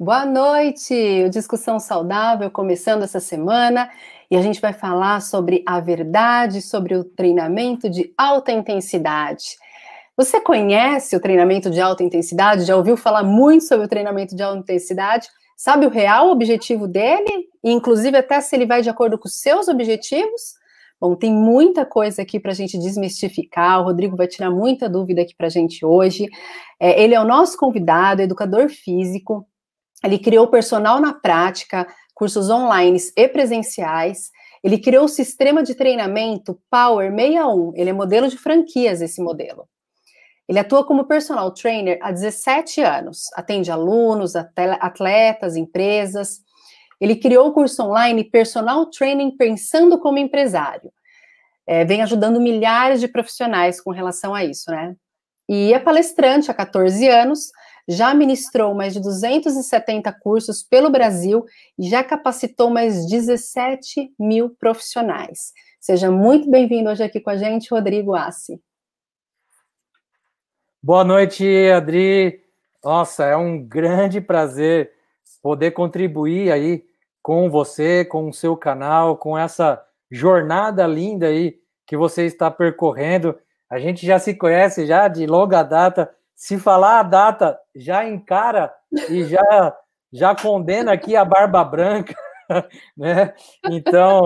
Boa 0.00 0.24
noite! 0.24 1.24
O 1.26 1.28
Discussão 1.28 1.80
Saudável 1.80 2.48
começando 2.52 3.02
essa 3.02 3.18
semana 3.18 3.90
e 4.30 4.36
a 4.36 4.40
gente 4.40 4.60
vai 4.60 4.72
falar 4.72 5.20
sobre 5.20 5.64
a 5.66 5.80
verdade 5.80 6.62
sobre 6.62 6.94
o 6.94 7.02
treinamento 7.02 7.90
de 7.90 8.14
alta 8.16 8.52
intensidade. 8.52 9.56
Você 10.16 10.40
conhece 10.40 11.16
o 11.16 11.20
treinamento 11.20 11.68
de 11.68 11.80
alta 11.80 12.04
intensidade? 12.04 12.64
Já 12.64 12.76
ouviu 12.76 12.96
falar 12.96 13.24
muito 13.24 13.64
sobre 13.64 13.86
o 13.86 13.88
treinamento 13.88 14.36
de 14.36 14.42
alta 14.44 14.60
intensidade? 14.60 15.26
Sabe 15.56 15.84
o 15.84 15.90
real 15.90 16.30
objetivo 16.30 16.86
dele? 16.86 17.48
Inclusive, 17.64 18.18
até 18.18 18.40
se 18.40 18.54
ele 18.54 18.66
vai 18.66 18.82
de 18.82 18.90
acordo 18.90 19.18
com 19.18 19.26
os 19.26 19.40
seus 19.40 19.66
objetivos? 19.66 20.54
Bom, 21.00 21.16
tem 21.16 21.34
muita 21.34 21.84
coisa 21.84 22.22
aqui 22.22 22.38
para 22.38 22.52
a 22.52 22.54
gente 22.54 22.78
desmistificar. 22.78 23.80
O 23.80 23.84
Rodrigo 23.86 24.16
vai 24.16 24.28
tirar 24.28 24.52
muita 24.52 24.88
dúvida 24.88 25.22
aqui 25.22 25.34
para 25.36 25.48
a 25.48 25.50
gente 25.50 25.84
hoje. 25.84 26.28
É, 26.78 27.02
ele 27.02 27.16
é 27.16 27.20
o 27.20 27.24
nosso 27.24 27.56
convidado, 27.56 28.22
educador 28.22 28.68
físico, 28.68 29.44
ele 30.04 30.18
criou 30.18 30.46
personal 30.46 31.00
na 31.00 31.12
prática, 31.12 31.86
cursos 32.14 32.50
online 32.50 32.98
e 33.16 33.28
presenciais. 33.28 34.30
Ele 34.62 34.78
criou 34.78 35.04
o 35.04 35.08
sistema 35.08 35.62
de 35.62 35.74
treinamento 35.74 36.60
Power 36.70 37.10
61. 37.10 37.72
Ele 37.74 37.90
é 37.90 37.92
modelo 37.92 38.28
de 38.28 38.36
franquias, 38.36 39.00
esse 39.00 39.22
modelo. 39.22 39.68
Ele 40.48 40.58
atua 40.58 40.84
como 40.84 41.04
personal 41.04 41.52
trainer 41.52 41.98
há 42.00 42.10
17 42.10 42.80
anos. 42.80 43.24
Atende 43.34 43.70
alunos, 43.70 44.34
atletas, 44.34 45.56
empresas. 45.56 46.40
Ele 47.00 47.16
criou 47.16 47.48
o 47.48 47.52
curso 47.52 47.82
online 47.82 48.24
Personal 48.24 48.86
Training 48.86 49.36
Pensando 49.36 49.98
como 49.98 50.18
Empresário. 50.18 50.90
É, 51.66 51.84
vem 51.84 52.02
ajudando 52.02 52.40
milhares 52.40 52.98
de 52.98 53.08
profissionais 53.08 53.80
com 53.80 53.90
relação 53.90 54.34
a 54.34 54.42
isso, 54.42 54.70
né? 54.70 54.96
E 55.48 55.72
é 55.72 55.78
palestrante 55.78 56.50
há 56.50 56.54
14 56.54 57.06
anos, 57.08 57.50
já 57.88 58.12
ministrou 58.12 58.74
mais 58.74 58.92
de 58.92 59.00
270 59.00 60.12
cursos 60.20 60.62
pelo 60.62 60.90
Brasil 60.90 61.46
e 61.78 61.88
já 61.88 62.04
capacitou 62.04 62.68
mais 62.68 63.08
17 63.08 64.12
mil 64.18 64.50
profissionais. 64.50 65.52
Seja 65.80 66.10
muito 66.10 66.50
bem-vindo 66.50 66.90
hoje 66.90 67.02
aqui 67.02 67.18
com 67.18 67.30
a 67.30 67.36
gente, 67.36 67.70
Rodrigo 67.70 68.14
Assi. 68.14 68.60
Boa 70.82 71.02
noite, 71.02 71.44
Adri. 71.74 72.42
Nossa, 72.84 73.24
é 73.24 73.36
um 73.36 73.58
grande 73.66 74.20
prazer 74.20 74.92
poder 75.42 75.70
contribuir 75.70 76.52
aí 76.52 76.84
com 77.22 77.48
você, 77.48 78.04
com 78.04 78.28
o 78.28 78.32
seu 78.32 78.56
canal, 78.56 79.16
com 79.16 79.36
essa 79.36 79.82
jornada 80.10 80.86
linda 80.86 81.26
aí 81.26 81.58
que 81.86 81.96
você 81.96 82.26
está 82.26 82.50
percorrendo. 82.50 83.38
A 83.70 83.78
gente 83.78 84.06
já 84.06 84.18
se 84.18 84.34
conhece 84.34 84.86
já 84.86 85.08
de 85.08 85.26
longa 85.26 85.62
data, 85.62 86.14
se 86.38 86.56
falar 86.56 87.00
a 87.00 87.02
data, 87.02 87.58
já 87.74 88.08
encara 88.08 88.72
e 89.10 89.24
já 89.24 89.76
já 90.10 90.34
condena 90.34 90.92
aqui 90.92 91.16
a 91.16 91.24
barba 91.24 91.62
branca, 91.64 92.14
né? 92.96 93.34
Então, 93.66 94.24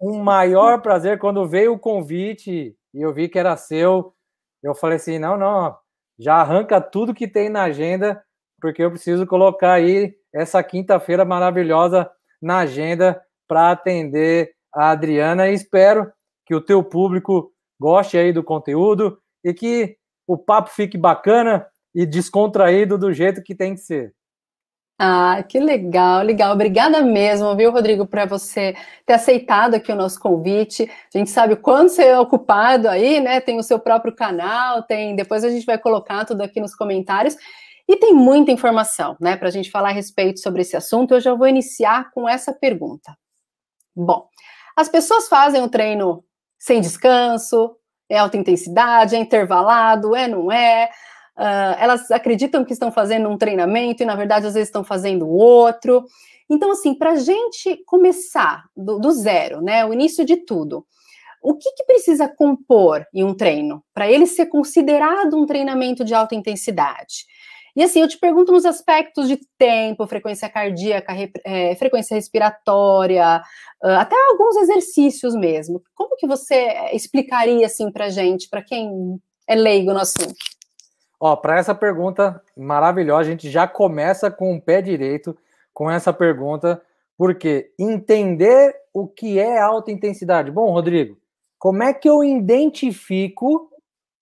um 0.00 0.22
maior 0.22 0.82
prazer 0.82 1.18
quando 1.18 1.48
veio 1.48 1.72
o 1.72 1.78
convite 1.78 2.76
e 2.92 3.00
eu 3.02 3.12
vi 3.12 3.28
que 3.28 3.38
era 3.38 3.56
seu, 3.56 4.14
eu 4.62 4.74
falei 4.74 4.96
assim, 4.96 5.18
não, 5.18 5.36
não, 5.36 5.74
já 6.18 6.36
arranca 6.36 6.80
tudo 6.80 7.14
que 7.14 7.26
tem 7.26 7.48
na 7.48 7.64
agenda, 7.64 8.22
porque 8.60 8.84
eu 8.84 8.90
preciso 8.90 9.26
colocar 9.26 9.72
aí 9.72 10.14
essa 10.32 10.62
quinta-feira 10.62 11.24
maravilhosa 11.24 12.08
na 12.40 12.58
agenda 12.58 13.20
para 13.48 13.70
atender 13.70 14.52
a 14.72 14.90
Adriana 14.90 15.48
e 15.48 15.54
espero 15.54 16.12
que 16.46 16.54
o 16.54 16.60
teu 16.60 16.84
público 16.84 17.50
goste 17.80 18.18
aí 18.18 18.30
do 18.30 18.44
conteúdo 18.44 19.18
e 19.42 19.52
que 19.54 19.96
o 20.26 20.36
papo 20.36 20.70
fique 20.70 20.96
bacana 20.98 21.66
e 21.94 22.04
descontraído 22.04 22.98
do 22.98 23.12
jeito 23.12 23.42
que 23.42 23.54
tem 23.54 23.74
que 23.74 23.80
ser. 23.80 24.14
Ah, 24.96 25.42
que 25.42 25.58
legal, 25.58 26.22
legal. 26.22 26.52
Obrigada 26.52 27.02
mesmo, 27.02 27.54
viu, 27.56 27.72
Rodrigo, 27.72 28.06
para 28.06 28.26
você 28.26 28.76
ter 29.04 29.14
aceitado 29.14 29.74
aqui 29.74 29.90
o 29.90 29.96
nosso 29.96 30.20
convite. 30.20 30.88
A 31.12 31.18
gente 31.18 31.30
sabe 31.30 31.54
o 31.54 31.56
quanto 31.56 31.90
você 31.90 32.04
é 32.04 32.18
ocupado 32.18 32.88
aí, 32.88 33.20
né? 33.20 33.40
Tem 33.40 33.58
o 33.58 33.62
seu 33.62 33.78
próprio 33.80 34.14
canal, 34.14 34.84
tem. 34.84 35.16
Depois 35.16 35.42
a 35.44 35.50
gente 35.50 35.66
vai 35.66 35.78
colocar 35.78 36.24
tudo 36.24 36.42
aqui 36.42 36.60
nos 36.60 36.76
comentários. 36.76 37.36
E 37.88 37.96
tem 37.96 38.14
muita 38.14 38.50
informação, 38.50 39.16
né, 39.20 39.36
para 39.36 39.48
a 39.48 39.50
gente 39.50 39.70
falar 39.70 39.90
a 39.90 39.92
respeito 39.92 40.40
sobre 40.40 40.62
esse 40.62 40.76
assunto. 40.76 41.12
Eu 41.14 41.20
já 41.20 41.34
vou 41.34 41.46
iniciar 41.46 42.10
com 42.12 42.28
essa 42.28 42.52
pergunta. 42.52 43.14
Bom, 43.94 44.26
as 44.76 44.88
pessoas 44.88 45.28
fazem 45.28 45.62
o 45.62 45.68
treino 45.68 46.24
sem 46.58 46.80
descanso, 46.80 47.76
é 48.08 48.18
alta 48.18 48.36
intensidade, 48.36 49.16
é 49.16 49.18
intervalado, 49.18 50.14
é, 50.14 50.28
não 50.28 50.50
é. 50.50 50.90
Uh, 51.36 51.74
elas 51.78 52.10
acreditam 52.10 52.64
que 52.64 52.72
estão 52.72 52.92
fazendo 52.92 53.28
um 53.28 53.36
treinamento 53.36 54.02
e, 54.02 54.06
na 54.06 54.14
verdade, 54.14 54.46
às 54.46 54.54
vezes 54.54 54.68
estão 54.68 54.84
fazendo 54.84 55.28
outro. 55.28 56.04
Então, 56.48 56.70
assim, 56.70 56.94
para 56.94 57.12
a 57.12 57.16
gente 57.16 57.82
começar 57.86 58.64
do, 58.76 58.98
do, 58.98 59.10
zero, 59.12 59.60
né, 59.60 59.84
o 59.84 59.92
início 59.92 60.24
de 60.24 60.36
tudo, 60.36 60.86
o 61.42 61.54
que, 61.54 61.70
que 61.72 61.84
precisa 61.84 62.28
compor 62.28 63.04
em 63.12 63.24
um 63.24 63.34
treino 63.34 63.82
para 63.92 64.10
ele 64.10 64.26
ser 64.26 64.46
considerado 64.46 65.36
um 65.36 65.46
treinamento 65.46 66.04
de 66.04 66.14
alta 66.14 66.34
intensidade? 66.34 67.26
E 67.76 67.82
assim, 67.82 68.00
eu 68.00 68.08
te 68.08 68.18
pergunto 68.18 68.52
nos 68.52 68.64
aspectos 68.64 69.26
de 69.26 69.36
tempo, 69.58 70.06
frequência 70.06 70.48
cardíaca, 70.48 71.12
é, 71.44 71.74
frequência 71.74 72.14
respiratória, 72.14 73.42
até 73.82 74.16
alguns 74.28 74.56
exercícios 74.56 75.34
mesmo. 75.34 75.82
Como 75.94 76.16
que 76.16 76.26
você 76.26 76.68
explicaria 76.92 77.66
assim 77.66 77.90
para 77.90 78.10
gente, 78.10 78.48
para 78.48 78.62
quem 78.62 79.20
é 79.46 79.54
leigo 79.54 79.92
no 79.92 79.98
assunto? 79.98 80.36
Ó, 81.18 81.34
para 81.36 81.58
essa 81.58 81.74
pergunta 81.74 82.40
maravilhosa, 82.56 83.22
a 83.22 83.30
gente 83.30 83.50
já 83.50 83.66
começa 83.66 84.30
com 84.30 84.54
o 84.54 84.60
pé 84.60 84.80
direito 84.80 85.36
com 85.72 85.90
essa 85.90 86.12
pergunta, 86.12 86.80
porque 87.18 87.72
entender 87.78 88.76
o 88.92 89.08
que 89.08 89.40
é 89.40 89.58
alta 89.58 89.90
intensidade. 89.90 90.50
Bom, 90.50 90.70
Rodrigo, 90.70 91.18
como 91.58 91.82
é 91.82 91.92
que 91.92 92.08
eu 92.08 92.22
identifico 92.22 93.70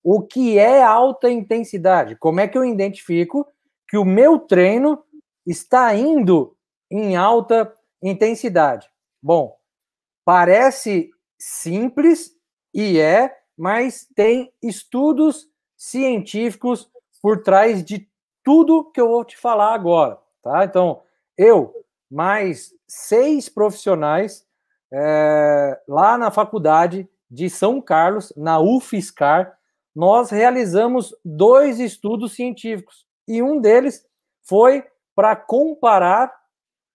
o 0.02 0.22
que 0.22 0.58
é 0.58 0.82
alta 0.82 1.30
intensidade? 1.30 2.16
Como 2.16 2.40
é 2.40 2.48
que 2.48 2.58
eu 2.58 2.64
identifico 2.64 3.46
que 3.88 3.96
o 3.96 4.04
meu 4.04 4.38
treino 4.38 5.02
está 5.46 5.94
indo 5.94 6.56
em 6.90 7.16
alta 7.16 7.72
intensidade? 8.02 8.90
Bom, 9.22 9.56
parece 10.24 11.10
simples 11.38 12.32
e 12.74 12.98
é, 12.98 13.36
mas 13.56 14.08
tem 14.14 14.52
estudos 14.62 15.46
científicos 15.76 16.90
por 17.20 17.42
trás 17.42 17.84
de 17.84 18.08
tudo 18.42 18.90
que 18.90 19.00
eu 19.00 19.08
vou 19.08 19.24
te 19.24 19.36
falar 19.36 19.74
agora, 19.74 20.18
tá? 20.42 20.64
Então, 20.64 21.02
eu, 21.36 21.72
mais 22.10 22.74
seis 22.88 23.48
profissionais 23.48 24.44
é, 24.92 25.80
lá 25.88 26.18
na 26.18 26.30
faculdade 26.30 27.08
de 27.30 27.48
São 27.48 27.80
Carlos, 27.80 28.32
na 28.36 28.60
UFSCar, 28.60 29.56
nós 29.94 30.30
realizamos 30.30 31.14
dois 31.24 31.78
estudos 31.78 32.32
científicos 32.32 33.06
e 33.28 33.42
um 33.42 33.60
deles 33.60 34.04
foi 34.42 34.84
para 35.14 35.36
comparar 35.36 36.34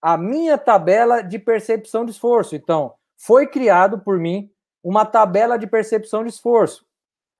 a 0.02 0.18
minha 0.18 0.58
tabela 0.58 1.22
de 1.22 1.38
percepção 1.38 2.06
de 2.06 2.12
esforço. 2.12 2.56
Então, 2.56 2.94
foi 3.16 3.48
criado 3.48 4.00
por 4.00 4.20
mim 4.20 4.52
uma 4.84 5.06
tabela 5.06 5.58
de 5.58 5.68
percepção 5.68 6.24
de 6.24 6.30
esforço, 6.30 6.86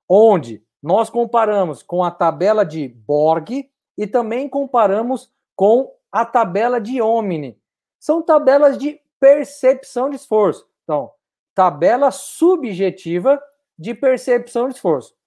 onde 0.08 0.62
nós 0.82 1.10
comparamos 1.10 1.82
com 1.82 2.04
a 2.04 2.10
tabela 2.10 2.64
de 2.64 2.88
Borg 2.88 3.68
e 3.96 4.06
também 4.06 4.48
comparamos 4.48 5.32
com 5.56 5.92
a 6.10 6.24
tabela 6.24 6.80
de 6.80 7.02
Omni. 7.02 7.60
São 7.98 8.22
tabelas 8.22 8.78
de 8.78 9.00
percepção 9.18 10.08
de 10.08 10.16
esforço. 10.16 10.68
Então, 10.84 11.10
tabela 11.54 12.12
subjetiva 12.12 13.42
de 13.76 13.92
percepção 13.92 14.68
de 14.68 14.76
esforço 14.76 15.17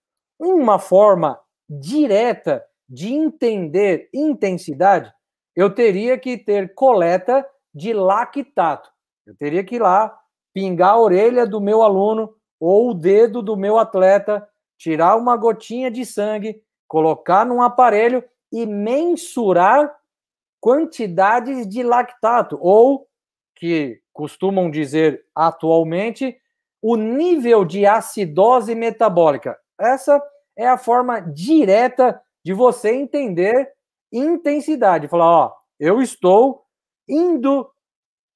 uma 0.41 0.79
forma 0.79 1.39
direta 1.69 2.63
de 2.89 3.13
entender 3.13 4.09
intensidade, 4.13 5.13
eu 5.55 5.73
teria 5.73 6.17
que 6.17 6.37
ter 6.37 6.73
coleta 6.73 7.45
de 7.73 7.93
lactato. 7.93 8.89
Eu 9.25 9.35
teria 9.37 9.63
que 9.63 9.75
ir 9.75 9.81
lá, 9.81 10.17
pingar 10.53 10.91
a 10.91 10.99
orelha 10.99 11.45
do 11.45 11.61
meu 11.61 11.81
aluno 11.81 12.33
ou 12.59 12.89
o 12.89 12.93
dedo 12.93 13.41
do 13.41 13.55
meu 13.55 13.77
atleta, 13.77 14.47
tirar 14.77 15.15
uma 15.15 15.37
gotinha 15.37 15.89
de 15.89 16.05
sangue, 16.05 16.61
colocar 16.87 17.45
num 17.45 17.61
aparelho 17.61 18.23
e 18.51 18.65
mensurar 18.65 19.95
quantidades 20.59 21.67
de 21.67 21.81
lactato, 21.81 22.57
ou 22.61 23.07
que 23.55 24.01
costumam 24.13 24.69
dizer 24.69 25.23
atualmente, 25.33 26.37
o 26.81 26.95
nível 26.95 27.63
de 27.63 27.85
acidose 27.85 28.75
metabólica. 28.75 29.57
Essa 29.79 30.21
é 30.57 30.67
a 30.67 30.77
forma 30.77 31.19
direta 31.19 32.21
de 32.43 32.53
você 32.53 32.93
entender 32.93 33.71
intensidade. 34.11 35.07
Falar, 35.07 35.25
ó, 35.25 35.53
eu 35.79 36.01
estou 36.01 36.65
indo 37.07 37.69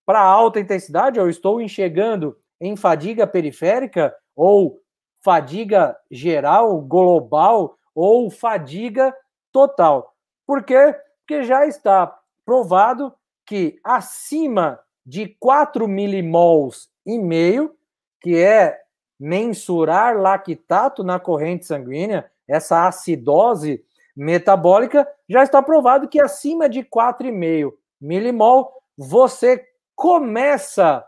para 0.06 0.22
alta 0.22 0.60
intensidade, 0.60 1.20
eu 1.20 1.30
estou 1.30 1.62
enxergando 1.62 2.38
em 2.60 2.76
fadiga 2.76 3.26
periférica 3.26 4.16
ou 4.36 4.80
fadiga 5.24 5.98
geral, 6.12 6.80
global 6.82 7.78
ou 7.94 8.30
fadiga 8.30 9.16
total. 9.52 10.14
Por 10.46 10.64
quê? 10.64 10.96
Porque 11.20 11.44
já 11.44 11.66
está 11.66 12.16
provado 12.46 13.14
que 13.46 13.80
acima 13.84 14.80
de 15.06 15.36
4 15.40 15.88
milimols 15.88 16.90
e 17.06 17.18
meio, 17.18 17.76
que 18.22 18.38
é 18.38 18.80
mensurar 19.20 20.18
lactato 20.18 21.04
na 21.04 21.20
corrente 21.20 21.66
sanguínea, 21.66 22.30
essa 22.48 22.88
acidose 22.88 23.84
metabólica, 24.16 25.08
já 25.28 25.44
está 25.44 25.62
provado 25.62 26.08
que 26.08 26.22
acima 26.22 26.70
de 26.70 26.84
4,5 26.84 27.74
milimol, 28.00 28.72
você 28.98 29.68
começa 29.96 31.06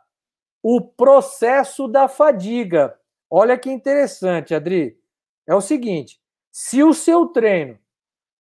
o 0.62 0.82
processo 0.82 1.88
da 1.88 2.08
fadiga. 2.08 2.98
Olha 3.30 3.58
que 3.58 3.70
interessante, 3.70 4.54
Adri. 4.54 5.00
É 5.46 5.56
o 5.56 5.62
seguinte: 5.62 6.20
se 6.52 6.84
o 6.84 6.94
seu 6.94 7.28
treino 7.28 7.78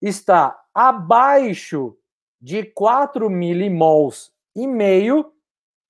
está 0.02 0.60
abaixo 0.74 1.98
de 2.42 2.64
4 2.64 3.30
milimols 3.30 4.32
e 4.56 4.68
meio, 4.68 5.34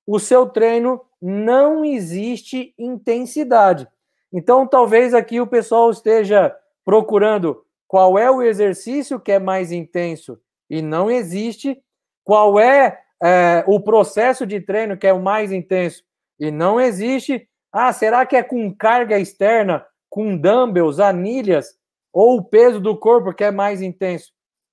o 0.06 0.20
seu 0.20 0.48
treino 0.48 1.02
não 1.22 1.84
existe 1.84 2.74
intensidade. 2.78 3.88
Então, 4.32 4.68
talvez 4.68 5.14
aqui 5.14 5.40
o 5.40 5.48
pessoal 5.48 5.90
esteja 5.90 6.56
procurando 6.86 7.64
qual 7.88 8.18
é 8.18 8.30
o 8.30 8.42
exercício 8.42 9.20
que 9.20 9.32
é 9.32 9.40
mais 9.40 9.72
intenso 9.72 10.40
e 10.70 10.82
não 10.82 11.10
existe, 11.10 11.82
qual 12.24 12.60
é, 12.60 13.00
é 13.24 13.64
o 13.68 13.80
processo 13.80 14.46
de 14.46 14.60
treino 14.60 14.98
que 14.98 15.08
é 15.08 15.14
o 15.14 15.22
mais 15.22 15.52
intenso 15.52 16.04
e 16.40 16.52
não 16.52 16.80
existe. 16.80 17.48
Ah, 17.72 17.92
será 17.94 18.26
que 18.26 18.36
é 18.36 18.44
com 18.44 18.74
carga 18.74 19.18
externa, 19.18 19.86
com 20.10 20.38
dumbbells, 20.38 21.00
anilhas, 21.00 21.78
ou 22.12 22.38
o 22.38 22.44
peso 22.44 22.80
do 22.80 22.98
corpo 22.98 23.34
que 23.34 23.44
é 23.44 23.52
mais 23.52 23.82
intenso? 23.82 24.32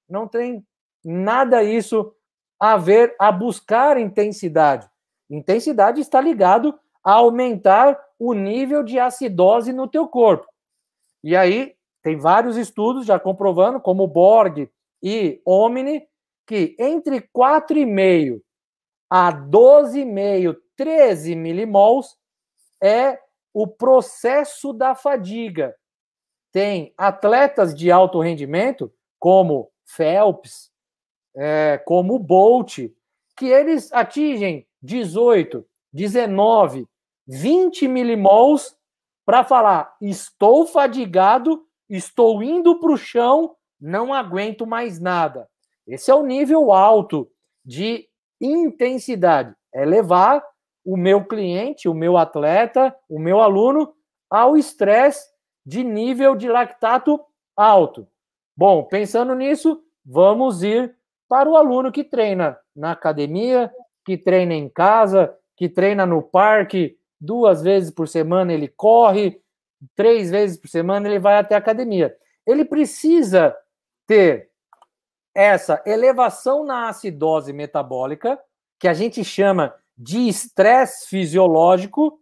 Não 0.08 0.26
tem 0.26 0.64
nada 1.04 1.62
isso 1.62 2.14
a 2.58 2.76
ver 2.76 3.14
a 3.18 3.30
buscar 3.30 3.96
intensidade. 3.98 4.88
Intensidade 5.28 6.00
está 6.00 6.20
ligado 6.20 6.78
a 7.02 7.12
aumentar 7.12 7.98
o 8.18 8.32
nível 8.32 8.82
de 8.82 8.98
acidose 8.98 9.72
no 9.72 9.88
teu 9.88 10.06
corpo. 10.08 10.46
E 11.22 11.36
aí 11.36 11.74
tem 12.02 12.18
vários 12.18 12.56
estudos 12.56 13.06
já 13.06 13.18
comprovando, 13.18 13.80
como 13.80 14.06
Borg 14.06 14.70
e 15.02 15.40
Omni, 15.44 16.06
que 16.46 16.76
entre 16.78 17.20
4,5 17.20 18.40
a 19.08 19.32
12,5, 19.32 20.56
13 20.76 21.34
milimols 21.36 22.16
é 22.82 23.18
o 23.52 23.66
processo 23.66 24.72
da 24.72 24.94
fadiga. 24.94 25.74
Tem 26.52 26.92
atletas 26.96 27.74
de 27.74 27.90
alto 27.90 28.20
rendimento, 28.20 28.92
como 29.18 29.70
Phelps, 29.86 30.70
é, 31.36 31.78
como 31.86 32.18
Bolt, 32.18 32.78
que 33.36 33.46
eles 33.46 33.92
atingem 33.92 34.66
18, 34.84 35.64
19, 35.92 36.86
20 37.26 37.88
milimols 37.88 38.76
para 39.24 39.42
falar: 39.42 39.96
estou 40.00 40.66
fadigado, 40.66 41.64
estou 41.88 42.42
indo 42.42 42.78
para 42.78 42.92
o 42.92 42.96
chão, 42.96 43.56
não 43.80 44.12
aguento 44.12 44.66
mais 44.66 45.00
nada. 45.00 45.48
Esse 45.86 46.10
é 46.10 46.14
o 46.14 46.22
nível 46.22 46.70
alto 46.70 47.30
de 47.64 48.06
intensidade. 48.40 49.54
É 49.72 49.86
levar 49.86 50.44
o 50.84 50.98
meu 50.98 51.24
cliente, 51.24 51.88
o 51.88 51.94
meu 51.94 52.18
atleta, 52.18 52.94
o 53.08 53.18
meu 53.18 53.40
aluno 53.40 53.94
ao 54.28 54.54
estresse 54.56 55.26
de 55.64 55.82
nível 55.82 56.36
de 56.36 56.46
lactato 56.46 57.18
alto. 57.56 58.06
Bom, 58.54 58.84
pensando 58.84 59.34
nisso, 59.34 59.82
vamos 60.04 60.62
ir 60.62 60.94
para 61.26 61.48
o 61.48 61.56
aluno 61.56 61.90
que 61.90 62.04
treina 62.04 62.58
na 62.76 62.92
academia, 62.92 63.72
que 64.04 64.16
treina 64.16 64.54
em 64.54 64.68
casa, 64.68 65.34
que 65.56 65.68
treina 65.68 66.04
no 66.04 66.22
parque, 66.22 66.96
duas 67.20 67.62
vezes 67.62 67.90
por 67.90 68.06
semana 68.06 68.52
ele 68.52 68.68
corre, 68.68 69.40
três 69.94 70.30
vezes 70.30 70.58
por 70.58 70.68
semana 70.68 71.08
ele 71.08 71.18
vai 71.18 71.36
até 71.36 71.54
a 71.54 71.58
academia. 71.58 72.14
Ele 72.46 72.64
precisa 72.64 73.56
ter 74.06 74.50
essa 75.34 75.82
elevação 75.86 76.64
na 76.64 76.88
acidose 76.88 77.52
metabólica, 77.52 78.38
que 78.78 78.86
a 78.86 78.92
gente 78.92 79.24
chama 79.24 79.74
de 79.96 80.28
estresse 80.28 81.08
fisiológico, 81.08 82.18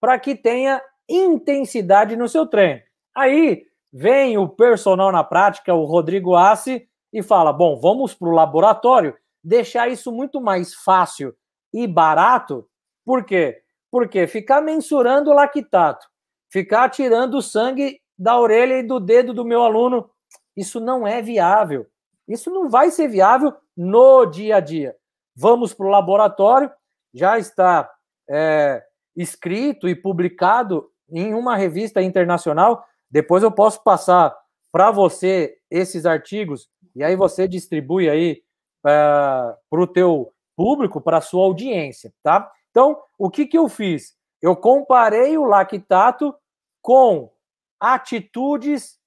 para 0.00 0.18
que 0.18 0.34
tenha 0.34 0.80
intensidade 1.08 2.14
no 2.16 2.28
seu 2.28 2.46
treino. 2.46 2.80
Aí 3.14 3.64
vem 3.92 4.38
o 4.38 4.48
personal 4.48 5.10
na 5.10 5.24
prática, 5.24 5.74
o 5.74 5.84
Rodrigo 5.84 6.36
Assi, 6.36 6.88
e 7.12 7.22
fala: 7.22 7.52
bom, 7.52 7.80
vamos 7.80 8.14
para 8.14 8.28
o 8.28 8.32
laboratório 8.32 9.16
deixar 9.42 9.88
isso 9.88 10.12
muito 10.12 10.40
mais 10.40 10.74
fácil 10.74 11.34
e 11.72 11.86
barato. 11.86 12.68
Por 13.04 13.24
quê? 13.24 13.62
Porque 13.90 14.26
ficar 14.26 14.60
mensurando 14.60 15.30
o 15.30 15.34
lactato, 15.34 16.06
ficar 16.50 16.88
tirando 16.90 17.34
o 17.34 17.42
sangue 17.42 18.00
da 18.18 18.38
orelha 18.38 18.78
e 18.78 18.82
do 18.82 18.98
dedo 18.98 19.32
do 19.32 19.44
meu 19.44 19.62
aluno, 19.62 20.10
isso 20.56 20.80
não 20.80 21.06
é 21.06 21.22
viável. 21.22 21.86
Isso 22.26 22.50
não 22.50 22.68
vai 22.68 22.90
ser 22.90 23.08
viável 23.08 23.54
no 23.76 24.26
dia 24.26 24.56
a 24.56 24.60
dia. 24.60 24.94
Vamos 25.34 25.72
para 25.72 25.86
o 25.86 25.90
laboratório, 25.90 26.70
já 27.14 27.38
está 27.38 27.90
é, 28.28 28.82
escrito 29.16 29.88
e 29.88 29.94
publicado 29.94 30.90
em 31.08 31.32
uma 31.32 31.56
revista 31.56 32.02
internacional. 32.02 32.84
Depois 33.10 33.42
eu 33.42 33.50
posso 33.50 33.82
passar 33.82 34.36
para 34.70 34.90
você 34.90 35.56
esses 35.70 36.04
artigos 36.04 36.68
e 36.94 37.02
aí 37.02 37.16
você 37.16 37.48
distribui 37.48 38.10
aí 38.10 38.42
para 38.82 39.58
o 39.72 39.86
teu 39.86 40.32
público, 40.56 41.00
para 41.00 41.18
a 41.18 41.22
sua 41.22 41.44
audiência, 41.44 42.12
tá? 42.22 42.50
Então, 42.70 43.00
o 43.18 43.30
que, 43.30 43.46
que 43.46 43.56
eu 43.58 43.68
fiz? 43.68 44.16
Eu 44.40 44.54
comparei 44.56 45.36
o 45.36 45.44
lactato 45.44 46.34
com 46.80 47.30
atitudes 47.80 48.98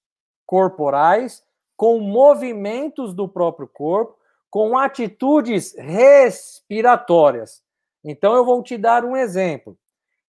corporais, 0.46 1.44
com 1.78 2.00
movimentos 2.00 3.14
do 3.14 3.28
próprio 3.28 3.68
corpo, 3.68 4.18
com 4.50 4.78
atitudes 4.78 5.74
respiratórias. 5.78 7.64
Então, 8.04 8.36
eu 8.36 8.44
vou 8.44 8.62
te 8.62 8.78
dar 8.78 9.06
um 9.06 9.16
exemplo. 9.16 9.78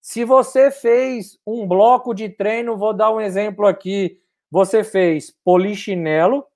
Se 0.01 0.25
você 0.25 0.71
fez 0.71 1.39
um 1.47 1.67
bloco 1.67 2.15
de 2.15 2.29
treino, 2.29 2.77
vou 2.77 2.93
dar 2.93 3.13
um 3.13 3.21
exemplo 3.21 3.67
aqui. 3.67 4.21
Você 4.51 4.83
fez 4.83 5.35
polichinelo 5.45 6.47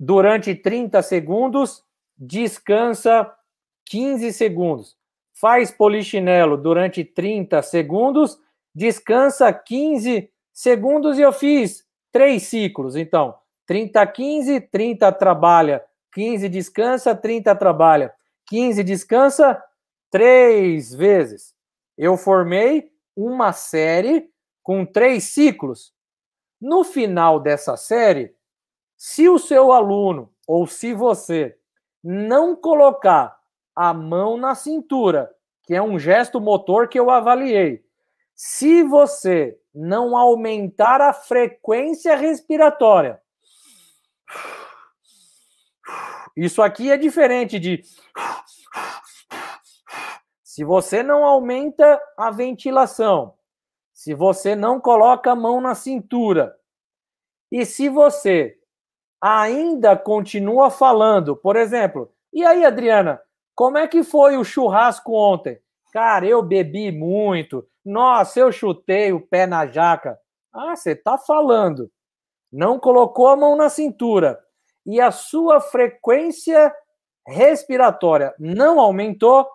durante 0.00 0.54
30 0.54 1.02
segundos, 1.02 1.84
descansa 2.16 3.30
15 3.84 4.32
segundos. 4.32 4.96
Faz 5.34 5.70
polichinelo 5.70 6.56
durante 6.56 7.04
30 7.04 7.60
segundos, 7.60 8.40
descansa 8.74 9.52
15 9.52 10.30
segundos 10.54 11.18
e 11.18 11.20
eu 11.20 11.32
fiz 11.32 11.86
três 12.10 12.44
ciclos. 12.44 12.96
Então, 12.96 13.34
30, 13.66 14.06
15, 14.06 14.60
30 14.62 15.12
trabalha, 15.12 15.84
15 16.14 16.48
descansa, 16.48 17.14
30 17.14 17.54
trabalha, 17.54 18.12
15 18.46 18.82
descansa, 18.82 19.62
três 20.10 20.94
vezes. 20.94 21.54
Eu 21.96 22.16
formei 22.16 22.90
uma 23.14 23.52
série 23.52 24.30
com 24.62 24.86
três 24.86 25.24
ciclos. 25.24 25.92
No 26.58 26.84
final 26.84 27.38
dessa 27.38 27.76
série, 27.76 28.34
se 29.02 29.30
o 29.30 29.38
seu 29.38 29.72
aluno 29.72 30.30
ou 30.46 30.66
se 30.66 30.92
você 30.92 31.56
não 32.04 32.54
colocar 32.54 33.40
a 33.74 33.94
mão 33.94 34.36
na 34.36 34.54
cintura, 34.54 35.34
que 35.62 35.74
é 35.74 35.80
um 35.80 35.98
gesto 35.98 36.38
motor 36.38 36.86
que 36.86 37.00
eu 37.00 37.08
avaliei, 37.08 37.82
se 38.34 38.82
você 38.82 39.58
não 39.74 40.14
aumentar 40.14 41.00
a 41.00 41.14
frequência 41.14 42.14
respiratória, 42.14 43.22
isso 46.36 46.60
aqui 46.60 46.90
é 46.90 46.98
diferente 46.98 47.58
de. 47.58 47.82
Se 50.44 50.62
você 50.62 51.02
não 51.02 51.24
aumenta 51.24 51.98
a 52.18 52.30
ventilação, 52.30 53.32
se 53.94 54.12
você 54.12 54.54
não 54.54 54.78
coloca 54.78 55.32
a 55.32 55.36
mão 55.36 55.58
na 55.58 55.74
cintura, 55.74 56.54
e 57.50 57.64
se 57.64 57.88
você 57.88 58.59
ainda 59.20 59.96
continua 59.96 60.70
falando, 60.70 61.36
por 61.36 61.56
exemplo, 61.56 62.10
e 62.32 62.44
aí, 62.44 62.64
Adriana, 62.64 63.20
como 63.54 63.76
é 63.76 63.88
que 63.88 64.04
foi 64.04 64.36
o 64.36 64.44
churrasco 64.44 65.12
ontem? 65.12 65.58
Cara, 65.92 66.24
eu 66.24 66.42
bebi 66.42 66.92
muito. 66.92 67.66
Nossa, 67.84 68.38
eu 68.38 68.52
chutei 68.52 69.12
o 69.12 69.20
pé 69.20 69.46
na 69.46 69.66
jaca. 69.66 70.18
Ah, 70.52 70.76
você 70.76 70.94
tá 70.94 71.18
falando. 71.18 71.90
Não 72.52 72.78
colocou 72.78 73.28
a 73.28 73.36
mão 73.36 73.56
na 73.56 73.68
cintura 73.68 74.38
e 74.86 75.00
a 75.00 75.10
sua 75.10 75.60
frequência 75.60 76.72
respiratória 77.26 78.34
não 78.38 78.80
aumentou, 78.80 79.46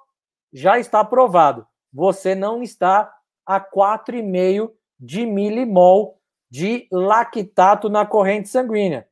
já 0.53 0.77
está 0.77 0.99
aprovado. 0.99 1.65
Você 1.93 2.35
não 2.35 2.61
está 2.61 3.13
a 3.45 3.59
4,5 3.59 4.71
de 4.99 5.25
milimol 5.25 6.19
de 6.49 6.87
lactato 6.91 7.89
na 7.89 8.05
corrente 8.05 8.49
sanguínea. 8.49 9.07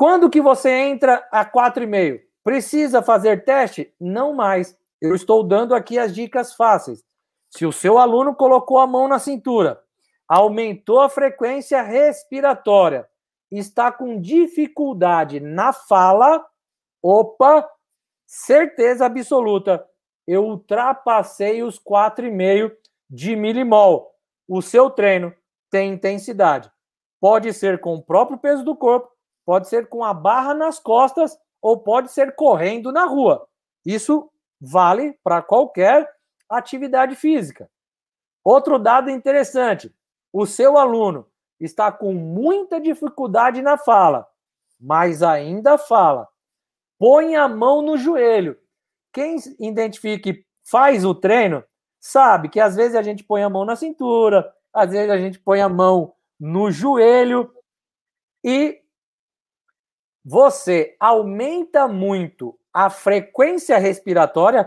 Quando 0.00 0.30
que 0.30 0.40
você 0.40 0.70
entra 0.70 1.28
a 1.30 1.44
4,5? 1.44 2.22
Precisa 2.42 3.02
fazer 3.02 3.44
teste? 3.44 3.94
Não 4.00 4.32
mais. 4.32 4.74
Eu 4.98 5.14
estou 5.14 5.44
dando 5.44 5.74
aqui 5.74 5.98
as 5.98 6.14
dicas 6.14 6.54
fáceis. 6.54 7.04
Se 7.50 7.66
o 7.66 7.70
seu 7.70 7.98
aluno 7.98 8.34
colocou 8.34 8.78
a 8.78 8.86
mão 8.86 9.06
na 9.06 9.18
cintura, 9.18 9.78
aumentou 10.26 11.02
a 11.02 11.10
frequência 11.10 11.82
respiratória, 11.82 13.06
está 13.50 13.92
com 13.92 14.18
dificuldade 14.18 15.38
na 15.38 15.70
fala, 15.70 16.46
opa, 17.02 17.68
certeza 18.26 19.04
absoluta, 19.04 19.86
eu 20.26 20.46
ultrapassei 20.46 21.62
os 21.62 21.78
4,5 21.78 22.72
de 23.10 23.36
milimol. 23.36 24.14
O 24.48 24.62
seu 24.62 24.88
treino 24.88 25.34
tem 25.70 25.92
intensidade. 25.92 26.72
Pode 27.20 27.52
ser 27.52 27.78
com 27.80 27.96
o 27.96 28.02
próprio 28.02 28.38
peso 28.38 28.64
do 28.64 28.74
corpo, 28.74 29.09
pode 29.50 29.68
ser 29.68 29.88
com 29.88 30.04
a 30.04 30.14
barra 30.14 30.54
nas 30.54 30.78
costas 30.78 31.36
ou 31.60 31.76
pode 31.76 32.12
ser 32.12 32.36
correndo 32.36 32.92
na 32.92 33.04
rua. 33.04 33.48
Isso 33.84 34.30
vale 34.60 35.18
para 35.24 35.42
qualquer 35.42 36.08
atividade 36.48 37.16
física. 37.16 37.68
Outro 38.44 38.78
dado 38.78 39.10
interessante: 39.10 39.92
o 40.32 40.46
seu 40.46 40.78
aluno 40.78 41.26
está 41.58 41.90
com 41.90 42.14
muita 42.14 42.80
dificuldade 42.80 43.60
na 43.60 43.76
fala, 43.76 44.24
mas 44.78 45.20
ainda 45.20 45.76
fala. 45.76 46.28
Põe 46.96 47.34
a 47.34 47.48
mão 47.48 47.82
no 47.82 47.96
joelho. 47.96 48.56
Quem 49.12 49.34
identifica 49.58 50.30
e 50.30 50.46
faz 50.62 51.04
o 51.04 51.12
treino 51.12 51.64
sabe 51.98 52.48
que 52.48 52.60
às 52.60 52.76
vezes 52.76 52.94
a 52.94 53.02
gente 53.02 53.24
põe 53.24 53.42
a 53.42 53.50
mão 53.50 53.64
na 53.64 53.74
cintura, 53.74 54.54
às 54.72 54.92
vezes 54.92 55.10
a 55.10 55.18
gente 55.18 55.40
põe 55.40 55.60
a 55.60 55.68
mão 55.68 56.14
no 56.38 56.70
joelho 56.70 57.52
e 58.44 58.79
você 60.24 60.96
aumenta 61.00 61.88
muito 61.88 62.58
a 62.72 62.90
frequência 62.90 63.78
respiratória. 63.78 64.66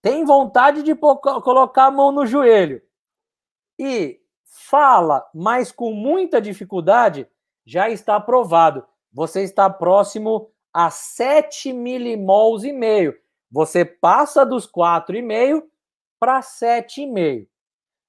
Tem 0.00 0.24
vontade 0.24 0.82
de 0.82 0.94
colocar 0.94 1.86
a 1.86 1.90
mão 1.90 2.12
no 2.12 2.24
joelho 2.24 2.80
e 3.78 4.20
fala, 4.44 5.28
mas 5.34 5.72
com 5.72 5.92
muita 5.92 6.40
dificuldade, 6.40 7.28
já 7.64 7.90
está 7.90 8.16
aprovado. 8.16 8.86
Você 9.12 9.42
está 9.42 9.68
próximo 9.68 10.50
a 10.72 10.90
7 10.90 11.72
milimols 11.72 12.64
e 12.64 12.72
meio. 12.72 13.16
Você 13.50 13.84
passa 13.84 14.44
dos 14.44 14.70
4,5 14.70 15.62
para 16.20 16.40
7,5. 16.40 17.46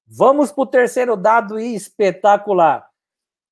Vamos 0.06 0.52
para 0.52 0.62
o 0.62 0.68
terceiro 0.68 1.16
dado 1.16 1.60
espetacular. 1.60 2.89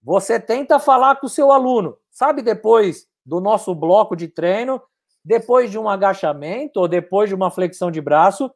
Você 0.07 0.39
tenta 0.39 0.79
falar 0.79 1.17
com 1.17 1.25
o 1.25 1.29
seu 1.29 1.51
aluno. 1.51 1.97
Sabe 2.09 2.41
depois 2.41 3.09
do 3.25 3.41
nosso 3.41 3.75
bloco 3.75 4.15
de 4.15 4.29
treino, 4.29 4.81
depois 5.21 5.69
de 5.69 5.77
um 5.77 5.89
agachamento 5.89 6.79
ou 6.79 6.87
depois 6.87 7.27
de 7.27 7.35
uma 7.35 7.51
flexão 7.51 7.91
de 7.91 7.99
braço, 7.99 8.49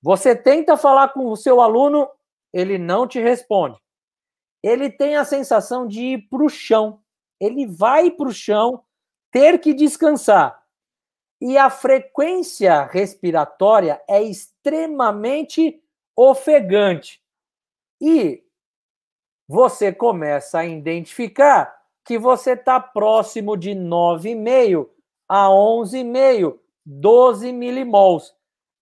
você 0.00 0.36
tenta 0.36 0.76
falar 0.76 1.08
com 1.08 1.26
o 1.26 1.36
seu 1.36 1.60
aluno 1.60 2.08
ele 2.52 2.78
não 2.78 3.08
te 3.08 3.18
responde. 3.18 3.80
Ele 4.62 4.88
tem 4.88 5.16
a 5.16 5.24
sensação 5.24 5.88
de 5.88 6.00
ir 6.00 6.28
para 6.28 6.44
o 6.44 6.48
chão. 6.48 7.00
Ele 7.40 7.66
vai 7.66 8.08
para 8.08 8.28
o 8.28 8.32
chão 8.32 8.84
ter 9.32 9.58
que 9.58 9.74
descansar. 9.74 10.62
E 11.40 11.58
a 11.58 11.68
frequência 11.68 12.84
respiratória 12.84 14.00
é 14.08 14.22
extremamente 14.22 15.82
ofegante. 16.14 17.20
E 18.00 18.44
você 19.52 19.92
começa 19.92 20.60
a 20.60 20.64
identificar 20.64 21.78
que 22.06 22.18
você 22.18 22.52
está 22.52 22.80
próximo 22.80 23.54
de 23.54 23.72
9,5 23.72 24.88
a 25.28 25.48
11,5, 25.48 26.58
12 26.86 27.52
milimols. 27.52 28.34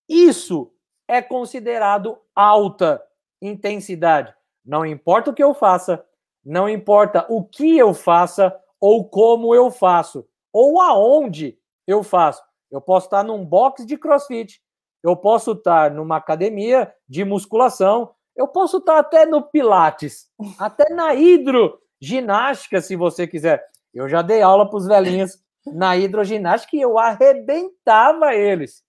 Isso 0.09 0.73
é 1.09 1.21
considerado 1.21 2.17
alta 2.37 3.03
intensidade. 3.43 4.33
Não 4.65 4.87
importa 4.87 5.33
o 5.33 5.35
que 5.35 5.43
eu 5.43 5.53
faça, 5.55 6.07
não 6.45 6.69
importa 6.69 7.27
o 7.29 7.43
que 7.43 7.77
eu 7.77 7.93
faça 7.93 8.57
ou 8.81 9.09
como 9.09 9.53
eu 9.53 9.73
faço, 9.73 10.25
ou 10.53 10.81
aonde 10.81 11.59
eu 11.85 12.05
faço. 12.05 12.45
Eu 12.71 12.81
posso 12.81 13.09
estar 13.09 13.25
num 13.25 13.45
box 13.45 13.85
de 13.85 13.97
crossfit, 13.97 14.63
eu 15.03 15.17
posso 15.17 15.51
estar 15.51 15.91
numa 15.91 16.19
academia 16.19 16.95
de 17.09 17.25
musculação, 17.25 18.15
eu 18.37 18.49
posso 18.49 18.79
estar 18.79 18.99
até 18.99 19.27
no 19.27 19.43
Pilates, 19.43 20.29
até 20.59 20.93
na 20.93 21.15
hidroginástica, 21.15 22.81
se 22.81 22.97
você 22.97 23.27
quiser. 23.27 23.65
Eu 23.93 24.09
já 24.09 24.23
dei 24.23 24.41
aula 24.43 24.69
para 24.69 24.79
os 24.79 24.87
velhinhos 24.87 25.39
na 25.67 25.97
hidroginástica 25.97 26.77
e 26.77 26.81
eu 26.81 26.99
arrebentava 26.99 28.35
eles. 28.35 28.83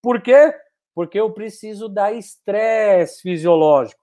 Por 0.00 0.22
quê? 0.22 0.54
porque 0.94 1.18
eu 1.18 1.32
preciso 1.32 1.88
dar 1.88 2.12
estresse 2.12 3.20
fisiológico. 3.22 4.00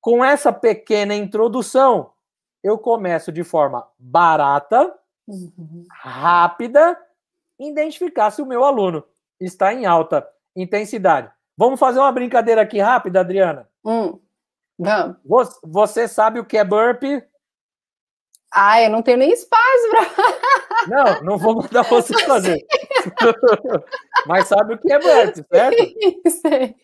Com 0.00 0.22
essa 0.22 0.52
pequena 0.52 1.14
introdução, 1.14 2.12
eu 2.62 2.78
começo 2.78 3.32
de 3.32 3.42
forma 3.42 3.88
barata, 3.98 4.94
rápida, 5.90 7.00
identificar 7.58 8.30
se 8.30 8.42
o 8.42 8.46
meu 8.46 8.62
aluno 8.62 9.02
está 9.40 9.72
em 9.72 9.86
alta 9.86 10.28
intensidade. 10.54 11.32
Vamos 11.56 11.78
fazer 11.78 11.98
uma 11.98 12.12
brincadeira 12.12 12.62
aqui 12.62 12.80
rápida, 12.80 13.20
Adriana? 13.20 13.68
Hum. 13.84 14.18
Você 15.62 16.08
sabe 16.08 16.40
o 16.40 16.44
que 16.44 16.58
é 16.58 16.64
burpee? 16.64 17.22
Ah, 18.52 18.80
eu 18.80 18.90
não 18.90 19.02
tenho 19.02 19.18
nem 19.18 19.32
espaço 19.32 19.90
para. 19.90 20.04
Não, 20.86 21.22
não 21.22 21.38
vou 21.38 21.54
mandar 21.54 21.82
você 21.82 22.12
fazer. 22.26 22.58
Mas 24.26 24.48
sabe 24.48 24.74
o 24.74 24.78
que 24.78 24.92
é 24.92 24.98
burpee, 24.98 25.42
certo? 25.50 25.82
Sei. 26.42 26.76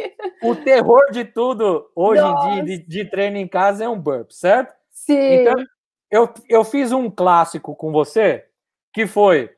O 0.42 0.56
terror 0.56 1.10
de 1.10 1.24
tudo 1.24 1.90
hoje 1.94 2.22
Nossa. 2.22 2.48
em 2.48 2.64
dia 2.64 2.78
de, 2.78 2.86
de, 2.86 3.04
treino 3.10 3.36
em 3.36 3.46
casa 3.46 3.84
é 3.84 3.88
um 3.88 4.00
burp, 4.00 4.30
certo? 4.30 4.74
Sim. 4.90 5.34
Então, 5.34 5.62
eu, 6.10 6.32
eu 6.48 6.64
fiz 6.64 6.92
um 6.92 7.10
clássico 7.10 7.76
com 7.76 7.92
você 7.92 8.46
que 8.92 9.06
foi 9.06 9.50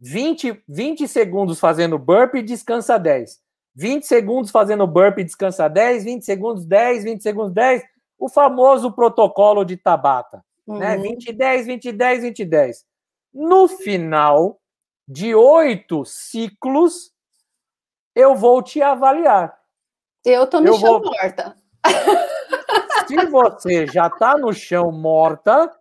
20, 0.00 0.62
20 0.66 1.06
segundos 1.06 1.60
fazendo 1.60 1.98
burp 1.98 2.36
e 2.36 2.42
descansa 2.42 2.98
10. 2.98 3.38
20 3.74 4.06
segundos 4.06 4.50
fazendo 4.50 4.86
burp 4.86 5.18
e 5.18 5.24
descansa 5.24 5.68
10, 5.68 6.04
20 6.04 6.24
segundos 6.24 6.66
10, 6.66 7.04
20 7.04 7.22
segundos 7.22 7.52
10. 7.52 7.82
O 8.18 8.28
famoso 8.28 8.92
protocolo 8.92 9.64
de 9.64 9.76
Tabata 9.76 10.42
né? 10.78 10.96
20, 10.96 11.32
10, 11.32 11.66
20, 11.66 11.92
10, 11.92 12.22
20, 12.22 12.44
10. 12.44 12.84
No 13.32 13.68
final 13.68 14.60
de 15.06 15.34
oito 15.34 16.04
ciclos, 16.04 17.12
eu 18.14 18.34
vou 18.34 18.62
te 18.62 18.82
avaliar. 18.82 19.56
Eu 20.24 20.46
tô 20.46 20.60
no 20.60 20.68
eu 20.68 20.74
chão 20.74 21.00
vou... 21.00 21.02
morta. 21.02 21.56
Se 23.06 23.26
você 23.26 23.86
já 23.86 24.08
tá 24.08 24.36
no 24.36 24.52
chão 24.52 24.92
morta, 24.92 25.72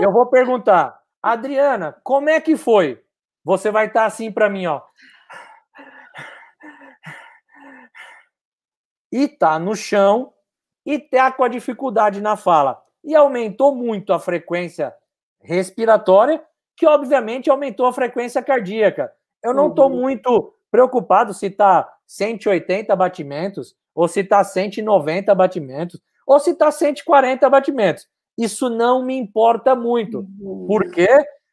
eu 0.00 0.12
vou 0.12 0.26
perguntar, 0.26 0.98
Adriana, 1.22 1.96
como 2.02 2.30
é 2.30 2.40
que 2.40 2.56
foi? 2.56 3.02
Você 3.44 3.70
vai 3.70 3.86
estar 3.86 4.02
tá 4.02 4.06
assim 4.06 4.30
para 4.30 4.48
mim, 4.48 4.66
ó. 4.66 4.80
E 9.12 9.28
tá 9.28 9.58
no 9.58 9.76
chão 9.76 10.32
e 10.84 10.98
tá 10.98 11.30
com 11.30 11.44
a 11.44 11.48
dificuldade 11.48 12.20
na 12.20 12.36
fala 12.36 12.82
e 13.04 13.14
aumentou 13.14 13.74
muito 13.74 14.12
a 14.12 14.18
frequência 14.18 14.94
respiratória, 15.40 16.42
que 16.76 16.86
obviamente 16.86 17.50
aumentou 17.50 17.86
a 17.86 17.92
frequência 17.92 18.42
cardíaca. 18.42 19.12
Eu 19.42 19.52
não 19.52 19.68
estou 19.68 19.90
uhum. 19.90 20.00
muito 20.00 20.54
preocupado 20.70 21.34
se 21.34 21.46
está 21.46 21.92
180 22.06 22.94
batimentos, 22.96 23.76
ou 23.94 24.08
se 24.08 24.20
está 24.20 24.42
190 24.42 25.34
batimentos, 25.34 26.00
ou 26.26 26.38
se 26.38 26.50
está 26.50 26.70
140 26.70 27.48
batimentos. 27.50 28.08
Isso 28.38 28.70
não 28.70 29.04
me 29.04 29.16
importa 29.16 29.74
muito, 29.74 30.26
uhum. 30.40 30.66
porque 30.66 31.08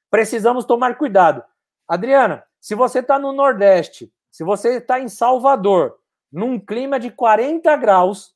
precisamos 0.09 0.65
tomar 0.65 0.97
cuidado. 0.97 1.43
Adriana, 1.87 2.43
se 2.61 2.75
você 2.75 2.99
está 2.99 3.17
no 3.17 3.33
Nordeste, 3.33 4.11
se 4.31 4.43
você 4.43 4.77
está 4.77 4.99
em 4.99 5.09
Salvador, 5.09 5.97
num 6.31 6.59
clima 6.59 6.99
de 6.99 7.11
40 7.11 7.75
graus, 7.77 8.35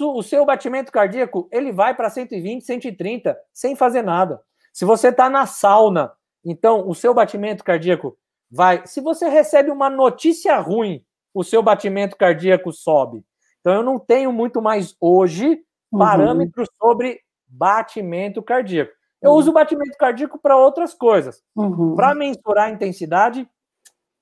o 0.00 0.22
seu 0.22 0.44
batimento 0.44 0.92
cardíaco 0.92 1.48
ele 1.50 1.72
vai 1.72 1.94
para 1.94 2.10
120, 2.10 2.64
130, 2.64 3.36
sem 3.52 3.74
fazer 3.74 4.02
nada. 4.02 4.40
Se 4.72 4.84
você 4.84 5.08
está 5.08 5.28
na 5.28 5.46
sauna, 5.46 6.12
então 6.44 6.88
o 6.88 6.94
seu 6.94 7.12
batimento 7.12 7.64
cardíaco 7.64 8.16
vai. 8.50 8.86
Se 8.86 9.00
você 9.00 9.28
recebe 9.28 9.70
uma 9.70 9.90
notícia 9.90 10.58
ruim, 10.58 11.04
o 11.34 11.42
seu 11.42 11.62
batimento 11.62 12.16
cardíaco 12.16 12.72
sobe. 12.72 13.24
Então 13.60 13.74
eu 13.74 13.82
não 13.82 13.98
tenho 13.98 14.32
muito 14.32 14.62
mais 14.62 14.94
hoje 15.00 15.60
uhum. 15.90 15.98
parâmetros 15.98 16.68
uhum. 16.68 16.88
sobre 16.88 17.20
batimento 17.48 18.42
cardíaco. 18.42 18.92
Eu 19.20 19.32
uhum. 19.32 19.38
uso 19.38 19.50
o 19.50 19.54
batimento 19.54 19.96
cardíaco 19.98 20.38
para 20.38 20.56
outras 20.56 20.94
coisas. 20.94 21.42
Uhum. 21.54 21.96
Para 21.96 22.14
mensurar 22.14 22.68
a 22.68 22.70
intensidade, 22.70 23.48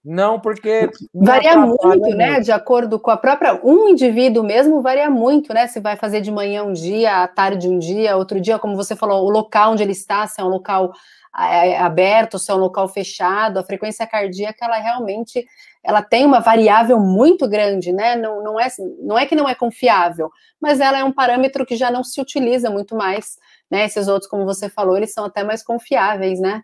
Não, 0.04 0.38
porque. 0.38 0.90
Varia 1.14 1.56
muito, 1.56 2.10
né? 2.10 2.38
De 2.38 2.52
acordo 2.52 3.00
com 3.00 3.10
a 3.10 3.16
própria. 3.16 3.58
Um 3.64 3.88
indivíduo 3.88 4.44
mesmo 4.44 4.82
varia 4.82 5.08
muito, 5.08 5.54
né? 5.54 5.66
Se 5.66 5.80
vai 5.80 5.96
fazer 5.96 6.20
de 6.20 6.30
manhã 6.30 6.62
um 6.62 6.74
dia, 6.74 7.22
à 7.22 7.28
tarde 7.28 7.68
um 7.68 7.78
dia, 7.78 8.16
outro 8.16 8.38
dia, 8.38 8.58
como 8.58 8.76
você 8.76 8.94
falou, 8.94 9.24
o 9.24 9.30
local 9.30 9.72
onde 9.72 9.82
ele 9.82 9.92
está, 9.92 10.26
se 10.26 10.40
é 10.40 10.44
um 10.44 10.48
local 10.48 10.92
é, 11.38 11.78
aberto, 11.78 12.38
se 12.38 12.50
é 12.50 12.54
um 12.54 12.58
local 12.58 12.86
fechado, 12.86 13.58
a 13.58 13.64
frequência 13.64 14.06
cardíaca, 14.06 14.64
ela 14.66 14.76
realmente 14.76 15.44
ela 15.82 16.02
tem 16.02 16.24
uma 16.24 16.40
variável 16.40 16.98
muito 16.98 17.48
grande, 17.48 17.92
né? 17.92 18.16
Não, 18.16 18.42
não, 18.42 18.60
é, 18.60 18.68
não 19.02 19.18
é 19.18 19.26
que 19.26 19.34
não 19.34 19.48
é 19.48 19.54
confiável, 19.54 20.30
mas 20.60 20.80
ela 20.80 20.98
é 20.98 21.04
um 21.04 21.12
parâmetro 21.12 21.66
que 21.66 21.76
já 21.76 21.90
não 21.90 22.02
se 22.02 22.20
utiliza 22.20 22.70
muito 22.70 22.96
mais, 22.96 23.36
né? 23.70 23.84
Esses 23.84 24.08
outros, 24.08 24.30
como 24.30 24.44
você 24.44 24.68
falou, 24.68 24.96
eles 24.96 25.12
são 25.12 25.26
até 25.26 25.44
mais 25.44 25.62
confiáveis, 25.62 26.40
né? 26.40 26.62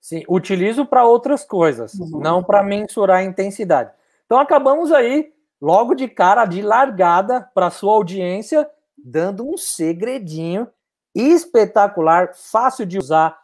Sim, 0.00 0.24
utilizo 0.28 0.84
para 0.84 1.04
outras 1.04 1.44
coisas, 1.44 1.94
uhum. 1.94 2.20
não 2.20 2.42
para 2.42 2.62
mensurar 2.62 3.18
a 3.18 3.24
intensidade. 3.24 3.92
Então 4.26 4.38
acabamos 4.38 4.90
aí, 4.90 5.32
logo 5.60 5.94
de 5.94 6.08
cara, 6.08 6.44
de 6.44 6.62
largada 6.62 7.40
para 7.54 7.70
sua 7.70 7.94
audiência, 7.94 8.68
dando 8.96 9.48
um 9.48 9.56
segredinho 9.56 10.68
espetacular, 11.14 12.34
fácil 12.34 12.86
de 12.86 12.98
usar, 12.98 13.38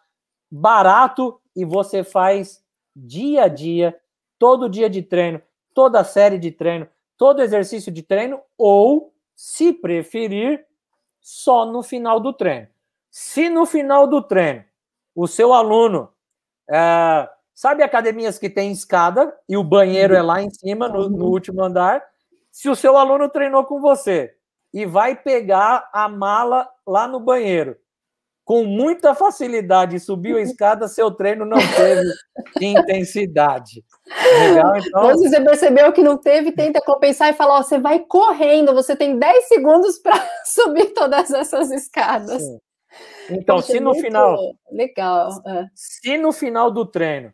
barato 0.50 1.40
e 1.54 1.64
você 1.64 2.02
faz 2.02 2.62
dia 2.94 3.44
a 3.44 3.48
dia, 3.48 3.98
todo 4.38 4.68
dia 4.68 4.88
de 4.88 5.02
treino, 5.02 5.40
toda 5.74 6.02
série 6.04 6.38
de 6.38 6.50
treino, 6.50 6.88
todo 7.16 7.42
exercício 7.42 7.92
de 7.92 8.02
treino, 8.02 8.40
ou, 8.56 9.12
se 9.34 9.72
preferir, 9.72 10.64
só 11.20 11.66
no 11.66 11.82
final 11.82 12.18
do 12.18 12.32
treino. 12.32 12.68
Se 13.10 13.48
no 13.48 13.66
final 13.66 14.06
do 14.06 14.22
treino 14.22 14.64
o 15.14 15.26
seu 15.26 15.52
aluno 15.52 16.08
é, 16.70 17.28
sabe 17.54 17.82
academias 17.82 18.38
que 18.38 18.50
tem 18.50 18.72
escada 18.72 19.34
e 19.48 19.56
o 19.56 19.64
banheiro 19.64 20.14
é 20.14 20.22
lá 20.22 20.42
em 20.42 20.50
cima, 20.50 20.88
no, 20.88 21.08
no 21.08 21.26
último 21.26 21.62
andar? 21.62 22.04
Se 22.50 22.68
o 22.68 22.76
seu 22.76 22.96
aluno 22.96 23.28
treinou 23.28 23.64
com 23.64 23.80
você 23.80 24.34
e 24.72 24.84
vai 24.84 25.16
pegar 25.16 25.88
a 25.92 26.08
mala 26.08 26.68
lá 26.86 27.06
no 27.06 27.20
banheiro, 27.20 27.76
com 28.48 28.64
muita 28.64 29.14
facilidade 29.14 30.00
subiu 30.00 30.38
a 30.38 30.40
escada, 30.40 30.88
seu 30.88 31.10
treino 31.10 31.44
não 31.44 31.58
teve 31.58 32.10
intensidade. 32.62 33.84
Legal, 34.40 34.74
então. 34.78 35.18
Se 35.18 35.28
você 35.28 35.40
percebeu 35.42 35.92
que 35.92 36.02
não 36.02 36.16
teve, 36.16 36.52
tenta 36.52 36.80
compensar 36.80 37.28
e 37.28 37.36
fala: 37.36 37.58
ó, 37.58 37.62
você 37.62 37.78
vai 37.78 37.98
correndo, 37.98 38.72
você 38.72 38.96
tem 38.96 39.18
10 39.18 39.48
segundos 39.48 39.98
para 39.98 40.14
subir 40.46 40.94
todas 40.94 41.30
essas 41.30 41.70
escadas. 41.70 42.42
Sim. 42.42 42.58
Então, 43.30 43.60
se 43.60 43.80
no 43.80 43.94
final. 43.94 44.36
Legal. 44.70 45.30
É. 45.46 45.66
Se 45.74 46.16
no 46.16 46.32
final 46.32 46.70
do 46.70 46.84
treino 46.84 47.32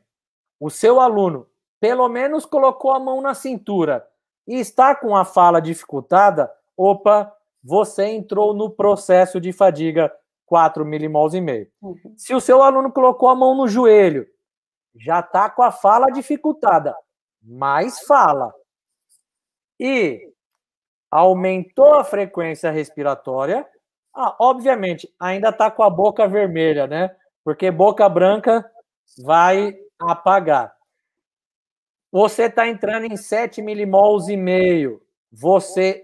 o 0.58 0.70
seu 0.70 1.00
aluno 1.00 1.46
pelo 1.80 2.08
menos 2.08 2.46
colocou 2.46 2.92
a 2.92 2.98
mão 2.98 3.20
na 3.20 3.34
cintura 3.34 4.08
e 4.46 4.54
está 4.54 4.94
com 4.94 5.14
a 5.14 5.22
fala 5.24 5.60
dificultada, 5.60 6.50
opa, 6.74 7.30
você 7.62 8.06
entrou 8.06 8.54
no 8.54 8.70
processo 8.70 9.38
de 9.38 9.52
fadiga 9.52 10.10
4 10.46 10.84
milimols 10.84 11.34
e 11.34 11.40
meio. 11.40 11.70
Uhum. 11.82 12.14
Se 12.16 12.34
o 12.34 12.40
seu 12.40 12.62
aluno 12.62 12.90
colocou 12.92 13.28
a 13.28 13.34
mão 13.34 13.54
no 13.54 13.68
joelho, 13.68 14.26
já 14.96 15.20
está 15.20 15.50
com 15.50 15.62
a 15.62 15.70
fala 15.70 16.10
dificultada, 16.10 16.96
mais 17.42 18.00
fala. 18.00 18.54
E 19.78 20.32
aumentou 21.10 21.94
a 21.94 22.04
frequência 22.04 22.70
respiratória, 22.70 23.68
ah, 24.14 24.36
obviamente, 24.38 25.12
ainda 25.18 25.48
está 25.48 25.70
com 25.70 25.82
a 25.82 25.90
boca 25.90 26.26
vermelha, 26.28 26.86
né? 26.86 27.14
Porque 27.42 27.70
boca 27.70 28.08
branca 28.08 28.64
vai 29.22 29.76
apagar. 29.98 30.74
Você 32.10 32.44
está 32.44 32.68
entrando 32.68 33.06
em 33.06 33.16
7 33.16 33.60
milimols 33.60 34.28
e 34.28 34.36
meio. 34.36 35.02
Você 35.32 36.02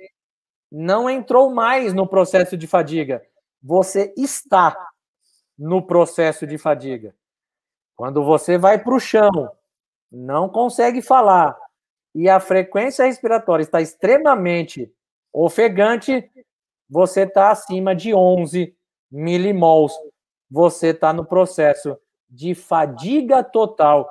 não 0.70 1.08
entrou 1.08 1.50
mais 1.54 1.92
no 1.94 2.06
processo 2.06 2.56
de 2.56 2.66
fadiga. 2.66 3.22
Você 3.62 4.12
está 4.16 4.76
no 5.56 5.86
processo 5.86 6.46
de 6.46 6.58
fadiga. 6.58 7.14
Quando 7.94 8.24
você 8.24 8.58
vai 8.58 8.82
para 8.82 8.94
o 8.94 9.00
chão, 9.00 9.30
não 10.10 10.48
consegue 10.48 11.00
falar 11.00 11.56
e 12.14 12.28
a 12.28 12.40
frequência 12.40 13.04
respiratória 13.04 13.62
está 13.62 13.80
extremamente 13.80 14.92
ofegante, 15.32 16.28
você 16.90 17.22
está 17.22 17.52
acima 17.52 17.94
de 17.94 18.12
11 18.12 18.74
milimols. 19.10 19.92
Você 20.50 20.88
está 20.88 21.12
no 21.12 21.24
processo 21.24 21.96
de 22.28 22.54
fadiga 22.54 23.44
total, 23.44 24.08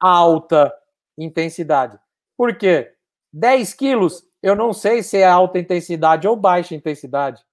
alta 0.00 0.72
intensidade. 1.18 1.98
Por 2.36 2.56
quê? 2.56 2.94
10 3.32 3.74
quilos, 3.74 4.24
eu 4.42 4.56
não 4.56 4.72
sei 4.72 5.02
se 5.02 5.18
é 5.18 5.26
alta 5.26 5.58
intensidade 5.58 6.26
ou 6.26 6.34
baixa 6.34 6.74
intensidade. 6.74 7.44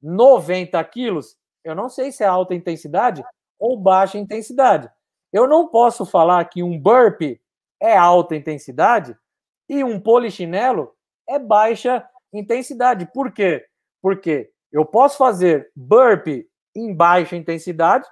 90 0.00 0.82
quilos, 0.84 1.36
eu 1.64 1.74
não 1.74 1.88
sei 1.88 2.12
se 2.12 2.22
é 2.22 2.26
alta 2.26 2.54
intensidade 2.54 3.24
ou 3.58 3.76
baixa 3.76 4.18
intensidade. 4.18 4.88
Eu 5.32 5.48
não 5.48 5.68
posso 5.68 6.06
falar 6.06 6.44
que 6.46 6.62
um 6.62 6.78
burpee 6.78 7.40
é 7.80 7.96
alta 7.96 8.36
intensidade 8.36 9.16
e 9.68 9.84
um 9.84 10.00
polichinelo 10.00 10.94
é 11.28 11.38
baixa 11.38 12.08
intensidade. 12.32 13.06
Por 13.12 13.32
quê? 13.32 13.66
Porque 14.08 14.50
eu 14.72 14.86
posso 14.86 15.18
fazer 15.18 15.70
burpee 15.76 16.48
em 16.74 16.94
baixa 16.94 17.36
intensidade 17.36 18.06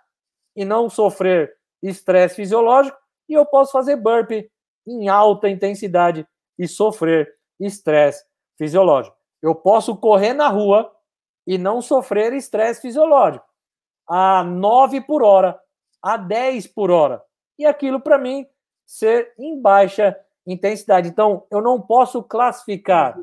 e 0.54 0.62
não 0.62 0.90
sofrer 0.90 1.56
estresse 1.82 2.37
fisiológico, 2.37 2.98
e 3.26 3.32
eu 3.32 3.46
posso 3.46 3.72
fazer 3.72 3.96
burpee 3.96 4.50
em 4.87 5.09
alta 5.09 5.48
intensidade 5.48 6.28
e 6.59 6.68
sofrer 6.68 7.35
estresse 7.59 8.22
fisiológico. 8.59 9.16
Eu 9.40 9.54
posso 9.54 9.96
correr 9.96 10.35
na 10.35 10.48
rua 10.48 10.94
e 11.46 11.56
não 11.56 11.80
sofrer 11.80 12.35
estresse 12.35 12.82
fisiológico 12.82 13.46
a 14.06 14.44
9 14.44 15.00
por 15.00 15.22
hora, 15.22 15.59
a 16.02 16.18
10 16.18 16.66
por 16.66 16.90
hora. 16.90 17.22
E 17.59 17.64
aquilo 17.64 18.02
para 18.02 18.18
mim 18.18 18.46
ser 18.85 19.32
em 19.38 19.59
baixa 19.59 20.14
intensidade. 20.46 21.09
Então, 21.09 21.46
eu 21.50 21.62
não 21.62 21.80
posso 21.80 22.22
classificar 22.22 23.18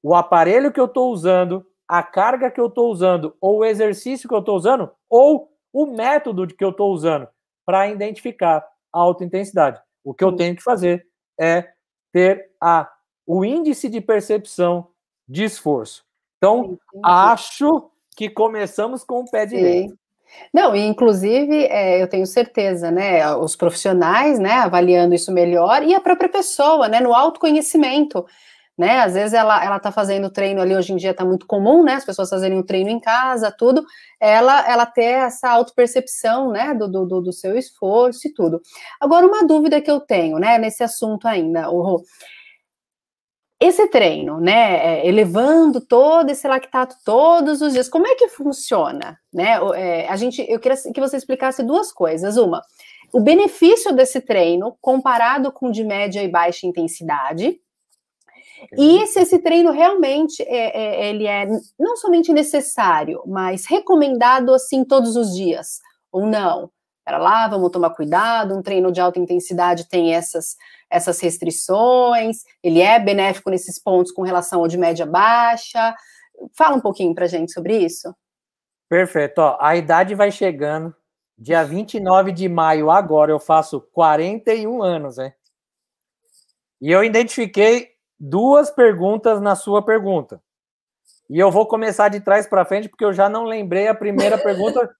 o 0.00 0.14
aparelho 0.14 0.72
que 0.72 0.78
eu 0.78 0.84
estou 0.84 1.10
usando 1.10 1.66
a 1.90 2.04
carga 2.04 2.52
que 2.52 2.60
eu 2.60 2.66
estou 2.66 2.88
usando, 2.88 3.34
ou 3.40 3.58
o 3.58 3.64
exercício 3.64 4.28
que 4.28 4.34
eu 4.34 4.38
estou 4.38 4.54
usando, 4.54 4.92
ou 5.08 5.50
o 5.72 5.86
método 5.86 6.46
que 6.46 6.62
eu 6.62 6.70
estou 6.70 6.92
usando 6.92 7.26
para 7.66 7.88
identificar 7.88 8.64
a 8.92 9.00
alta 9.00 9.24
intensidade. 9.24 9.80
O 10.04 10.14
que 10.14 10.22
eu 10.22 10.30
tenho 10.36 10.54
que 10.54 10.62
fazer 10.62 11.04
é 11.36 11.68
ter 12.12 12.52
a, 12.60 12.88
o 13.26 13.44
índice 13.44 13.88
de 13.88 14.00
percepção 14.00 14.86
de 15.28 15.42
esforço. 15.42 16.04
Então, 16.36 16.78
acho 17.02 17.90
que 18.16 18.30
começamos 18.30 19.02
com 19.02 19.22
o 19.22 19.28
pé 19.28 19.44
direito. 19.44 19.98
Não, 20.54 20.76
e 20.76 20.86
inclusive 20.86 21.64
é, 21.64 22.00
eu 22.00 22.08
tenho 22.08 22.24
certeza, 22.24 22.92
né? 22.92 23.34
Os 23.34 23.56
profissionais, 23.56 24.38
né, 24.38 24.52
avaliando 24.52 25.12
isso 25.12 25.32
melhor, 25.32 25.82
e 25.82 25.92
a 25.92 26.00
própria 26.00 26.28
pessoa, 26.28 26.86
né, 26.86 27.00
no 27.00 27.12
autoconhecimento 27.12 28.24
né? 28.80 29.00
Às 29.00 29.12
vezes 29.12 29.34
ela, 29.34 29.62
ela 29.62 29.78
tá 29.78 29.92
fazendo 29.92 30.30
treino 30.30 30.58
ali, 30.58 30.74
hoje 30.74 30.94
em 30.94 30.96
dia 30.96 31.12
tá 31.12 31.22
muito 31.22 31.46
comum, 31.46 31.84
né? 31.84 31.96
As 31.96 32.04
pessoas 32.04 32.30
fazerem 32.30 32.58
o 32.58 32.64
treino 32.64 32.88
em 32.88 32.98
casa, 32.98 33.54
tudo, 33.56 33.84
ela, 34.18 34.66
ela 34.66 34.86
ter 34.86 35.02
essa 35.02 35.50
autopercepção, 35.50 36.50
né? 36.50 36.72
Do, 36.72 36.88
do, 36.88 37.20
do 37.20 37.32
seu 37.32 37.58
esforço 37.58 38.26
e 38.26 38.32
tudo. 38.32 38.58
Agora, 38.98 39.26
uma 39.26 39.46
dúvida 39.46 39.82
que 39.82 39.90
eu 39.90 40.00
tenho, 40.00 40.38
né, 40.38 40.56
nesse 40.56 40.82
assunto 40.82 41.28
ainda, 41.28 41.70
o 41.70 42.02
esse 43.62 43.86
treino, 43.88 44.40
né, 44.40 45.02
é, 45.02 45.06
elevando 45.06 45.82
todo 45.82 46.30
esse 46.30 46.48
lactato 46.48 46.96
todos 47.04 47.60
os 47.60 47.74
dias, 47.74 47.90
como 47.90 48.06
é 48.06 48.14
que 48.14 48.28
funciona, 48.28 49.18
né? 49.30 49.58
É, 49.74 50.08
a 50.08 50.16
gente, 50.16 50.42
eu 50.48 50.58
queria 50.58 50.78
que 50.78 50.98
você 50.98 51.18
explicasse 51.18 51.62
duas 51.62 51.92
coisas. 51.92 52.38
Uma, 52.38 52.62
o 53.12 53.20
benefício 53.20 53.92
desse 53.94 54.22
treino 54.22 54.74
comparado 54.80 55.52
com 55.52 55.70
de 55.70 55.84
média 55.84 56.22
e 56.22 56.28
baixa 56.28 56.66
intensidade, 56.66 57.60
e 58.76 59.06
se 59.06 59.20
esse 59.20 59.38
treino 59.38 59.70
realmente 59.70 60.42
é, 60.42 61.06
é, 61.06 61.10
ele 61.10 61.26
é 61.26 61.46
não 61.78 61.96
somente 61.96 62.32
necessário, 62.32 63.22
mas 63.26 63.66
recomendado 63.66 64.54
assim 64.54 64.84
todos 64.84 65.16
os 65.16 65.34
dias, 65.34 65.80
ou 66.12 66.26
não? 66.26 66.70
Para 67.04 67.18
lá, 67.18 67.48
vamos 67.48 67.70
tomar 67.70 67.90
cuidado. 67.90 68.56
Um 68.56 68.62
treino 68.62 68.92
de 68.92 69.00
alta 69.00 69.18
intensidade 69.18 69.88
tem 69.88 70.14
essas, 70.14 70.56
essas 70.88 71.18
restrições, 71.20 72.44
ele 72.62 72.80
é 72.80 72.98
benéfico 72.98 73.50
nesses 73.50 73.78
pontos 73.78 74.12
com 74.12 74.22
relação 74.22 74.60
ao 74.60 74.68
de 74.68 74.78
média 74.78 75.06
baixa. 75.06 75.94
Fala 76.56 76.76
um 76.76 76.80
pouquinho 76.80 77.14
para 77.14 77.26
gente 77.26 77.52
sobre 77.52 77.78
isso. 77.78 78.14
Perfeito. 78.88 79.38
Ó, 79.38 79.56
a 79.60 79.76
idade 79.76 80.14
vai 80.14 80.30
chegando. 80.30 80.94
Dia 81.38 81.64
29 81.64 82.32
de 82.32 82.48
maio, 82.48 82.90
agora, 82.90 83.32
eu 83.32 83.40
faço 83.40 83.80
41 83.92 84.82
anos, 84.82 85.16
né? 85.16 85.32
E 86.80 86.90
eu 86.90 87.02
identifiquei 87.02 87.89
duas 88.20 88.70
perguntas 88.70 89.40
na 89.40 89.56
sua 89.56 89.82
pergunta. 89.82 90.42
E 91.28 91.38
eu 91.38 91.50
vou 91.50 91.66
começar 91.66 92.08
de 92.08 92.20
trás 92.20 92.46
para 92.46 92.64
frente, 92.64 92.88
porque 92.88 93.04
eu 93.04 93.12
já 93.12 93.28
não 93.28 93.44
lembrei 93.44 93.88
a 93.88 93.94
primeira 93.94 94.36
pergunta, 94.38 94.94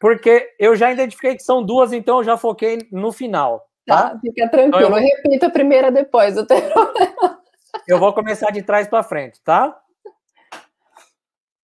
porque 0.00 0.54
eu 0.58 0.74
já 0.74 0.90
identifiquei 0.90 1.36
que 1.36 1.42
são 1.42 1.62
duas, 1.62 1.92
então 1.92 2.18
eu 2.18 2.24
já 2.24 2.36
foquei 2.36 2.88
no 2.90 3.12
final. 3.12 3.68
Tá, 3.84 4.10
tá? 4.10 4.18
fica 4.20 4.48
tranquilo. 4.48 4.86
Então, 4.86 4.98
eu, 4.98 5.04
eu 5.04 5.16
repito 5.16 5.46
a 5.46 5.50
primeira 5.50 5.92
depois, 5.92 6.34
tem 6.46 6.62
problema. 6.70 7.40
Eu 7.86 7.98
vou 7.98 8.12
começar 8.12 8.50
de 8.50 8.62
trás 8.62 8.88
para 8.88 9.02
frente, 9.02 9.40
tá? 9.42 9.78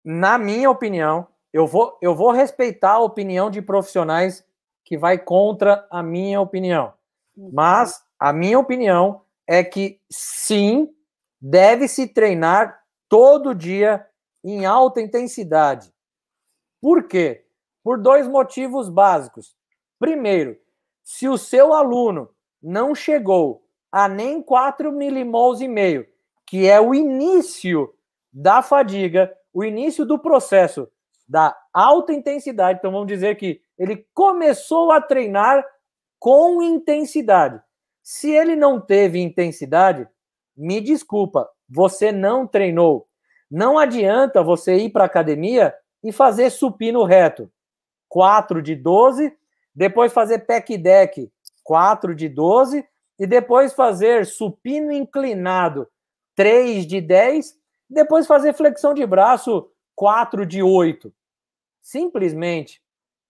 Na 0.05 0.37
minha 0.37 0.69
opinião, 0.69 1.27
eu 1.51 1.65
vou, 1.65 1.97
eu 2.01 2.13
vou 2.13 2.31
respeitar 2.31 2.93
a 2.93 2.99
opinião 2.99 3.49
de 3.49 3.61
profissionais 3.61 4.45
que 4.83 4.97
vai 4.97 5.17
contra 5.17 5.87
a 5.89 6.03
minha 6.03 6.39
opinião. 6.39 6.93
Uhum. 7.35 7.49
Mas 7.53 8.01
a 8.19 8.31
minha 8.33 8.59
opinião 8.59 9.21
é 9.47 9.63
que 9.63 9.99
sim, 10.09 10.89
deve-se 11.39 12.07
treinar 12.07 12.81
todo 13.09 13.53
dia 13.53 14.05
em 14.43 14.65
alta 14.65 15.01
intensidade. 15.01 15.93
Por 16.81 17.07
quê? 17.07 17.45
Por 17.83 18.01
dois 18.01 18.27
motivos 18.27 18.89
básicos. 18.89 19.55
Primeiro, 19.99 20.57
se 21.03 21.27
o 21.27 21.37
seu 21.37 21.73
aluno 21.73 22.29
não 22.61 22.95
chegou 22.95 23.65
a 23.91 24.07
nem 24.07 24.41
4 24.41 24.91
milimols 24.91 25.61
e 25.61 25.67
meio, 25.67 26.07
que 26.45 26.67
é 26.67 26.79
o 26.79 26.93
início 26.93 27.93
da 28.31 28.61
fadiga, 28.61 29.31
o 29.53 29.63
início 29.63 30.05
do 30.05 30.17
processo 30.17 30.89
da 31.27 31.55
alta 31.73 32.11
intensidade, 32.13 32.79
então 32.79 32.91
vamos 32.91 33.07
dizer 33.07 33.35
que 33.35 33.61
ele 33.77 34.07
começou 34.13 34.91
a 34.91 35.01
treinar 35.01 35.63
com 36.19 36.61
intensidade. 36.61 37.61
Se 38.03 38.29
ele 38.29 38.53
não 38.53 38.81
teve 38.81 39.19
intensidade, 39.19 40.05
me 40.55 40.81
desculpa, 40.81 41.49
você 41.69 42.11
não 42.11 42.45
treinou. 42.45 43.07
Não 43.49 43.79
adianta 43.79 44.43
você 44.43 44.75
ir 44.75 44.89
para 44.91 45.03
a 45.03 45.07
academia 45.07 45.73
e 46.03 46.11
fazer 46.11 46.49
supino 46.49 47.05
reto. 47.05 47.49
4 48.09 48.61
de 48.61 48.75
12, 48.75 49.35
depois 49.73 50.11
fazer 50.11 50.39
pec 50.39 50.77
deck, 50.77 51.31
4 51.63 52.13
de 52.13 52.27
12, 52.27 52.85
e 53.17 53.25
depois 53.25 53.73
fazer 53.73 54.25
supino 54.25 54.91
inclinado, 54.91 55.87
3 56.35 56.85
de 56.85 56.99
10, 56.99 57.55
depois 57.89 58.27
fazer 58.27 58.53
flexão 58.53 58.93
de 58.93 59.05
braço, 59.05 59.71
4 59.95 60.45
de 60.45 60.61
8. 60.61 61.13
Simplesmente, 61.81 62.81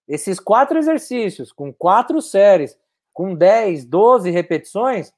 esses 0.08 0.40
quatro 0.40 0.78
exercícios, 0.78 1.52
com 1.52 1.72
quatro 1.72 2.22
séries, 2.22 2.78
com 3.13 3.36
10, 3.36 3.86
12 3.86 4.32
repetições, 4.32 5.13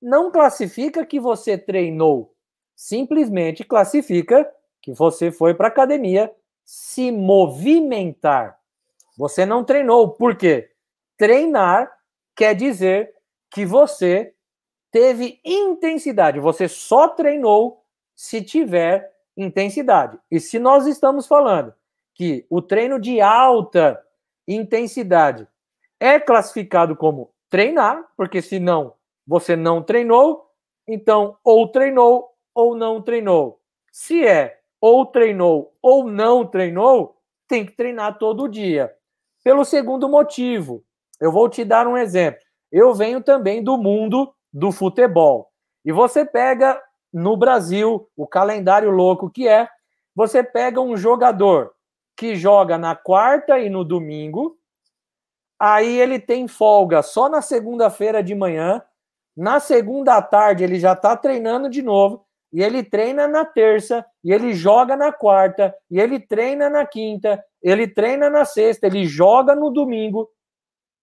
não 0.00 0.30
classifica 0.30 1.04
que 1.04 1.18
você 1.18 1.56
treinou. 1.56 2.34
Simplesmente 2.76 3.64
classifica 3.64 4.48
que 4.80 4.92
você 4.92 5.32
foi 5.32 5.54
para 5.54 5.68
academia 5.68 6.32
se 6.64 7.10
movimentar. 7.10 8.58
Você 9.16 9.44
não 9.44 9.64
treinou. 9.64 10.10
Por 10.10 10.36
quê? 10.36 10.70
Treinar 11.16 11.90
quer 12.36 12.54
dizer 12.54 13.14
que 13.50 13.64
você 13.66 14.32
teve 14.90 15.40
intensidade. 15.44 16.38
Você 16.38 16.68
só 16.68 17.08
treinou 17.08 17.82
se 18.14 18.42
tiver 18.42 19.12
intensidade. 19.36 20.18
E 20.30 20.38
se 20.38 20.58
nós 20.58 20.86
estamos 20.86 21.26
falando 21.26 21.74
que 22.14 22.46
o 22.50 22.60
treino 22.60 23.00
de 23.00 23.20
alta 23.20 24.00
intensidade 24.46 25.46
é 26.00 26.18
classificado 26.18 26.94
como 26.96 27.30
treinar, 27.50 28.04
porque 28.16 28.42
senão 28.42 28.94
você 29.26 29.56
não 29.56 29.82
treinou, 29.82 30.46
então 30.86 31.36
ou 31.44 31.68
treinou 31.68 32.30
ou 32.54 32.74
não 32.74 33.02
treinou. 33.02 33.60
Se 33.92 34.26
é 34.26 34.58
ou 34.80 35.06
treinou 35.06 35.74
ou 35.82 36.08
não 36.08 36.46
treinou, 36.46 37.16
tem 37.46 37.64
que 37.64 37.72
treinar 37.72 38.18
todo 38.18 38.48
dia. 38.48 38.92
Pelo 39.42 39.64
segundo 39.64 40.08
motivo, 40.08 40.84
eu 41.20 41.32
vou 41.32 41.48
te 41.48 41.64
dar 41.64 41.86
um 41.86 41.96
exemplo. 41.96 42.40
Eu 42.70 42.94
venho 42.94 43.22
também 43.22 43.62
do 43.62 43.76
mundo 43.78 44.32
do 44.52 44.70
futebol. 44.70 45.50
E 45.84 45.92
você 45.92 46.24
pega 46.24 46.80
no 47.12 47.36
Brasil 47.36 48.08
o 48.16 48.26
calendário 48.26 48.90
louco 48.90 49.30
que 49.30 49.48
é, 49.48 49.68
você 50.14 50.42
pega 50.42 50.80
um 50.80 50.96
jogador 50.96 51.72
que 52.16 52.34
joga 52.34 52.76
na 52.76 52.94
quarta 52.94 53.58
e 53.58 53.70
no 53.70 53.84
domingo, 53.84 54.57
Aí 55.58 55.98
ele 56.00 56.18
tem 56.18 56.46
folga 56.46 57.02
só 57.02 57.28
na 57.28 57.42
segunda-feira 57.42 58.22
de 58.22 58.34
manhã. 58.34 58.82
Na 59.36 59.58
segunda 59.60 60.20
tarde 60.22 60.64
ele 60.64 60.78
já 60.78 60.92
está 60.92 61.16
treinando 61.16 61.68
de 61.68 61.82
novo. 61.82 62.26
E 62.52 62.62
ele 62.62 62.82
treina 62.82 63.28
na 63.28 63.44
terça, 63.44 64.04
e 64.24 64.32
ele 64.32 64.54
joga 64.54 64.96
na 64.96 65.12
quarta, 65.12 65.74
e 65.90 66.00
ele 66.00 66.18
treina 66.18 66.70
na 66.70 66.86
quinta, 66.86 67.44
ele 67.62 67.86
treina 67.86 68.30
na 68.30 68.44
sexta, 68.46 68.86
ele 68.86 69.04
joga 69.04 69.54
no 69.54 69.70
domingo. 69.70 70.30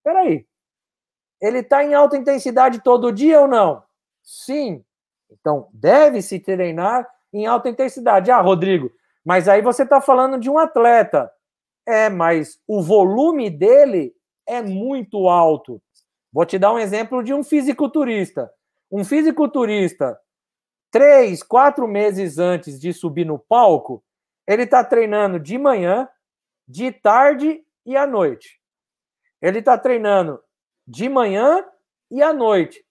Peraí. 0.04 0.48
Ele 1.40 1.60
está 1.60 1.84
em 1.84 1.94
alta 1.94 2.18
intensidade 2.18 2.82
todo 2.82 3.12
dia 3.12 3.42
ou 3.42 3.48
não? 3.48 3.84
Sim. 4.24 4.84
Então, 5.30 5.70
deve-se 5.72 6.40
treinar 6.40 7.08
em 7.32 7.46
alta 7.46 7.70
intensidade. 7.70 8.32
Ah, 8.32 8.42
Rodrigo, 8.42 8.90
mas 9.24 9.48
aí 9.48 9.62
você 9.62 9.84
está 9.84 10.02
falando 10.02 10.40
de 10.40 10.50
um 10.50 10.58
atleta. 10.58 11.32
É, 11.88 12.10
mas 12.10 12.60
o 12.68 12.82
volume 12.82 13.50
dele 13.50 14.15
é 14.48 14.62
muito 14.62 15.28
alto. 15.28 15.82
Vou 16.32 16.46
te 16.46 16.60
dar 16.60 16.74
um 16.74 16.80
exemplo 16.80 17.24
de 17.24 17.34
um 17.34 17.44
fisiculturista. 17.44 18.52
Um 18.92 19.04
fisiculturista, 19.04 20.20
três, 20.92 21.42
quatro 21.42 21.88
meses 21.88 22.38
antes 22.38 22.80
de 22.80 22.94
subir 22.94 23.26
no 23.26 23.40
palco, 23.40 24.04
ele 24.48 24.64
está 24.64 24.84
treinando 24.84 25.40
de 25.40 25.58
manhã, 25.58 26.08
de 26.68 26.92
tarde 26.92 27.64
e 27.86 27.96
à 27.96 28.06
noite. 28.06 28.60
Ele 29.42 29.60
está 29.60 29.78
treinando 29.78 30.40
de 30.88 31.10
manhã 31.10 31.66
e 32.12 32.22
à 32.22 32.34
noite. 32.34 32.86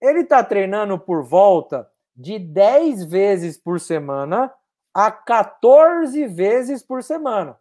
Ele 0.00 0.20
está 0.20 0.42
treinando 0.42 0.98
por 0.98 1.24
volta 1.24 1.88
de 2.14 2.38
10 2.38 3.04
vezes 3.04 3.56
por 3.56 3.80
semana 3.80 4.52
a 4.92 5.10
14 5.10 6.26
vezes 6.26 6.82
por 6.82 7.02
semana. 7.02 7.58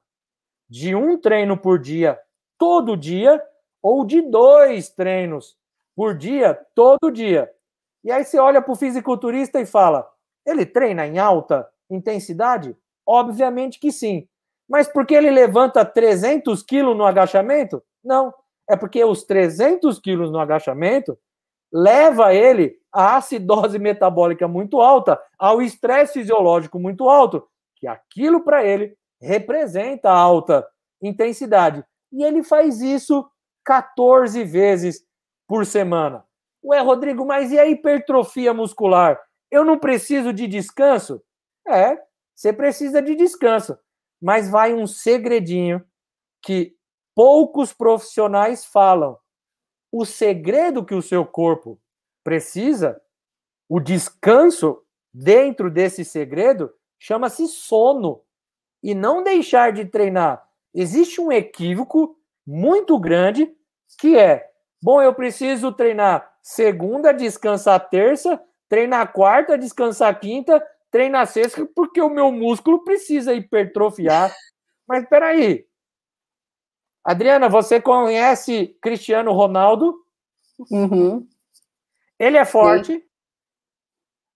De 0.70 0.96
um 0.96 1.20
treino 1.20 1.58
por 1.58 1.80
dia 1.80 2.20
todo 2.58 2.98
dia 2.98 3.42
ou 3.82 4.06
de 4.06 4.22
dois 4.22 4.90
treinos 4.90 5.58
por 5.96 6.16
dia, 6.16 6.60
todo 6.76 7.12
dia. 7.12 7.52
E 8.04 8.12
aí 8.12 8.24
você 8.24 8.40
olha 8.40 8.62
para 8.62 8.72
o 8.72 8.76
fisiculturista 8.76 9.60
e 9.60 9.66
fala: 9.66 10.08
ele 10.46 10.66
treina 10.66 11.06
em 11.06 11.20
alta 11.20 11.68
intensidade? 11.90 12.76
Obviamente 13.06 13.80
que 13.80 13.92
sim. 13.92 14.28
Mas 14.70 14.88
porque 14.88 15.14
ele 15.16 15.32
levanta 15.32 15.86
300 15.86 16.62
quilos 16.64 16.96
no 16.96 17.06
agachamento? 17.06 17.82
Não. 18.04 18.34
É 18.70 18.76
porque 18.76 19.04
os 19.04 19.24
300 19.24 19.98
quilos 20.00 20.30
no 20.30 20.40
agachamento 20.40 21.18
leva 21.72 22.34
ele 22.34 22.78
à 22.92 23.18
acidose 23.18 23.80
metabólica 23.80 24.48
muito 24.48 24.82
alta, 24.82 25.20
ao 25.38 25.62
estresse 25.62 26.14
fisiológico 26.14 26.80
muito 26.80 27.10
alto, 27.10 27.48
que 27.78 27.88
aquilo 27.88 28.42
para 28.44 28.66
ele 28.66 28.98
representa 29.22 30.10
alta 30.10 30.68
intensidade. 31.02 31.84
E 32.12 32.24
ele 32.24 32.44
faz 32.44 32.82
isso 32.82 33.30
14 33.66 34.44
vezes 34.44 35.06
por 35.48 35.66
semana. 35.66 36.26
Ué, 36.64 36.80
Rodrigo, 36.80 37.26
mas 37.26 37.52
e 37.52 37.60
a 37.60 37.68
hipertrofia 37.68 38.54
muscular? 38.54 39.20
Eu 39.50 39.64
não 39.64 39.78
preciso 39.78 40.34
de 40.34 40.48
descanso? 40.48 41.22
É, 41.68 41.98
você 42.36 42.52
precisa 42.52 43.02
de 43.02 43.16
descanso. 43.16 43.78
Mas 44.22 44.50
vai 44.50 44.74
um 44.74 44.88
segredinho 44.88 45.84
que 46.42 46.76
poucos 47.16 47.74
profissionais 47.74 48.66
falam. 48.66 49.18
O 49.92 50.06
segredo 50.06 50.86
que 50.86 50.96
o 50.96 51.02
seu 51.02 51.26
corpo 51.26 51.80
precisa, 52.24 53.02
o 53.70 53.80
descanso 53.80 54.84
dentro 55.14 55.70
desse 55.72 56.04
segredo, 56.04 56.74
chama-se 57.00 57.48
sono. 57.48 58.22
E 58.84 58.94
não 58.94 59.24
deixar 59.24 59.72
de 59.72 59.86
treinar 59.86 60.47
existe 60.80 61.20
um 61.20 61.32
equívoco 61.32 62.18
muito 62.46 63.00
grande 63.00 63.52
que 63.98 64.18
é: 64.18 64.50
bom, 64.82 65.02
eu 65.02 65.14
preciso 65.14 65.72
treinar 65.72 66.32
segunda, 66.42 67.12
descansar 67.12 67.90
terça, 67.90 68.42
treinar 68.70 69.12
quarta, 69.12 69.58
descansar 69.58 70.18
quinta, 70.20 70.64
treinar 70.92 71.28
sexta, 71.28 71.66
porque 71.76 72.02
o 72.02 72.10
meu 72.10 72.32
músculo 72.32 72.84
precisa 72.84 73.34
hipertrofiar. 73.34 74.34
Mas 74.88 75.08
peraí. 75.10 75.66
Adriana, 77.04 77.50
você 77.50 77.82
conhece 77.82 78.78
Cristiano 78.82 79.32
Ronaldo? 79.32 80.06
Uhum. 80.70 81.28
Ele 82.20 82.38
é 82.38 82.46
forte? 82.46 83.04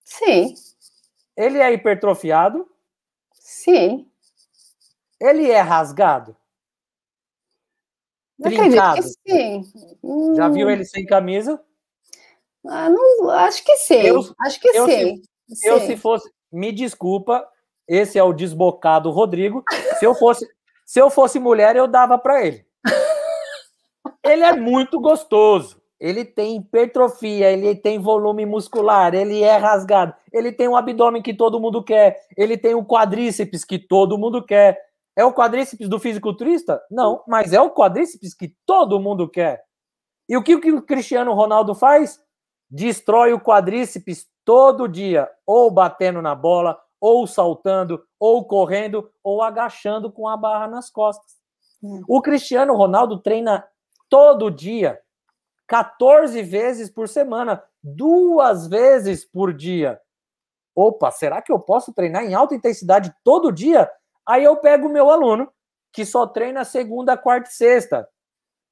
Sim. 0.03 0.53
Ele 1.35 1.59
é 1.59 1.71
hipertrofiado? 1.73 2.69
Sim. 3.33 4.10
Ele 5.21 5.51
é 5.51 5.61
rasgado? 5.61 6.35
Trincado? 8.41 9.03
sim. 9.03 9.63
Já 10.35 10.49
viu 10.49 10.67
ele 10.67 10.83
sem 10.83 11.05
camisa? 11.05 11.63
Ah, 12.67 12.89
não, 12.89 13.29
acho 13.29 13.63
que 13.63 13.77
sim. 13.77 14.01
Eu, 14.01 14.19
acho 14.39 14.59
que 14.59 14.67
eu, 14.69 14.85
sim. 14.85 15.21
Se, 15.47 15.67
eu, 15.67 15.79
se 15.81 15.95
fosse. 15.95 16.29
Me 16.51 16.71
desculpa, 16.71 17.47
esse 17.87 18.17
é 18.17 18.23
o 18.23 18.33
desbocado 18.33 19.11
Rodrigo. 19.11 19.63
Se 19.99 20.05
eu 20.05 20.15
fosse, 20.15 20.47
se 20.85 20.99
eu 20.99 21.09
fosse 21.09 21.39
mulher, 21.39 21.75
eu 21.75 21.87
dava 21.87 22.17
para 22.17 22.45
ele. 22.45 22.65
Ele 24.23 24.43
é 24.43 24.55
muito 24.55 24.99
gostoso. 24.99 25.81
ele 26.01 26.25
tem 26.25 26.57
hipertrofia, 26.57 27.51
ele 27.51 27.75
tem 27.75 27.99
volume 27.99 28.43
muscular, 28.43 29.13
ele 29.13 29.43
é 29.43 29.55
rasgado, 29.55 30.15
ele 30.33 30.51
tem 30.51 30.67
o 30.67 30.75
abdômen 30.75 31.21
que 31.21 31.31
todo 31.31 31.59
mundo 31.59 31.83
quer, 31.83 32.19
ele 32.35 32.57
tem 32.57 32.73
o 32.73 32.83
quadríceps 32.83 33.63
que 33.63 33.77
todo 33.77 34.17
mundo 34.17 34.43
quer. 34.43 34.90
É 35.21 35.23
o 35.23 35.31
quadríceps 35.31 35.87
do 35.87 35.99
fisiculturista? 35.99 36.81
Não, 36.89 37.23
mas 37.27 37.53
é 37.53 37.61
o 37.61 37.69
quadríceps 37.69 38.33
que 38.33 38.55
todo 38.65 38.99
mundo 38.99 39.29
quer. 39.29 39.63
E 40.27 40.35
o 40.35 40.41
que, 40.41 40.55
o 40.55 40.81
Cristiano 40.81 41.31
Ronaldo 41.33 41.75
faz? 41.75 42.19
Destrói 42.67 43.31
o 43.31 43.39
quadríceps 43.39 44.27
todo 44.43 44.87
dia, 44.87 45.29
ou 45.45 45.69
batendo 45.69 46.23
na 46.23 46.33
bola, 46.33 46.81
ou 46.99 47.27
saltando, 47.27 48.03
ou 48.19 48.47
correndo, 48.47 49.11
ou 49.23 49.43
agachando 49.43 50.11
com 50.11 50.27
a 50.27 50.35
barra 50.35 50.67
nas 50.67 50.89
costas. 50.89 51.33
Hum. 51.83 52.01
O 52.07 52.19
Cristiano 52.19 52.75
Ronaldo 52.75 53.19
treina 53.19 53.63
todo 54.09 54.49
dia 54.49 54.99
14 55.67 56.41
vezes 56.41 56.89
por 56.89 57.07
semana, 57.07 57.63
duas 57.83 58.65
vezes 58.65 59.23
por 59.23 59.53
dia. 59.53 60.01
Opa, 60.75 61.11
será 61.11 61.43
que 61.43 61.51
eu 61.51 61.59
posso 61.59 61.93
treinar 61.93 62.23
em 62.23 62.33
alta 62.33 62.55
intensidade 62.55 63.13
todo 63.23 63.51
dia? 63.51 63.87
Aí 64.27 64.43
eu 64.43 64.55
pego 64.57 64.87
o 64.87 64.91
meu 64.91 65.09
aluno, 65.09 65.51
que 65.91 66.05
só 66.05 66.25
treina 66.27 66.63
segunda, 66.63 67.17
quarta 67.17 67.49
e 67.49 67.53
sexta. 67.53 68.07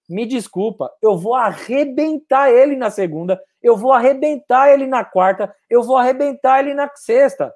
Me 0.08 0.26
desculpa, 0.26 0.92
eu 1.02 1.18
vou 1.18 1.36
arrebentar 1.36 2.50
ele 2.50 2.76
na 2.76 2.90
segunda, 2.90 3.40
eu 3.62 3.78
vou 3.78 3.94
arrebentar 3.94 4.70
ele 4.70 4.88
na 4.88 5.06
quarta, 5.06 5.54
eu 5.70 5.84
vou 5.84 5.98
arrebentar 5.98 6.60
ele 6.60 6.74
na 6.74 6.90
sexta. 6.96 7.54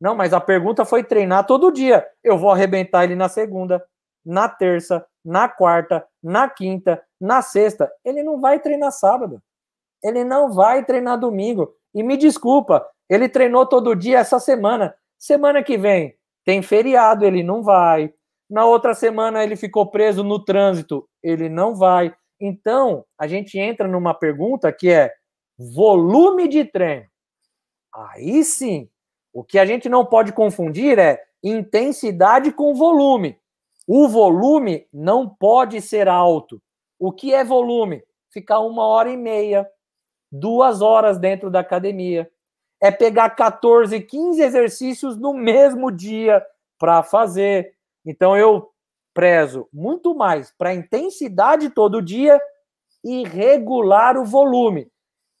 Não, 0.00 0.16
mas 0.16 0.32
a 0.32 0.40
pergunta 0.40 0.84
foi 0.84 1.04
treinar 1.04 1.46
todo 1.46 1.70
dia. 1.70 2.04
Eu 2.24 2.36
vou 2.36 2.50
arrebentar 2.50 3.04
ele 3.04 3.14
na 3.14 3.28
segunda, 3.28 3.84
na 4.26 4.48
terça, 4.48 5.06
na 5.24 5.48
quarta, 5.48 6.04
na 6.20 6.48
quinta, 6.48 7.00
na 7.20 7.40
sexta. 7.40 7.88
Ele 8.04 8.20
não 8.20 8.40
vai 8.40 8.58
treinar 8.58 8.90
sábado. 8.90 9.40
Ele 10.02 10.24
não 10.24 10.52
vai 10.52 10.84
treinar 10.84 11.20
domingo. 11.20 11.72
E 11.94 12.02
me 12.02 12.16
desculpa, 12.16 12.84
ele 13.08 13.28
treinou 13.28 13.64
todo 13.64 13.94
dia 13.94 14.18
essa 14.18 14.40
semana. 14.40 14.92
Semana 15.16 15.62
que 15.62 15.78
vem 15.78 16.16
tem 16.44 16.62
feriado, 16.62 17.24
ele 17.24 17.42
não 17.42 17.62
vai. 17.62 18.12
Na 18.48 18.66
outra 18.66 18.94
semana 18.94 19.42
ele 19.42 19.56
ficou 19.56 19.90
preso 19.90 20.22
no 20.22 20.44
trânsito, 20.44 21.08
ele 21.22 21.48
não 21.48 21.74
vai. 21.74 22.14
Então, 22.40 23.04
a 23.18 23.26
gente 23.26 23.58
entra 23.58 23.86
numa 23.86 24.12
pergunta 24.12 24.72
que 24.72 24.90
é 24.90 25.12
volume 25.56 26.48
de 26.48 26.64
treino. 26.64 27.06
Aí 27.94 28.42
sim, 28.42 28.88
o 29.32 29.44
que 29.44 29.58
a 29.58 29.66
gente 29.66 29.88
não 29.88 30.04
pode 30.04 30.32
confundir 30.32 30.98
é 30.98 31.22
intensidade 31.42 32.52
com 32.52 32.74
volume. 32.74 33.38
O 33.86 34.08
volume 34.08 34.86
não 34.92 35.28
pode 35.28 35.80
ser 35.80 36.08
alto. 36.08 36.60
O 36.98 37.12
que 37.12 37.34
é 37.34 37.44
volume? 37.44 38.02
Ficar 38.30 38.60
uma 38.60 38.86
hora 38.86 39.10
e 39.10 39.16
meia, 39.16 39.68
duas 40.30 40.80
horas 40.80 41.18
dentro 41.18 41.50
da 41.50 41.60
academia. 41.60 42.30
É 42.82 42.90
pegar 42.90 43.30
14, 43.30 44.00
15 44.00 44.42
exercícios 44.42 45.16
no 45.16 45.32
mesmo 45.32 45.90
dia 45.90 46.44
para 46.78 47.02
fazer. 47.02 47.72
Então 48.04 48.36
eu 48.36 48.72
prezo 49.14 49.68
muito 49.72 50.14
mais 50.14 50.52
para 50.58 50.74
intensidade 50.74 51.70
todo 51.70 52.02
dia 52.02 52.40
e 53.04 53.24
regular 53.24 54.16
o 54.16 54.24
volume, 54.24 54.88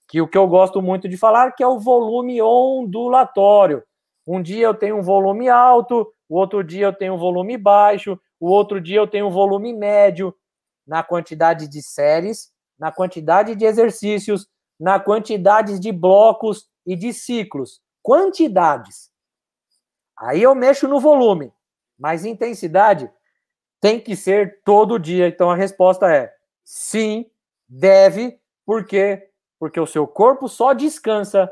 que 0.08 0.20
o 0.20 0.28
que 0.28 0.38
eu 0.38 0.46
gosto 0.46 0.80
muito 0.80 1.08
de 1.08 1.16
falar 1.16 1.52
que 1.52 1.62
é 1.62 1.66
o 1.66 1.78
volume 1.78 2.40
ondulatório. 2.40 3.82
Um 4.26 4.40
dia 4.40 4.66
eu 4.66 4.74
tenho 4.74 4.98
um 4.98 5.02
volume 5.02 5.48
alto, 5.48 6.12
o 6.28 6.36
outro 6.36 6.62
dia 6.62 6.86
eu 6.86 6.92
tenho 6.92 7.14
um 7.14 7.18
volume 7.18 7.56
baixo, 7.56 8.18
o 8.38 8.48
outro 8.48 8.80
dia 8.80 8.98
eu 8.98 9.06
tenho 9.06 9.26
um 9.26 9.30
volume 9.30 9.72
médio 9.72 10.34
na 10.86 11.02
quantidade 11.02 11.68
de 11.68 11.82
séries, 11.82 12.52
na 12.78 12.92
quantidade 12.92 13.54
de 13.54 13.64
exercícios, 13.64 14.46
na 14.78 14.98
quantidade 14.98 15.78
de 15.78 15.92
blocos 15.92 16.68
e 16.86 16.96
de 16.96 17.12
ciclos. 17.12 17.80
Quantidades. 18.02 19.10
Aí 20.18 20.42
eu 20.42 20.54
mexo 20.54 20.86
no 20.86 21.00
volume, 21.00 21.52
mas 21.98 22.24
intensidade 22.24 23.10
tem 23.80 24.00
que 24.00 24.14
ser 24.14 24.62
todo 24.64 24.98
dia. 24.98 25.28
Então 25.28 25.50
a 25.50 25.56
resposta 25.56 26.12
é 26.12 26.32
sim, 26.64 27.30
deve, 27.68 28.38
por 28.64 28.84
quê? 28.86 29.30
Porque 29.58 29.80
o 29.80 29.86
seu 29.86 30.06
corpo 30.06 30.48
só 30.48 30.72
descansa 30.72 31.50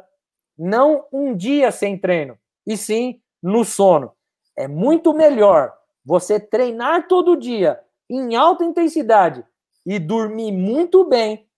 não 0.56 1.06
um 1.12 1.34
dia 1.34 1.72
sem 1.72 1.98
treino, 1.98 2.38
e 2.66 2.76
sim 2.76 3.20
no 3.42 3.64
sono. 3.64 4.12
É 4.56 4.68
muito 4.68 5.14
melhor 5.14 5.72
você 6.04 6.38
treinar 6.38 7.08
todo 7.08 7.36
dia 7.36 7.80
em 8.08 8.36
alta 8.36 8.64
intensidade 8.64 9.44
e 9.86 9.98
dormir 9.98 10.52
muito 10.52 11.04
bem 11.04 11.48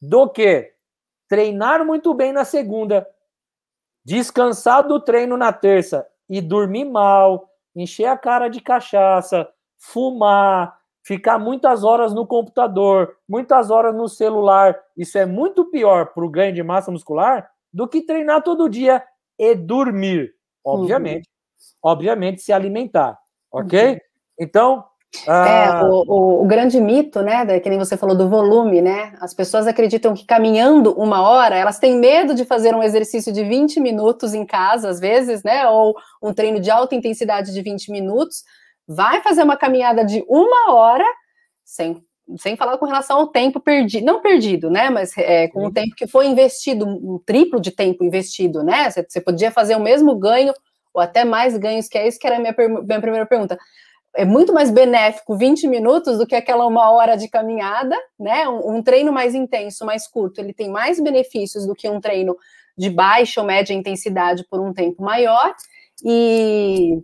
do 0.00 0.28
que 0.28 0.72
treinar 1.32 1.82
muito 1.82 2.12
bem 2.12 2.30
na 2.30 2.44
segunda, 2.44 3.08
descansar 4.04 4.86
do 4.86 5.00
treino 5.00 5.34
na 5.34 5.50
terça 5.50 6.06
e 6.28 6.42
dormir 6.42 6.84
mal, 6.84 7.48
encher 7.74 8.04
a 8.04 8.18
cara 8.18 8.48
de 8.48 8.60
cachaça, 8.60 9.48
fumar, 9.78 10.78
ficar 11.02 11.38
muitas 11.38 11.84
horas 11.84 12.12
no 12.12 12.26
computador, 12.26 13.16
muitas 13.26 13.70
horas 13.70 13.94
no 13.94 14.10
celular. 14.10 14.78
Isso 14.94 15.16
é 15.16 15.24
muito 15.24 15.64
pior 15.70 16.12
para 16.12 16.22
o 16.22 16.28
ganho 16.28 16.52
de 16.52 16.62
massa 16.62 16.90
muscular 16.90 17.50
do 17.72 17.88
que 17.88 18.02
treinar 18.02 18.42
todo 18.42 18.68
dia 18.68 19.02
e 19.38 19.54
dormir. 19.54 20.34
Obviamente, 20.62 21.26
uhum. 21.82 21.92
obviamente 21.92 22.42
se 22.42 22.52
alimentar. 22.52 23.18
Ok? 23.50 23.92
Uhum. 23.92 23.98
Então. 24.38 24.91
É, 25.26 25.30
ah, 25.30 25.84
o, 25.84 26.04
o, 26.08 26.42
o, 26.42 26.46
grande 26.46 26.80
mito, 26.80 27.20
né, 27.20 27.60
que 27.60 27.68
nem 27.68 27.78
você 27.78 27.98
falou 27.98 28.16
do 28.16 28.30
volume, 28.30 28.80
né? 28.80 29.12
As 29.20 29.34
pessoas 29.34 29.66
acreditam 29.66 30.14
que 30.14 30.24
caminhando 30.24 30.92
uma 30.94 31.20
hora, 31.22 31.54
elas 31.54 31.78
têm 31.78 31.98
medo 31.98 32.34
de 32.34 32.46
fazer 32.46 32.74
um 32.74 32.82
exercício 32.82 33.30
de 33.30 33.44
20 33.44 33.78
minutos 33.78 34.32
em 34.32 34.46
casa, 34.46 34.88
às 34.88 34.98
vezes, 34.98 35.42
né? 35.42 35.68
Ou 35.68 35.94
um 36.20 36.32
treino 36.32 36.58
de 36.58 36.70
alta 36.70 36.94
intensidade 36.94 37.52
de 37.52 37.60
20 37.60 37.92
minutos. 37.92 38.42
Vai 38.88 39.22
fazer 39.22 39.42
uma 39.42 39.56
caminhada 39.56 40.02
de 40.02 40.24
uma 40.26 40.72
hora, 40.72 41.04
sem, 41.62 42.02
sem 42.38 42.56
falar 42.56 42.78
com 42.78 42.86
relação 42.86 43.18
ao 43.18 43.26
tempo 43.28 43.60
perdido, 43.60 44.06
não 44.06 44.22
perdido, 44.22 44.70
né? 44.70 44.88
Mas 44.88 45.16
é, 45.18 45.46
com 45.48 45.66
o 45.66 45.72
tempo 45.72 45.94
que 45.94 46.06
foi 46.06 46.26
investido, 46.26 46.86
um 46.86 47.20
triplo 47.24 47.60
de 47.60 47.70
tempo 47.70 48.02
investido, 48.02 48.64
né? 48.64 48.90
Você, 48.90 49.04
você 49.06 49.20
podia 49.20 49.50
fazer 49.50 49.76
o 49.76 49.80
mesmo 49.80 50.16
ganho 50.16 50.54
ou 50.94 51.00
até 51.00 51.24
mais 51.24 51.56
ganhos, 51.56 51.86
que 51.86 51.98
é 51.98 52.08
isso 52.08 52.18
que 52.18 52.26
era 52.26 52.36
a 52.36 52.40
minha, 52.40 52.54
minha 52.56 53.00
primeira 53.00 53.26
pergunta. 53.26 53.58
É 54.14 54.24
muito 54.24 54.52
mais 54.52 54.70
benéfico 54.70 55.36
20 55.36 55.66
minutos 55.66 56.18
do 56.18 56.26
que 56.26 56.34
aquela 56.34 56.66
uma 56.66 56.90
hora 56.90 57.16
de 57.16 57.28
caminhada, 57.28 57.96
né? 58.18 58.48
Um, 58.48 58.76
um 58.76 58.82
treino 58.82 59.12
mais 59.12 59.34
intenso, 59.34 59.86
mais 59.86 60.06
curto, 60.06 60.40
ele 60.40 60.52
tem 60.52 60.70
mais 60.70 61.00
benefícios 61.00 61.66
do 61.66 61.74
que 61.74 61.88
um 61.88 62.00
treino 62.00 62.36
de 62.76 62.90
baixa 62.90 63.40
ou 63.40 63.46
média 63.46 63.74
intensidade 63.74 64.46
por 64.48 64.60
um 64.60 64.72
tempo 64.72 65.02
maior. 65.02 65.54
E, 66.04 66.98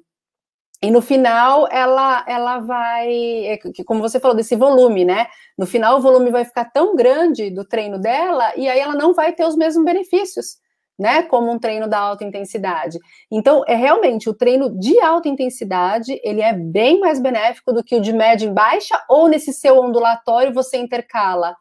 e 0.83 0.91
no 0.91 1.01
final 1.01 1.69
ela, 1.71 2.25
ela 2.29 2.59
vai, 2.61 3.11
é, 3.47 3.59
como 3.87 4.01
você 4.01 4.21
falou, 4.21 4.37
desse 4.37 4.57
volume, 4.57 5.05
né? 5.05 5.27
No 5.57 5.67
final 5.67 5.99
o 5.99 6.03
volume 6.03 6.31
vai 6.31 6.45
ficar 6.45 6.67
tão 6.67 6.95
grande 6.95 7.51
do 7.51 7.65
treino 7.65 7.99
dela 7.99 8.53
e 8.57 8.69
aí 8.69 8.79
ela 8.79 8.95
não 8.95 9.15
vai 9.15 9.33
ter 9.33 9.45
os 9.47 9.57
mesmos 9.57 9.85
benefícios 9.85 10.59
né, 10.99 11.23
como 11.23 11.51
um 11.51 11.59
treino 11.59 11.89
da 11.89 11.99
alta 11.99 12.25
intensidade. 12.25 12.99
Então, 13.31 13.63
é 13.67 13.75
realmente 13.75 14.29
o 14.29 14.35
treino 14.35 14.79
de 14.79 14.99
alta 15.01 15.29
intensidade, 15.29 16.21
ele 16.25 16.43
é 16.43 16.53
bem 16.53 16.99
mais 16.99 17.21
benéfico 17.21 17.73
do 17.73 17.85
que 17.85 17.97
o 17.97 18.01
de 18.01 18.13
média 18.13 18.47
em 18.47 18.53
baixa, 18.53 19.01
ou 19.09 19.29
nesse 19.29 19.53
seu 19.53 19.79
ondulatório 19.79 20.53
você 20.53 20.77
intercala 20.77 21.57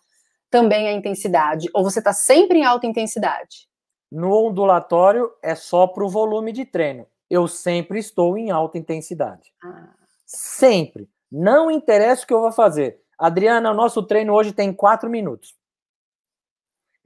também 0.50 0.88
a 0.88 0.94
intensidade, 0.94 1.70
ou 1.74 1.84
você 1.84 2.00
está 2.00 2.14
sempre 2.14 2.60
em 2.60 2.66
alta 2.66 2.88
intensidade? 2.88 3.68
No 4.12 4.48
ondulatório 4.48 5.30
é 5.44 5.54
só 5.54 5.86
para 5.86 6.04
o 6.04 6.10
volume 6.10 6.52
de 6.52 6.66
treino. 6.66 7.06
Eu 7.30 7.48
sempre 7.48 8.00
estou 8.00 8.38
em 8.38 8.50
alta 8.50 8.78
intensidade. 8.78 9.52
Ah. 9.62 9.90
Sempre. 10.26 11.10
Não 11.30 11.70
interessa 11.70 12.24
o 12.24 12.28
que 12.28 12.34
eu 12.34 12.40
vou 12.40 12.54
fazer. 12.54 13.02
Adriana, 13.20 13.72
o 13.72 13.74
nosso 13.74 14.02
treino 14.04 14.34
hoje 14.34 14.54
tem 14.54 14.72
quatro 14.72 15.10
minutos. 15.10 15.54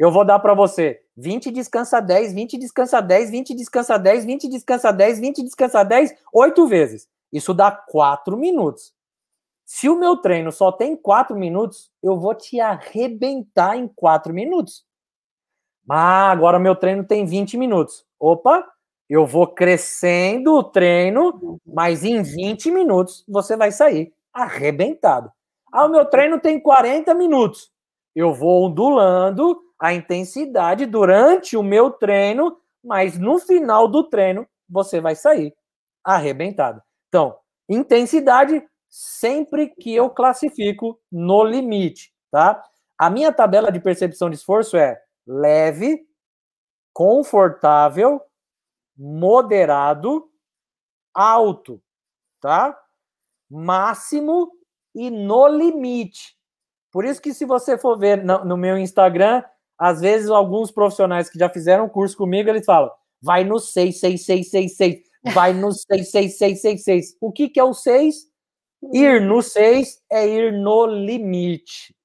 Eu 0.02 0.10
vou 0.10 0.26
dar 0.26 0.40
para 0.40 0.56
você 0.56 1.00
20 1.16 1.52
descansa 1.52 2.02
10, 2.02 2.34
20 2.34 2.58
descansa 2.58 3.00
10, 3.00 3.30
20 3.30 3.54
descansa 3.54 4.00
10, 4.00 4.26
20 4.26 4.48
descansa 4.50 4.92
10, 4.92 5.20
20 5.20 5.44
descansa 5.44 5.84
10, 5.84 6.16
oito 6.34 6.66
vezes. 6.66 7.08
Isso 7.32 7.54
dá 7.54 7.70
4 7.70 8.36
minutos. 8.36 8.96
Se 9.64 9.88
o 9.88 9.96
meu 9.96 10.18
treino 10.18 10.52
só 10.52 10.72
tem 10.72 10.96
4 10.96 11.38
minutos, 11.38 11.92
eu 12.02 12.20
vou 12.20 12.34
te 12.34 12.60
arrebentar 12.60 13.78
em 13.78 13.88
4 13.88 14.34
minutos. 14.34 14.84
Ah, 15.88 16.32
agora 16.32 16.58
meu 16.58 16.76
treino 16.76 17.04
tem 17.04 17.24
20 17.24 17.56
minutos. 17.56 18.04
Opa, 18.20 18.68
eu 19.08 19.28
vou 19.28 19.46
crescendo 19.46 20.56
o 20.56 20.64
treino, 20.64 21.60
mas 21.64 22.04
em 22.04 22.24
20 22.24 22.72
minutos 22.72 23.24
você 23.28 23.56
vai 23.56 23.72
sair 23.72 24.12
arrebentado. 24.34 25.32
Ah, 25.72 25.86
o 25.86 25.90
meu 25.90 26.06
treino 26.06 26.40
tem 26.40 26.60
40 26.60 27.14
minutos. 27.14 27.70
Eu 28.16 28.34
vou 28.34 28.66
ondulando 28.66 29.62
a 29.82 29.94
intensidade 29.94 30.86
durante 30.86 31.58
o 31.58 31.64
meu 31.64 31.90
treino, 31.90 32.56
mas 32.84 33.18
no 33.18 33.40
final 33.40 33.88
do 33.88 34.04
treino 34.04 34.48
você 34.70 35.02
vai 35.02 35.16
sair 35.16 35.56
arrebentado. 36.04 36.82
Então, 37.08 37.36
intensidade 37.68 38.64
sempre 38.88 39.70
que 39.70 39.94
eu 39.96 40.08
classifico 40.10 41.00
no 41.12 41.44
limite, 41.44 42.14
tá? 42.30 42.64
A 42.96 43.10
minha 43.10 43.34
tabela 43.34 43.72
de 43.72 43.80
percepção 43.80 44.30
de 44.30 44.36
esforço 44.36 44.78
é 44.78 45.02
leve, 45.26 46.06
confortável, 46.94 48.22
moderado, 48.96 50.30
alto, 51.12 51.82
tá? 52.40 52.80
Máximo 53.50 54.52
e 54.94 55.10
no 55.10 55.48
limite. 55.48 56.38
Por 56.92 57.04
isso 57.04 57.22
que 57.22 57.34
se 57.34 57.46
você 57.46 57.78
for 57.78 57.98
ver 57.98 58.24
no, 58.24 58.58
meu 58.58 58.78
Instagram, 58.78 59.44
às 59.82 60.00
vezes 60.00 60.30
alguns 60.30 60.70
profissionais 60.70 61.28
que 61.28 61.40
já 61.40 61.50
fizeram 61.50 61.90
curso 61.90 62.16
comigo, 62.16 62.48
eles 62.48 62.64
falam, 62.64 62.92
vai 63.20 63.44
no 63.44 63.58
6, 63.58 64.00
6, 64.00 64.26
6, 64.26 64.50
6, 64.52 64.76
6, 64.78 65.00
vai 65.34 65.54
no 65.54 65.72
6, 65.72 66.12
6, 66.12 66.38
6, 66.38 66.62
6, 66.62 66.84
6. 66.84 67.18
O 67.20 67.32
que, 67.32 67.50
que 67.50 67.60
é 67.60 67.64
o 67.64 67.74
6? 67.74 68.28
Ir 68.94 69.22
no 69.22 69.42
6 69.42 70.04
é 70.12 70.28
ir 70.28 70.54
no 70.54 70.86
limite. 70.86 71.96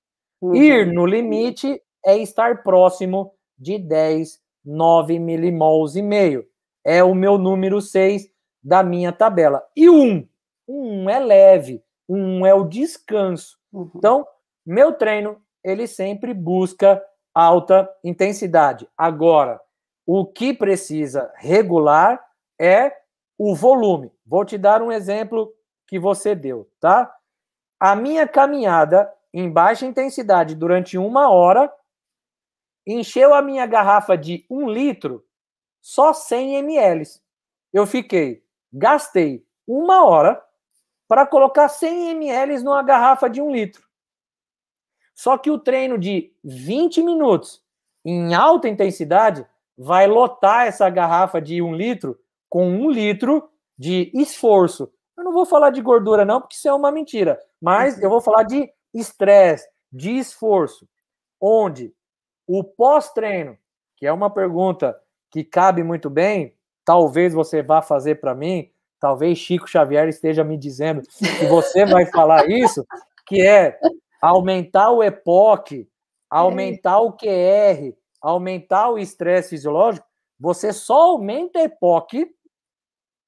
Uhum. 0.40 0.54
Ir 0.54 0.86
no 0.86 1.04
limite 1.04 1.78
é 2.02 2.16
estar 2.16 2.62
próximo 2.62 3.34
de 3.58 3.78
10, 3.78 4.40
9 4.64 5.18
milimols 5.18 5.96
e 5.96 6.02
meio. 6.02 6.46
É 6.82 7.04
o 7.04 7.14
meu 7.14 7.36
número 7.36 7.82
6 7.82 8.26
da 8.62 8.82
minha 8.82 9.12
tabela. 9.12 9.62
E 9.76 9.90
1? 9.90 10.26
1 10.66 11.10
é 11.10 11.18
leve, 11.18 11.84
1 12.08 12.46
é 12.46 12.54
o 12.54 12.64
descanso. 12.64 13.58
Uhum. 13.70 13.90
Então, 13.96 14.26
meu 14.64 14.94
treino, 14.94 15.36
ele 15.62 15.86
sempre 15.86 16.32
busca 16.32 17.02
alta 17.36 17.86
intensidade. 18.02 18.88
Agora, 18.96 19.60
o 20.06 20.24
que 20.24 20.54
precisa 20.54 21.30
regular 21.36 22.24
é 22.58 22.90
o 23.36 23.54
volume. 23.54 24.10
Vou 24.24 24.42
te 24.42 24.56
dar 24.56 24.80
um 24.80 24.90
exemplo 24.90 25.52
que 25.86 25.98
você 25.98 26.34
deu, 26.34 26.66
tá? 26.80 27.14
A 27.78 27.94
minha 27.94 28.26
caminhada 28.26 29.12
em 29.34 29.50
baixa 29.50 29.84
intensidade 29.84 30.54
durante 30.54 30.96
uma 30.96 31.28
hora 31.28 31.70
encheu 32.86 33.34
a 33.34 33.42
minha 33.42 33.66
garrafa 33.66 34.16
de 34.16 34.46
um 34.48 34.70
litro 34.70 35.22
só 35.82 36.14
100 36.14 36.56
ml. 36.56 37.04
Eu 37.70 37.86
fiquei, 37.86 38.42
gastei 38.72 39.46
uma 39.66 40.06
hora 40.06 40.42
para 41.06 41.26
colocar 41.26 41.68
100 41.68 42.12
ml 42.12 42.62
numa 42.62 42.82
garrafa 42.82 43.28
de 43.28 43.42
um 43.42 43.50
litro. 43.50 43.85
Só 45.16 45.38
que 45.38 45.50
o 45.50 45.58
treino 45.58 45.96
de 45.96 46.30
20 46.44 47.02
minutos 47.02 47.62
em 48.04 48.34
alta 48.34 48.68
intensidade 48.68 49.44
vai 49.76 50.06
lotar 50.06 50.66
essa 50.66 50.88
garrafa 50.90 51.40
de 51.40 51.62
um 51.62 51.74
litro 51.74 52.20
com 52.50 52.68
um 52.68 52.90
litro 52.90 53.48
de 53.78 54.12
esforço. 54.14 54.92
Eu 55.16 55.24
não 55.24 55.32
vou 55.32 55.46
falar 55.46 55.70
de 55.70 55.80
gordura, 55.80 56.26
não, 56.26 56.38
porque 56.38 56.54
isso 56.54 56.68
é 56.68 56.74
uma 56.74 56.92
mentira. 56.92 57.40
Mas 57.60 58.00
eu 58.00 58.10
vou 58.10 58.20
falar 58.20 58.42
de 58.42 58.70
estresse, 58.92 59.66
de 59.90 60.10
esforço. 60.18 60.86
Onde 61.40 61.94
o 62.46 62.62
pós-treino, 62.62 63.56
que 63.96 64.06
é 64.06 64.12
uma 64.12 64.28
pergunta 64.28 64.94
que 65.30 65.42
cabe 65.42 65.82
muito 65.82 66.10
bem, 66.10 66.54
talvez 66.84 67.32
você 67.32 67.62
vá 67.62 67.80
fazer 67.80 68.16
para 68.16 68.34
mim, 68.34 68.70
talvez 69.00 69.38
Chico 69.38 69.66
Xavier 69.66 70.08
esteja 70.08 70.44
me 70.44 70.58
dizendo 70.58 71.00
que 71.02 71.46
você 71.46 71.86
vai 71.86 72.04
falar 72.04 72.48
isso, 72.50 72.86
que 73.26 73.40
é 73.40 73.78
aumentar 74.28 74.90
o 74.90 75.02
EPOC, 75.02 75.88
aumentar 76.28 77.00
o 77.00 77.12
QR, 77.12 77.94
aumentar 78.20 78.90
o 78.90 78.98
estresse 78.98 79.50
fisiológico, 79.50 80.06
você 80.38 80.72
só 80.72 81.12
aumenta 81.12 81.60
EPOC 81.60 82.30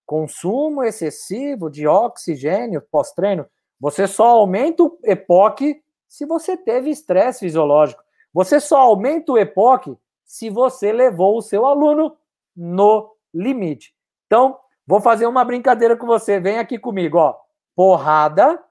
consumo 0.05 0.83
excessivo 0.83 1.71
de 1.71 1.87
oxigênio 1.87 2.81
pós-treino, 2.91 3.47
você 3.79 4.07
só 4.07 4.27
aumenta 4.29 4.83
o 4.83 4.99
EPOC 5.05 5.83
se 6.09 6.25
você 6.25 6.57
teve 6.57 6.91
estresse 6.91 7.41
fisiológico. 7.41 8.03
Você 8.33 8.59
só 8.59 8.79
aumenta 8.79 9.33
o 9.33 9.39
EPOC 9.39 9.97
se 10.25 10.51
você 10.51 10.93
levou 10.93 11.37
o 11.37 11.43
seu 11.43 11.67
aluno 11.67 12.17
no 12.57 13.15
limite. 13.33 13.95
Então, 14.27 14.59
vou 14.87 15.01
fazer 15.01 15.27
uma 15.27 15.45
brincadeira 15.45 15.97
com 15.97 16.07
você. 16.07 16.41
Vem 16.41 16.59
aqui 16.59 16.79
comigo, 16.79 17.19
ó. 17.19 17.37
Porrada, 17.77 18.63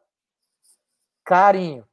carinho. 1.23 1.85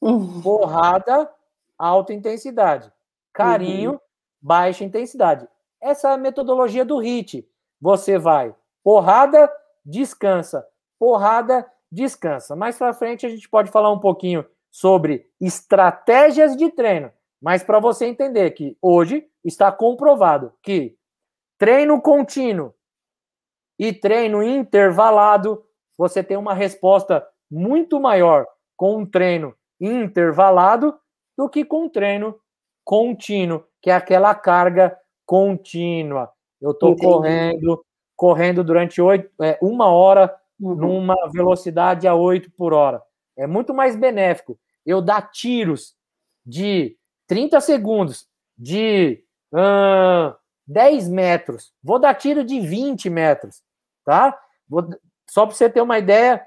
Uhum. 0.00 0.40
Porrada, 0.42 1.30
alta 1.78 2.12
intensidade. 2.12 2.90
Carinho, 3.32 3.92
uhum. 3.92 3.98
baixa 4.40 4.84
intensidade. 4.84 5.46
Essa 5.80 6.10
é 6.10 6.12
a 6.12 6.18
metodologia 6.18 6.84
do 6.84 6.98
HIT. 6.98 7.48
Você 7.80 8.18
vai 8.18 8.54
Porrada, 8.82 9.50
descansa. 9.84 10.66
Porrada, 10.98 11.70
descansa. 11.90 12.56
Mais 12.56 12.76
para 12.76 12.94
frente 12.94 13.26
a 13.26 13.28
gente 13.28 13.48
pode 13.48 13.70
falar 13.70 13.92
um 13.92 13.98
pouquinho 13.98 14.44
sobre 14.70 15.28
estratégias 15.40 16.56
de 16.56 16.70
treino, 16.70 17.12
mas 17.40 17.62
para 17.62 17.80
você 17.80 18.06
entender 18.06 18.52
que 18.52 18.76
hoje 18.80 19.28
está 19.44 19.70
comprovado 19.72 20.52
que 20.62 20.96
treino 21.58 22.00
contínuo 22.00 22.72
e 23.78 23.92
treino 23.92 24.42
intervalado, 24.42 25.64
você 25.98 26.22
tem 26.22 26.36
uma 26.36 26.54
resposta 26.54 27.26
muito 27.50 27.98
maior 27.98 28.46
com 28.76 28.98
um 28.98 29.06
treino 29.06 29.54
intervalado 29.80 30.94
do 31.36 31.48
que 31.48 31.64
com 31.64 31.84
um 31.84 31.88
treino 31.88 32.38
contínuo, 32.84 33.64
que 33.80 33.90
é 33.90 33.94
aquela 33.94 34.34
carga 34.34 34.96
contínua. 35.24 36.30
Eu 36.60 36.72
estou 36.72 36.94
correndo, 36.96 37.84
correndo 38.16 38.62
durante 38.62 39.00
oito, 39.00 39.30
é, 39.40 39.58
uma 39.62 39.86
hora 39.86 40.34
uhum. 40.60 40.74
numa 40.74 41.16
velocidade 41.32 42.06
a 42.06 42.14
8 42.14 42.50
por 42.50 42.72
hora. 42.72 43.02
É 43.36 43.46
muito 43.46 43.72
mais 43.72 43.96
benéfico 43.96 44.58
eu 44.84 45.00
dar 45.00 45.30
tiros 45.30 45.94
de 46.44 46.96
30 47.26 47.60
segundos, 47.60 48.28
de 48.58 49.22
uh, 49.52 50.36
10 50.66 51.08
metros. 51.08 51.72
Vou 51.82 51.98
dar 51.98 52.14
tiro 52.14 52.44
de 52.44 52.60
20 52.60 53.08
metros, 53.08 53.62
tá? 54.04 54.38
Vou, 54.68 54.88
só 55.28 55.46
para 55.46 55.54
você 55.54 55.70
ter 55.70 55.80
uma 55.80 55.98
ideia, 55.98 56.44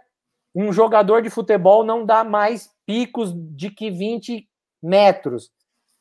um 0.54 0.72
jogador 0.72 1.22
de 1.22 1.30
futebol 1.30 1.84
não 1.84 2.06
dá 2.06 2.24
mais 2.24 2.73
picos 2.86 3.34
de 3.34 3.70
que 3.70 3.90
20 3.90 4.48
metros. 4.82 5.52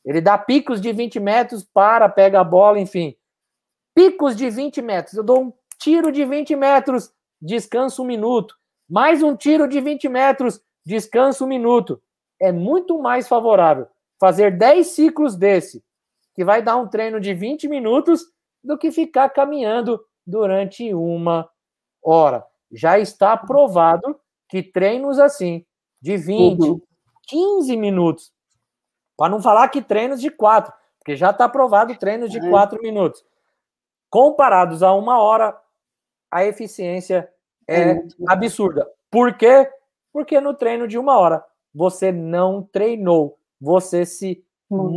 Ele 0.05 0.21
dá 0.21 0.37
picos 0.37 0.81
de 0.81 0.92
20 0.92 1.21
metros, 1.21 1.64
para, 1.64 2.09
pega 2.09 2.40
a 2.40 2.45
bola, 2.45 2.81
enfim. 2.81 3.14
Picos 3.95 4.35
de 4.37 4.51
20 4.51 4.83
metros. 4.83 5.14
Eu 5.14 5.23
dou 5.23 5.42
um 5.45 5.53
tiro 5.79 6.11
de 6.11 6.25
20 6.25 6.57
metros, 6.57 7.12
descansa 7.40 8.03
um 8.03 8.05
minuto. 8.05 8.55
Mais 8.88 9.23
um 9.23 9.37
tiro 9.37 9.68
de 9.68 9.81
20 9.81 10.09
metros, 10.09 10.61
descansa 10.85 11.45
um 11.45 11.47
minuto. 11.47 12.03
É 12.40 12.51
muito 12.51 12.99
mais 13.01 13.29
favorável 13.29 13.87
fazer 14.18 14.57
10 14.57 14.87
ciclos 14.87 15.37
desse, 15.37 15.83
que 16.35 16.45
vai 16.45 16.62
dar 16.62 16.77
um 16.77 16.88
treino 16.88 17.21
de 17.21 17.35
20 17.35 17.68
minutos, 17.68 18.25
do 18.62 18.79
que 18.79 18.92
ficar 18.92 19.29
caminhando 19.31 20.01
durante 20.25 20.95
uma 20.95 21.49
hora. 22.03 22.45
Já 22.71 22.99
está 22.99 23.37
provado 23.37 24.18
que 24.49 24.62
treinos 24.62 25.18
assim, 25.18 25.66
de 26.03 26.17
20, 26.17 26.61
uhum. 26.61 26.81
15 27.29 27.77
minutos, 27.77 28.33
para 29.17 29.31
não 29.31 29.41
falar 29.41 29.69
que 29.69 29.81
treinos 29.81 30.21
de 30.21 30.31
4, 30.31 30.73
porque 30.99 31.17
já 31.17 31.31
está 31.31 31.49
provado 31.49 31.97
treinos 31.97 32.31
de 32.31 32.41
4 32.51 32.79
é. 32.79 32.83
minutos, 32.83 33.25
comparados 34.11 34.83
a 34.83 34.93
uma 34.93 35.21
hora, 35.21 35.57
a 36.31 36.45
eficiência 36.45 37.33
é, 37.69 37.93
é 37.93 38.03
absurda. 38.27 38.91
Por 39.11 39.37
quê? 39.37 39.71
Porque 40.12 40.41
no 40.41 40.53
treino 40.55 40.88
de 40.88 40.99
uma 40.99 41.17
hora 41.17 41.45
você 41.73 42.11
não 42.11 42.62
treinou, 42.62 43.38
você 43.61 44.05
se 44.05 44.45
uhum. 44.69 44.91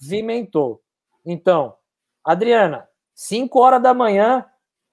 movimentou. 0.00 0.82
Então, 1.24 1.76
Adriana, 2.24 2.88
5 3.14 3.58
horas 3.60 3.82
da 3.82 3.92
manhã, 3.92 4.46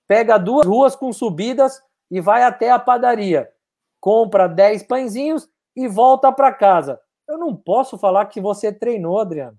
pega 0.05 0.37
duas 0.37 0.67
ruas 0.67 0.95
com 0.95 1.13
subidas 1.13 1.81
e 2.11 2.19
vai 2.19 2.43
até 2.43 2.71
a 2.71 2.77
padaria. 2.77 3.51
Compra 3.99 4.47
10 4.47 4.83
pãezinhos 4.83 5.49
e 5.75 5.87
volta 5.87 6.31
para 6.31 6.53
casa. 6.53 6.99
Eu 7.27 7.37
não 7.37 7.55
posso 7.55 7.97
falar 7.97 8.25
que 8.25 8.41
você 8.41 8.71
treinou, 8.71 9.19
Adriana. 9.19 9.57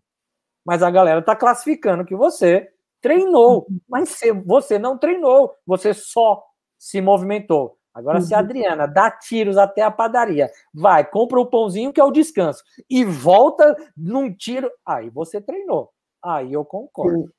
Mas 0.64 0.82
a 0.82 0.90
galera 0.90 1.20
está 1.20 1.34
classificando 1.36 2.04
que 2.04 2.14
você 2.14 2.68
treinou, 3.00 3.66
mas 3.88 4.18
você 4.44 4.78
não 4.78 4.98
treinou, 4.98 5.54
você 5.66 5.94
só 5.94 6.44
se 6.78 7.00
movimentou. 7.00 7.78
Agora, 7.92 8.20
se 8.20 8.32
a 8.34 8.38
uhum. 8.38 8.44
Adriana 8.44 8.86
dá 8.86 9.10
tiros 9.10 9.58
até 9.58 9.82
a 9.82 9.90
padaria, 9.90 10.50
vai, 10.72 11.04
compra 11.04 11.40
o 11.40 11.46
pãozinho 11.46 11.92
que 11.92 12.00
é 12.00 12.04
o 12.04 12.12
descanso 12.12 12.62
e 12.88 13.04
volta 13.04 13.76
num 13.96 14.32
tiro, 14.32 14.70
aí 14.86 15.10
você 15.10 15.40
treinou. 15.40 15.90
Aí 16.22 16.52
eu 16.52 16.64
concordo. 16.64 17.32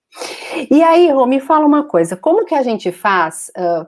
E 0.69 0.83
aí, 0.83 1.09
Rô, 1.09 1.25
me 1.25 1.39
fala 1.39 1.65
uma 1.65 1.87
coisa: 1.87 2.17
como 2.17 2.45
que 2.45 2.55
a 2.55 2.63
gente 2.63 2.91
faz 2.91 3.51
uh, 3.57 3.87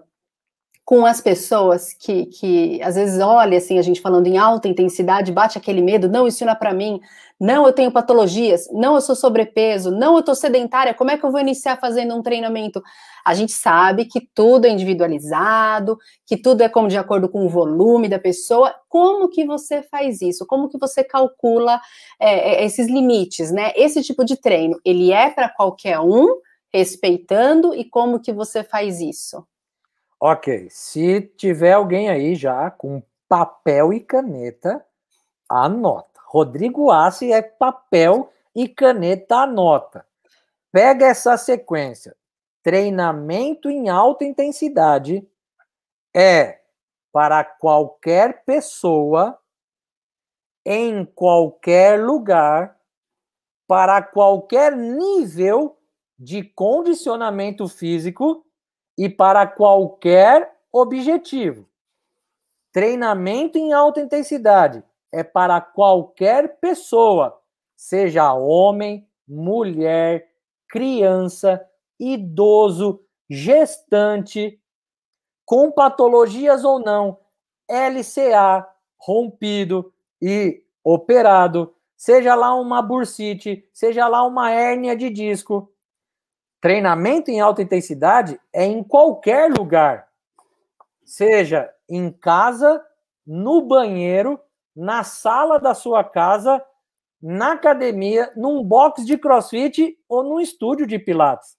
com 0.86 1.06
as 1.06 1.22
pessoas 1.22 1.94
que, 1.94 2.26
que 2.26 2.82
às 2.84 2.96
vezes 2.96 3.20
olha 3.22 3.58
assim, 3.58 3.80
a 3.80 3.82
gente 3.82 4.02
falando 4.02 4.28
em 4.28 4.38
alta 4.38 4.68
intensidade, 4.68 5.32
bate 5.32 5.58
aquele 5.58 5.82
medo, 5.82 6.10
não, 6.10 6.28
isso 6.28 6.44
não 6.44 6.52
é 6.52 6.56
para 6.56 6.74
mim, 6.74 7.00
não, 7.40 7.66
eu 7.66 7.74
tenho 7.74 7.92
patologias, 7.92 8.68
não, 8.72 8.96
eu 8.96 9.02
sou 9.02 9.16
sobrepeso, 9.16 9.92
não, 9.92 10.14
eu 10.14 10.20
estou 10.20 10.36
sedentária, 10.36 10.94
como 10.94 11.12
é 11.12 11.18
que 11.18 11.26
eu 11.26 11.32
vou 11.32 11.40
iniciar 11.40 11.78
fazendo 11.78 12.14
um 12.16 12.22
treinamento? 12.22 12.82
A 13.26 13.34
gente 13.34 13.54
sabe 13.54 14.06
que 14.06 14.28
tudo 14.34 14.66
é 14.66 14.70
individualizado, 14.70 15.98
que 16.26 16.36
tudo 16.36 16.62
é 16.62 16.70
como 16.70 16.90
de 16.90 16.98
acordo 16.98 17.30
com 17.30 17.46
o 17.46 17.50
volume 17.50 18.10
da 18.10 18.20
pessoa. 18.20 18.74
Como 18.90 19.30
que 19.30 19.46
você 19.46 19.82
faz 19.82 20.22
isso? 20.22 20.46
Como 20.46 20.68
que 20.68 20.78
você 20.78 21.04
calcula 21.04 21.80
é, 22.20 22.62
é 22.62 22.66
esses 22.66 22.88
limites, 22.88 23.52
né? 23.52 23.72
Esse 23.76 24.02
tipo 24.04 24.26
de 24.26 24.36
treino, 24.36 24.78
ele 24.84 25.12
é 25.12 25.30
para 25.30 25.48
qualquer 25.48 26.00
um, 26.00 26.28
respeitando, 26.74 27.74
e 27.74 27.86
como 27.86 28.20
que 28.20 28.34
você 28.34 28.64
faz 28.64 29.00
isso? 29.00 29.46
Ok, 30.26 30.70
se 30.70 31.20
tiver 31.36 31.74
alguém 31.74 32.08
aí 32.08 32.34
já 32.34 32.72
com 32.72 33.04
papel 33.28 33.92
e 33.92 34.00
caneta, 34.00 34.82
anota. 35.50 36.22
Rodrigo 36.28 36.90
Assi 36.92 37.34
é 37.34 37.42
papel 37.42 38.32
e 38.56 38.70
caneta, 38.70 39.40
anota. 39.40 40.08
Pega 40.72 41.08
essa 41.08 41.36
sequência. 41.36 42.16
Treinamento 42.62 43.70
em 43.70 43.90
alta 43.90 44.24
intensidade 44.24 45.28
é 46.16 46.62
para 47.12 47.44
qualquer 47.44 48.46
pessoa, 48.46 49.38
em 50.66 51.04
qualquer 51.04 52.02
lugar, 52.02 52.80
para 53.68 54.02
qualquer 54.02 54.74
nível 54.74 55.78
de 56.18 56.46
condicionamento 56.46 57.68
físico 57.68 58.46
e 58.98 59.10
para 59.10 59.46
qualquer 59.48 60.58
objetivo. 60.72 61.68
Treinamento 62.72 63.58
em 63.58 63.74
alta 63.74 64.02
intensidade 64.02 64.84
é 65.12 65.24
para 65.24 65.62
qualquer 65.62 66.60
pessoa, 66.60 67.40
seja 67.76 68.34
homem, 68.34 69.08
mulher, 69.28 70.30
criança, 70.68 71.64
idoso, 72.00 73.04
gestante, 73.30 74.60
com 75.46 75.72
patologias 75.72 76.64
ou 76.64 76.80
não, 76.80 77.20
LCA, 77.70 78.68
rompido 78.98 79.94
e 80.22 80.64
operado, 80.84 81.76
seja 81.96 82.36
lá 82.36 82.56
uma 82.56 82.82
bursite, 82.82 83.68
seja 83.72 84.08
lá 84.08 84.24
uma 84.24 84.52
hérnia 84.52 84.96
de 84.96 85.10
disco, 85.10 85.73
Treinamento 86.64 87.30
em 87.30 87.42
alta 87.42 87.62
intensidade 87.62 88.40
é 88.54 88.64
em 88.64 88.82
qualquer 88.82 89.52
lugar, 89.52 90.08
seja 91.04 91.70
em 91.90 92.10
casa, 92.10 92.82
no 93.28 93.64
banheiro, 93.64 94.40
na 94.74 95.04
sala 95.04 95.60
da 95.60 95.74
sua 95.74 96.06
casa, 96.06 96.64
na 97.22 97.52
academia, 97.52 98.32
num 98.38 98.64
box 98.64 99.06
de 99.06 99.18
crossfit 99.18 100.00
ou 100.08 100.24
num 100.24 100.40
estúdio 100.40 100.88
de 100.88 100.98
pilates. 100.98 101.58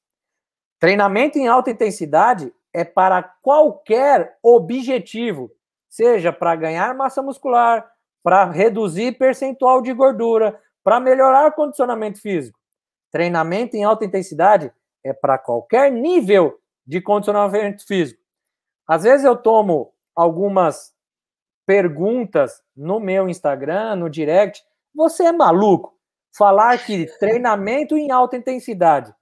Treinamento 0.81 1.39
em 1.39 1.49
alta 1.49 1.71
intensidade 1.71 2.51
é 2.73 2.83
para 2.83 3.23
qualquer 3.23 4.39
objetivo, 4.43 5.51
seja 5.87 6.33
para 6.33 6.57
ganhar 6.57 6.95
massa 6.95 7.23
muscular, 7.23 7.87
para 8.23 8.47
reduzir 8.47 9.19
percentual 9.19 9.83
de 9.83 9.93
gordura, 9.93 10.59
para 10.83 10.99
melhorar 10.99 11.53
condicionamento 11.53 12.23
físico. 12.23 12.59
Treinamento 13.11 13.77
em 13.77 13.85
alta 13.85 14.07
intensidade 14.07 14.73
é 15.05 15.13
para 15.13 15.39
qualquer 15.39 15.93
nível 15.93 16.59
de 16.87 17.01
condicionamento 17.01 17.87
físico. 17.87 18.23
Às 18.89 19.05
vezes 19.05 19.25
eu 19.25 19.37
tomo 19.37 19.93
algumas 20.15 20.93
perguntas 21.67 22.63
no 22.77 23.01
meu 23.01 23.29
Instagram, 23.29 23.97
no 23.97 24.11
direct. 24.11 24.63
Você 24.95 25.25
é 25.25 25.33
maluco? 25.33 25.95
Falar 26.37 26.85
que 26.85 27.07
treinamento 27.19 27.97
em 27.97 28.11
alta 28.11 28.37
intensidade 28.37 29.15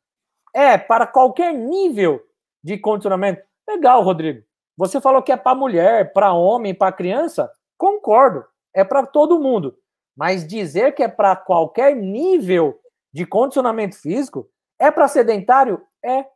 é 0.55 0.77
para 0.77 1.07
qualquer 1.07 1.53
nível 1.53 2.21
de 2.63 2.79
condicionamento. 2.79 3.43
Legal, 3.69 4.03
Rodrigo. 4.03 4.43
Você 4.77 5.01
falou 5.01 5.23
que 5.23 5.33
é 5.33 5.37
para 5.37 5.55
mulher, 5.55 6.13
para 6.13 6.33
homem, 6.33 6.75
para 6.75 6.93
criança? 6.93 7.51
Concordo. 7.79 8.45
É 8.75 8.85
para 8.85 9.07
todo 9.07 9.41
mundo. 9.41 9.77
Mas 10.17 10.47
dizer 10.47 10.95
que 10.95 11.03
é 11.03 11.09
para 11.09 11.37
qualquer 11.37 11.95
nível 11.95 12.79
de 13.13 13.27
condicionamento 13.27 13.97
físico, 14.01 14.49
é 14.83 14.91
para 14.91 15.07
sedentário? 15.07 15.87
É. 16.05 16.27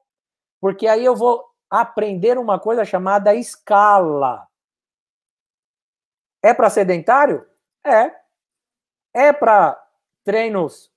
Porque 0.60 0.86
aí 0.86 1.04
eu 1.04 1.16
vou 1.16 1.44
aprender 1.68 2.38
uma 2.38 2.60
coisa 2.60 2.84
chamada 2.84 3.34
escala. 3.34 4.46
É 6.44 6.54
para 6.54 6.70
sedentário? 6.70 7.44
É. 7.84 8.14
É 9.12 9.32
para 9.32 9.76
treinos 10.24 10.92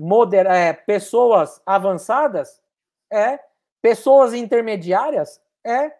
moder 0.00 0.46
é, 0.46 0.72
pessoas 0.72 1.62
avançadas? 1.64 2.60
É. 3.08 3.38
Pessoas 3.80 4.34
intermediárias? 4.34 5.40
É. 5.64 5.96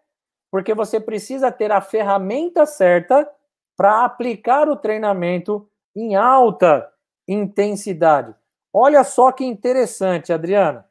Porque 0.50 0.74
você 0.74 0.98
precisa 0.98 1.52
ter 1.52 1.70
a 1.70 1.80
ferramenta 1.80 2.66
certa 2.66 3.30
para 3.76 4.04
aplicar 4.04 4.68
o 4.68 4.76
treinamento 4.76 5.70
em 5.94 6.16
alta 6.16 6.92
intensidade. 7.28 8.34
Olha 8.76 9.04
só 9.04 9.30
que 9.30 9.44
interessante, 9.44 10.32
Adriana. 10.32 10.90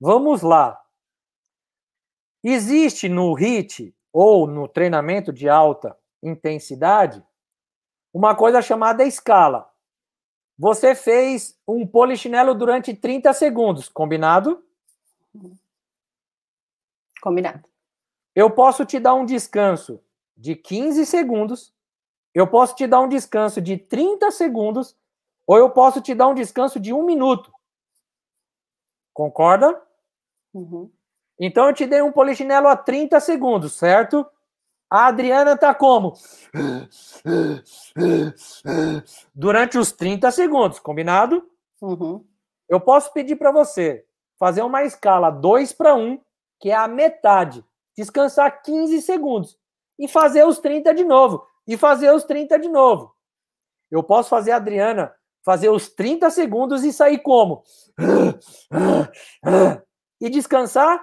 Vamos 0.00 0.42
lá. 0.42 0.82
Existe 2.42 3.08
no 3.08 3.32
HIT 3.32 3.94
ou 4.12 4.48
no 4.48 4.66
treinamento 4.66 5.32
de 5.32 5.48
alta 5.48 5.96
intensidade 6.20 7.24
uma 8.12 8.34
coisa 8.34 8.60
chamada 8.60 9.04
escala. 9.04 9.70
Você 10.58 10.96
fez 10.96 11.56
um 11.68 11.86
polichinelo 11.86 12.56
durante 12.56 12.92
30 12.92 13.32
segundos, 13.34 13.88
combinado? 13.88 14.64
Combinado. 17.22 17.68
Eu 18.34 18.50
posso 18.50 18.84
te 18.84 18.98
dar 18.98 19.14
um 19.14 19.24
descanso 19.24 20.02
de 20.36 20.56
15 20.56 21.06
segundos, 21.06 21.72
eu 22.34 22.48
posso 22.48 22.74
te 22.74 22.86
dar 22.86 23.00
um 23.00 23.08
descanso 23.08 23.60
de 23.60 23.76
30 23.78 24.30
segundos 24.32 24.96
ou 25.46 25.56
eu 25.56 25.70
posso 25.70 26.00
te 26.00 26.14
dar 26.14 26.28
um 26.28 26.34
descanso 26.34 26.80
de 26.80 26.92
um 26.92 27.04
minuto. 27.04 27.52
Concorda? 29.14 29.80
Uhum. 30.52 30.90
Então 31.38 31.66
eu 31.68 31.74
te 31.74 31.86
dei 31.86 32.02
um 32.02 32.12
polichinelo 32.12 32.66
a 32.66 32.76
30 32.76 33.20
segundos, 33.20 33.74
certo? 33.74 34.26
A 34.90 35.06
Adriana 35.06 35.56
tá 35.56 35.74
como? 35.74 36.14
Durante 39.34 39.78
os 39.78 39.92
30 39.92 40.30
segundos, 40.30 40.78
combinado? 40.78 41.48
Uhum. 41.80 42.24
Eu 42.68 42.80
posso 42.80 43.12
pedir 43.12 43.36
para 43.36 43.52
você 43.52 44.04
fazer 44.38 44.62
uma 44.62 44.84
escala 44.84 45.30
2 45.30 45.72
para 45.72 45.94
1, 45.94 46.20
que 46.60 46.70
é 46.70 46.74
a 46.74 46.88
metade. 46.88 47.64
Descansar 47.96 48.62
15 48.62 49.02
segundos. 49.02 49.58
E 49.98 50.06
fazer 50.06 50.44
os 50.44 50.58
30 50.58 50.94
de 50.94 51.04
novo. 51.04 51.46
E 51.66 51.76
fazer 51.76 52.12
os 52.12 52.24
30 52.24 52.58
de 52.58 52.68
novo. 52.68 53.14
Eu 53.90 54.02
posso 54.02 54.28
fazer 54.28 54.52
a 54.52 54.56
Adriana 54.56 55.14
fazer 55.46 55.68
os 55.68 55.88
30 55.88 56.28
segundos 56.30 56.82
e 56.82 56.92
sair 56.92 57.18
como? 57.18 57.62
E 60.18 60.30
descansar 60.30 60.98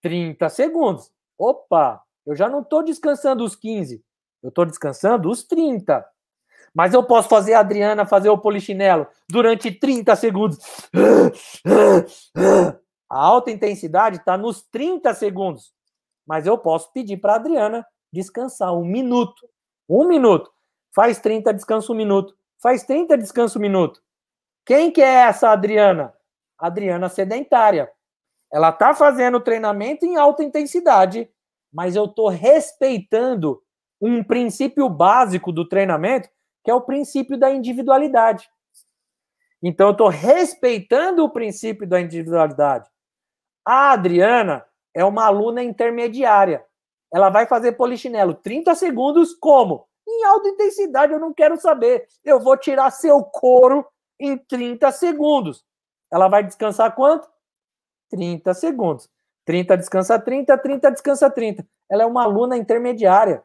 30 0.00 0.48
segundos. 0.48 1.10
Opa, 1.36 2.00
eu 2.24 2.36
já 2.36 2.48
não 2.48 2.60
estou 2.60 2.84
descansando 2.84 3.44
os 3.44 3.56
15, 3.56 4.00
eu 4.44 4.48
estou 4.48 4.64
descansando 4.64 5.28
os 5.28 5.42
30. 5.42 6.06
Mas 6.72 6.94
eu 6.94 7.02
posso 7.02 7.28
fazer 7.28 7.54
a 7.54 7.58
Adriana 7.58 8.06
fazer 8.06 8.28
o 8.28 8.38
polichinelo 8.38 9.08
durante 9.28 9.72
30 9.72 10.14
segundos. 10.14 10.58
A 13.10 13.18
alta 13.18 13.50
intensidade 13.50 14.18
está 14.18 14.38
nos 14.38 14.62
30 14.62 15.12
segundos. 15.14 15.74
Mas 16.24 16.46
eu 16.46 16.56
posso 16.56 16.92
pedir 16.92 17.16
para 17.16 17.32
a 17.32 17.36
Adriana 17.36 17.84
descansar 18.12 18.72
um 18.72 18.84
minuto. 18.84 19.48
Um 19.88 20.06
minuto. 20.06 20.48
Faz 20.94 21.18
30, 21.18 21.52
descansa 21.52 21.92
um 21.92 21.96
minuto 21.96 22.34
faz 22.64 22.82
30 22.82 23.18
descanso 23.18 23.60
minuto. 23.60 24.00
Quem 24.64 24.90
que 24.90 25.02
é 25.02 25.26
essa 25.26 25.50
Adriana? 25.50 26.14
Adriana 26.58 27.10
sedentária. 27.10 27.92
Ela 28.50 28.70
está 28.70 28.94
fazendo 28.94 29.38
treinamento 29.38 30.06
em 30.06 30.16
alta 30.16 30.42
intensidade, 30.42 31.30
mas 31.70 31.94
eu 31.94 32.06
estou 32.06 32.28
respeitando 32.28 33.62
um 34.00 34.24
princípio 34.24 34.88
básico 34.88 35.52
do 35.52 35.68
treinamento, 35.68 36.30
que 36.64 36.70
é 36.70 36.74
o 36.74 36.80
princípio 36.80 37.36
da 37.36 37.50
individualidade. 37.50 38.48
Então, 39.62 39.88
eu 39.88 39.92
estou 39.92 40.08
respeitando 40.08 41.22
o 41.22 41.30
princípio 41.30 41.86
da 41.86 42.00
individualidade. 42.00 42.88
A 43.66 43.92
Adriana 43.92 44.64
é 44.94 45.04
uma 45.04 45.26
aluna 45.26 45.62
intermediária. 45.62 46.64
Ela 47.12 47.28
vai 47.28 47.46
fazer 47.46 47.72
polichinelo 47.72 48.32
30 48.32 48.74
segundos 48.74 49.34
como? 49.34 49.86
Em 50.06 50.24
alta 50.24 50.48
intensidade 50.48 51.12
eu 51.12 51.18
não 51.18 51.32
quero 51.32 51.58
saber. 51.58 52.06
Eu 52.24 52.38
vou 52.38 52.56
tirar 52.56 52.90
seu 52.90 53.22
couro 53.22 53.86
em 54.18 54.36
30 54.36 54.90
segundos. 54.92 55.64
Ela 56.10 56.28
vai 56.28 56.44
descansar 56.44 56.94
quanto? 56.94 57.28
30 58.10 58.54
segundos. 58.54 59.08
30 59.44 59.76
descansa 59.76 60.18
30, 60.18 60.56
30 60.58 60.90
descansa 60.90 61.30
30. 61.30 61.66
ela 61.90 62.02
é 62.02 62.06
uma 62.06 62.24
aluna 62.24 62.56
intermediária. 62.56 63.42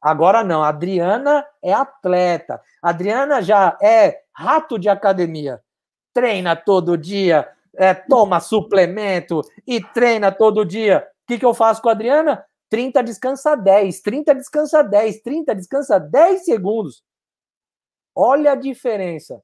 Agora 0.00 0.42
não, 0.42 0.62
a 0.62 0.68
Adriana 0.68 1.46
é 1.62 1.72
atleta. 1.72 2.60
A 2.82 2.90
Adriana 2.90 3.42
já 3.42 3.76
é 3.82 4.22
rato 4.32 4.78
de 4.78 4.88
academia. 4.88 5.60
Treina 6.12 6.56
todo 6.56 6.96
dia, 6.96 7.48
é, 7.76 7.94
toma 7.94 8.40
suplemento 8.40 9.42
e 9.66 9.80
treina 9.80 10.32
todo 10.32 10.64
dia. 10.64 11.06
O 11.22 11.26
que, 11.26 11.38
que 11.38 11.44
eu 11.44 11.54
faço 11.54 11.82
com 11.82 11.88
a 11.88 11.92
Adriana? 11.92 12.44
30 12.70 13.02
descansa 13.02 13.56
10, 13.56 14.00
30 14.00 14.34
descansa 14.34 14.82
10, 14.82 15.20
30 15.20 15.54
descansa 15.54 15.98
10 15.98 16.44
segundos. 16.44 17.04
Olha 18.14 18.52
a 18.52 18.54
diferença. 18.54 19.42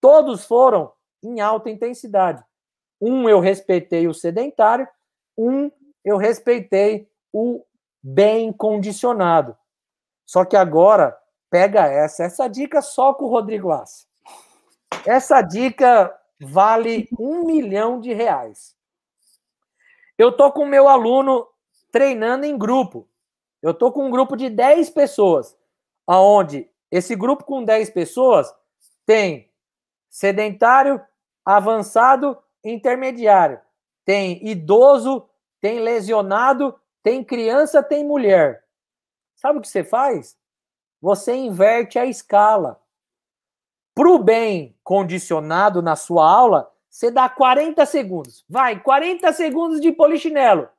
Todos 0.00 0.44
foram 0.44 0.92
em 1.22 1.40
alta 1.40 1.70
intensidade. 1.70 2.44
Um 3.00 3.28
eu 3.28 3.40
respeitei 3.40 4.08
o 4.08 4.14
sedentário, 4.14 4.86
um 5.38 5.70
eu 6.04 6.16
respeitei 6.16 7.08
o 7.32 7.64
bem 8.02 8.52
condicionado. 8.52 9.56
Só 10.24 10.44
que 10.44 10.56
agora, 10.56 11.16
pega 11.50 11.86
essa. 11.86 12.24
Essa 12.24 12.48
dica 12.48 12.82
só 12.82 13.14
com 13.14 13.26
o 13.26 13.28
Rodrigo 13.28 13.70
Assi. 13.70 14.06
Essa 15.06 15.40
dica 15.40 16.12
vale 16.40 17.08
um 17.18 17.46
milhão 17.46 18.00
de 18.00 18.12
reais. 18.12 18.74
Eu 20.18 20.32
tô 20.32 20.50
com 20.50 20.64
meu 20.64 20.88
aluno 20.88 21.46
treinando 21.96 22.44
em 22.44 22.58
grupo. 22.58 23.08
Eu 23.62 23.72
tô 23.72 23.90
com 23.90 24.04
um 24.06 24.10
grupo 24.10 24.36
de 24.36 24.50
10 24.50 24.90
pessoas, 24.90 25.56
aonde 26.06 26.70
esse 26.90 27.16
grupo 27.16 27.42
com 27.42 27.64
10 27.64 27.88
pessoas 27.88 28.54
tem 29.06 29.50
sedentário, 30.10 31.00
avançado, 31.42 32.36
intermediário. 32.62 33.58
Tem 34.04 34.46
idoso, 34.46 35.26
tem 35.58 35.80
lesionado, 35.80 36.78
tem 37.02 37.24
criança, 37.24 37.82
tem 37.82 38.04
mulher. 38.04 38.62
Sabe 39.34 39.58
o 39.58 39.62
que 39.62 39.68
você 39.68 39.82
faz? 39.82 40.36
Você 41.00 41.34
inverte 41.34 41.98
a 41.98 42.04
escala. 42.04 42.78
Para 43.94 44.10
o 44.10 44.18
bem 44.18 44.78
condicionado 44.84 45.80
na 45.80 45.96
sua 45.96 46.30
aula, 46.30 46.70
você 46.90 47.10
dá 47.10 47.26
40 47.26 47.86
segundos. 47.86 48.44
Vai, 48.46 48.82
40 48.82 49.32
segundos 49.32 49.80
de 49.80 49.90
polichinelo. 49.92 50.75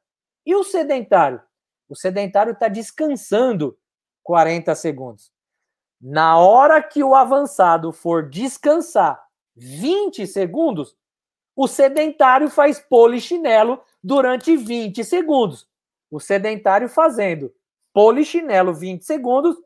E 0.48 0.56
o 0.56 0.64
sedentário? 0.64 1.41
O 1.89 1.95
sedentário 1.95 2.54
está 2.54 2.70
descansando 2.70 3.78
40 4.24 4.74
segundos. 4.76 5.30
Na 6.00 6.39
hora 6.39 6.82
que 6.82 7.04
o 7.04 7.14
avançado 7.14 7.91
for 7.91 8.30
descansar 8.30 9.22
20 9.58 10.26
segundos, 10.26 10.95
o 11.54 11.68
sedentário 11.68 12.50
faz 12.50 12.80
polichinelo 12.80 13.84
durante 14.02 14.56
20 14.56 15.04
segundos. 15.04 15.68
O 16.10 16.18
sedentário 16.18 16.88
fazendo 16.88 17.54
polichinelo 17.91 18.74
20 18.74 19.04
segundos 19.04 19.58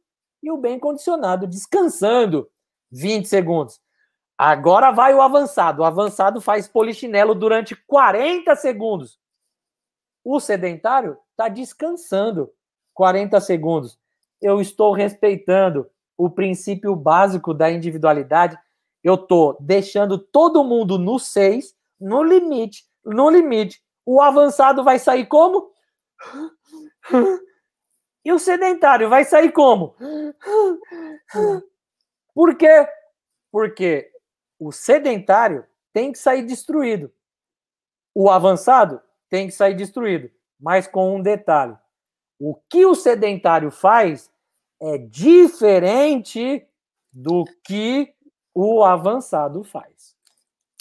e 0.42 0.50
o 0.50 0.58
bem 0.58 0.80
condicionado 0.80 1.46
descansando 1.46 2.50
20 2.92 3.28
segundos. 3.28 3.80
Agora 4.36 4.90
vai 4.90 5.14
o 5.14 5.22
avançado. 5.22 5.84
O 5.84 5.86
avançado 5.86 6.42
faz 6.42 6.68
polichinelo 6.68 7.36
durante 7.36 7.76
40 7.76 8.56
segundos. 8.56 9.20
O 10.24 10.39
sedentário 10.39 11.17
está 11.32 11.47
descansando 11.47 12.51
40 12.93 13.39
segundos. 13.41 13.99
Eu 14.41 14.61
estou 14.61 14.93
respeitando 14.93 15.89
o 16.17 16.30
princípio 16.30 16.95
básico 16.95 17.53
da 17.53 17.72
individualidade. 17.72 18.57
Eu 19.03 19.15
estou 19.15 19.57
deixando 19.59 20.17
todo 20.17 20.63
mundo 20.63 20.99
no 20.99 21.17
6, 21.17 21.76
no 21.99 22.24
limite, 22.24 22.86
no 23.03 23.30
limite. 23.30 23.82
O 24.05 24.22
avançado 24.22 24.84
vai 24.84 24.99
sair 24.99 25.26
como? 25.26 25.72
E 28.24 28.32
o 28.32 28.38
sedentário 28.38 29.09
vai 29.09 29.26
sair 29.26 29.51
como? 29.51 29.95
Por 32.36 32.55
quê? 32.55 32.88
Porque 33.51 34.11
o 34.59 34.72
sedentário 34.72 35.65
tem 35.91 36.11
que 36.11 36.19
sair 36.19 36.43
destruído. 36.43 37.11
O 38.13 38.30
avançado 38.30 39.01
tem 39.32 39.48
que 39.48 39.54
sair 39.54 39.74
destruído. 39.74 40.30
Mas 40.60 40.86
com 40.86 41.16
um 41.16 41.22
detalhe: 41.22 41.76
o 42.40 42.54
que 42.70 42.86
o 42.86 42.94
sedentário 42.94 43.72
faz 43.72 44.30
é 44.80 44.98
diferente 44.98 46.64
do 47.12 47.46
que 47.64 48.14
o 48.54 48.84
avançado 48.84 49.64
faz. 49.64 50.16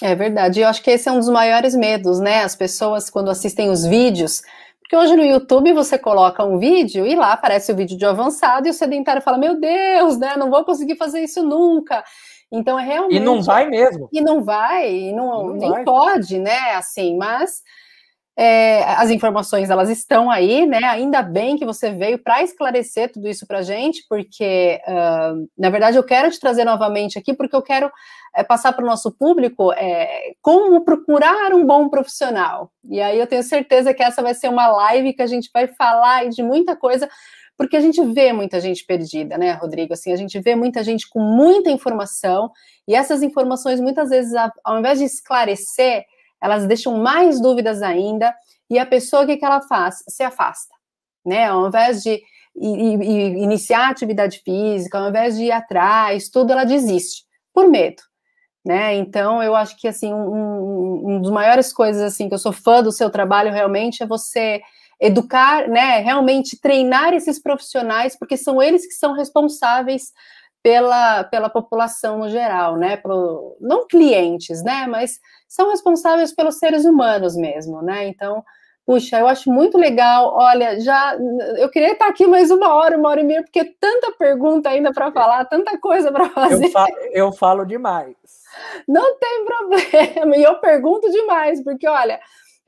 É 0.02 0.14
verdade. 0.14 0.60
Eu 0.60 0.68
acho 0.68 0.82
que 0.82 0.90
esse 0.90 1.08
é 1.08 1.12
um 1.12 1.18
dos 1.18 1.28
maiores 1.28 1.74
medos, 1.74 2.18
né? 2.18 2.42
As 2.42 2.56
pessoas, 2.56 3.08
quando 3.08 3.30
assistem 3.30 3.70
os 3.70 3.84
vídeos, 3.84 4.42
porque 4.80 4.96
hoje 4.96 5.14
no 5.14 5.22
YouTube 5.22 5.72
você 5.72 5.98
coloca 5.98 6.44
um 6.44 6.58
vídeo 6.58 7.06
e 7.06 7.14
lá 7.14 7.32
aparece 7.32 7.70
o 7.70 7.76
vídeo 7.76 7.96
de 7.96 8.04
avançado 8.04 8.66
e 8.66 8.70
o 8.70 8.74
sedentário 8.74 9.22
fala: 9.22 9.38
Meu 9.38 9.60
Deus, 9.60 10.18
né? 10.18 10.36
Não 10.36 10.50
vou 10.50 10.64
conseguir 10.64 10.96
fazer 10.96 11.20
isso 11.20 11.42
nunca. 11.42 12.02
Então 12.50 12.78
é 12.78 12.84
realmente. 12.84 13.16
E 13.16 13.20
não 13.20 13.42
vai 13.42 13.68
mesmo. 13.68 14.08
E 14.12 14.20
não 14.20 14.42
vai, 14.42 14.92
e 14.92 15.12
não, 15.12 15.46
não 15.46 15.54
nem 15.54 15.70
vai. 15.70 15.84
pode, 15.84 16.38
né? 16.38 16.72
Assim, 16.74 17.16
mas 17.16 17.62
é, 18.42 18.82
as 18.94 19.10
informações 19.10 19.68
elas 19.68 19.90
estão 19.90 20.30
aí, 20.30 20.64
né? 20.64 20.82
Ainda 20.84 21.20
bem 21.20 21.58
que 21.58 21.66
você 21.66 21.90
veio 21.90 22.18
para 22.18 22.42
esclarecer 22.42 23.12
tudo 23.12 23.28
isso 23.28 23.46
para 23.46 23.60
gente, 23.60 24.02
porque 24.08 24.80
uh, 24.88 25.46
na 25.58 25.68
verdade 25.68 25.98
eu 25.98 26.02
quero 26.02 26.30
te 26.30 26.40
trazer 26.40 26.64
novamente 26.64 27.18
aqui, 27.18 27.34
porque 27.34 27.54
eu 27.54 27.60
quero 27.60 27.92
é, 28.34 28.42
passar 28.42 28.72
para 28.72 28.82
o 28.82 28.86
nosso 28.88 29.12
público 29.12 29.70
é, 29.74 30.32
como 30.40 30.82
procurar 30.86 31.52
um 31.52 31.66
bom 31.66 31.90
profissional. 31.90 32.72
E 32.88 32.98
aí 32.98 33.18
eu 33.18 33.26
tenho 33.26 33.42
certeza 33.42 33.92
que 33.92 34.02
essa 34.02 34.22
vai 34.22 34.32
ser 34.32 34.48
uma 34.48 34.68
live 34.68 35.12
que 35.12 35.20
a 35.20 35.26
gente 35.26 35.50
vai 35.52 35.68
falar 35.68 36.26
de 36.30 36.42
muita 36.42 36.74
coisa, 36.74 37.10
porque 37.58 37.76
a 37.76 37.80
gente 37.80 38.02
vê 38.14 38.32
muita 38.32 38.58
gente 38.58 38.86
perdida, 38.86 39.36
né, 39.36 39.52
Rodrigo? 39.52 39.92
Assim, 39.92 40.14
a 40.14 40.16
gente 40.16 40.40
vê 40.40 40.56
muita 40.56 40.82
gente 40.82 41.06
com 41.10 41.20
muita 41.20 41.70
informação, 41.70 42.50
e 42.88 42.94
essas 42.94 43.22
informações, 43.22 43.82
muitas 43.82 44.08
vezes, 44.08 44.32
ao 44.64 44.78
invés 44.78 44.98
de 44.98 45.04
esclarecer, 45.04 46.06
elas 46.40 46.66
deixam 46.66 46.98
mais 46.98 47.40
dúvidas 47.40 47.82
ainda, 47.82 48.34
e 48.68 48.78
a 48.78 48.86
pessoa, 48.86 49.22
o 49.22 49.26
que, 49.26 49.36
que 49.36 49.44
ela 49.44 49.60
faz? 49.62 50.02
Se 50.08 50.22
afasta, 50.22 50.74
né? 51.24 51.46
Ao 51.46 51.66
invés 51.66 52.02
de 52.02 52.22
iniciar 52.54 53.88
atividade 53.88 54.40
física, 54.44 54.98
ao 54.98 55.08
invés 55.08 55.36
de 55.36 55.44
ir 55.44 55.52
atrás, 55.52 56.28
tudo, 56.28 56.52
ela 56.52 56.64
desiste, 56.64 57.24
por 57.52 57.68
medo 57.68 58.02
né? 58.64 58.94
Então 58.96 59.42
eu 59.42 59.56
acho 59.56 59.76
que 59.78 59.88
assim 59.88 60.12
um, 60.12 61.16
um 61.16 61.20
dos 61.20 61.30
maiores 61.30 61.72
coisas 61.72 62.02
assim 62.02 62.28
que 62.28 62.34
eu 62.34 62.38
sou 62.38 62.52
fã 62.52 62.82
do 62.82 62.92
seu 62.92 63.10
trabalho 63.10 63.52
realmente 63.52 64.02
é 64.02 64.06
você 64.06 64.60
educar, 65.00 65.66
né? 65.66 65.98
Realmente 66.00 66.60
treinar 66.60 67.14
esses 67.14 67.40
profissionais 67.40 68.16
porque 68.18 68.36
são 68.36 68.62
eles 68.62 68.86
que 68.86 68.92
são 68.92 69.14
responsáveis 69.14 70.12
pela, 70.62 71.24
pela 71.24 71.48
população 71.48 72.18
no 72.18 72.28
geral, 72.28 72.76
né? 72.76 72.96
Pro, 72.96 73.56
não 73.60 73.86
clientes, 73.86 74.62
né? 74.62 74.86
Mas 74.86 75.18
são 75.48 75.70
responsáveis 75.70 76.34
pelos 76.34 76.58
seres 76.58 76.84
humanos 76.84 77.36
mesmo, 77.36 77.82
né? 77.82 78.06
Então 78.06 78.44
Puxa, 78.90 79.20
eu 79.20 79.28
acho 79.28 79.48
muito 79.48 79.78
legal. 79.78 80.34
Olha, 80.34 80.80
já 80.80 81.16
eu 81.58 81.70
queria 81.70 81.92
estar 81.92 82.08
aqui 82.08 82.26
mais 82.26 82.50
uma 82.50 82.74
hora, 82.74 82.98
uma 82.98 83.08
hora 83.08 83.20
e 83.20 83.24
meia, 83.24 83.40
porque 83.40 83.64
tanta 83.78 84.10
pergunta 84.18 84.68
ainda 84.68 84.92
para 84.92 85.12
falar, 85.12 85.44
tanta 85.44 85.78
coisa 85.78 86.10
para 86.10 86.28
fazer. 86.30 86.64
Eu 86.64 86.70
falo, 86.70 86.96
eu 87.12 87.32
falo 87.32 87.64
demais. 87.64 88.16
Não 88.88 89.16
tem 89.16 89.44
problema. 89.46 90.36
E 90.36 90.42
eu 90.42 90.56
pergunto 90.56 91.08
demais, 91.08 91.62
porque 91.62 91.86
olha, 91.86 92.18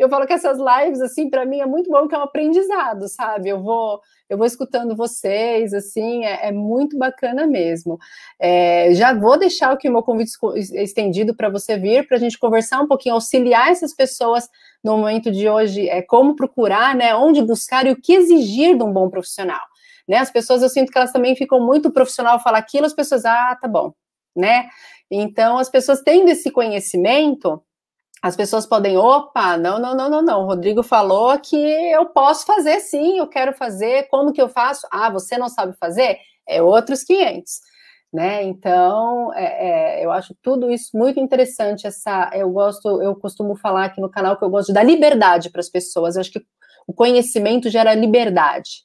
eu 0.03 0.09
falo 0.09 0.27
que 0.27 0.33
essas 0.33 0.59
lives, 0.59 1.01
assim, 1.01 1.31
para 1.31 1.47
mim 1.47 1.61
é 1.61 1.67
muito 1.67 1.89
bom, 1.89 2.09
que 2.09 2.15
é 2.15 2.19
um 2.19 2.23
aprendizado, 2.23 3.07
sabe? 3.09 3.49
Eu 3.49 3.63
vou, 3.63 4.01
eu 4.29 4.37
vou 4.37 4.45
escutando 4.45 4.97
vocês, 4.97 5.73
assim, 5.73 6.25
é, 6.25 6.49
é 6.49 6.53
muito 6.53 6.99
bacana 6.99 7.47
mesmo. 7.47 7.99
É, 8.37 8.93
já 8.95 9.15
vou 9.15 9.39
deixar 9.39 9.71
aqui 9.71 9.89
o 9.89 9.93
meu 9.93 10.03
convite 10.03 10.33
estendido 10.75 11.37
para 11.37 11.49
você 11.49 11.79
vir, 11.79 12.09
para 12.09 12.17
a 12.17 12.21
gente 12.21 12.37
conversar 12.37 12.81
um 12.81 12.89
pouquinho, 12.89 13.15
auxiliar 13.15 13.71
essas 13.71 13.95
pessoas 13.95 14.49
no 14.83 14.97
momento 14.97 15.31
de 15.31 15.49
hoje, 15.49 15.89
é 15.89 16.03
como 16.03 16.35
procurar, 16.35 16.97
né? 16.97 17.15
Onde 17.15 17.41
buscar 17.41 17.87
e 17.87 17.93
o 17.93 17.97
que 17.97 18.13
exigir 18.13 18.77
de 18.77 18.83
um 18.83 18.93
bom 18.93 19.09
profissional. 19.09 19.61
Né, 20.09 20.17
as 20.17 20.33
pessoas, 20.33 20.63
eu 20.63 20.69
sinto 20.69 20.91
que 20.91 20.99
elas 20.99 21.13
também 21.13 21.37
ficam 21.37 21.65
muito 21.65 21.93
profissional 21.93 22.41
falar 22.41 22.59
aquilo, 22.59 22.87
as 22.87 22.93
pessoas, 22.93 23.25
ah, 23.25 23.57
tá 23.61 23.69
bom, 23.69 23.95
né? 24.35 24.69
Então, 25.09 25.59
as 25.59 25.69
pessoas 25.71 26.03
tendo 26.03 26.29
esse 26.29 26.51
conhecimento, 26.51 27.63
as 28.23 28.37
pessoas 28.37 28.65
podem, 28.65 28.97
opa, 28.97 29.57
não, 29.57 29.81
não, 29.81 29.97
não, 29.97 30.09
não, 30.09 30.23
não. 30.23 30.43
O 30.43 30.47
Rodrigo 30.47 30.85
falou 30.85 31.37
que 31.41 31.57
eu 31.57 32.07
posso 32.07 32.47
fazer 32.47 32.79
sim, 32.79 33.19
eu 33.19 33.27
quero 33.27 33.53
fazer. 33.53 34.07
Como 34.09 34.33
que 34.33 34.41
eu 34.41 34.49
faço? 34.49 34.87
Ah, 34.93 35.11
você 35.11 35.37
não 35.37 35.49
sabe 35.49 35.77
fazer? 35.77 36.19
É 36.49 36.63
outros 36.63 37.03
500. 37.03 37.61
Né? 38.13 38.45
Então, 38.45 39.33
é, 39.35 40.01
é, 40.01 40.05
eu 40.05 40.13
acho 40.13 40.37
tudo 40.41 40.71
isso 40.71 40.97
muito 40.97 41.19
interessante. 41.19 41.85
Essa, 41.85 42.31
eu 42.33 42.49
gosto, 42.51 43.03
eu 43.03 43.17
costumo 43.17 43.57
falar 43.57 43.87
aqui 43.87 44.01
no 44.01 44.11
canal 44.11 44.37
que 44.37 44.45
eu 44.45 44.51
gosto 44.51 44.69
de 44.69 44.75
dar 44.75 44.85
liberdade 44.85 45.51
para 45.51 45.61
as 45.61 45.69
pessoas. 45.69 46.15
Eu 46.15 46.21
acho 46.21 46.31
que 46.31 46.43
o 46.87 46.93
conhecimento 46.93 47.69
gera 47.71 47.93
liberdade, 47.93 48.85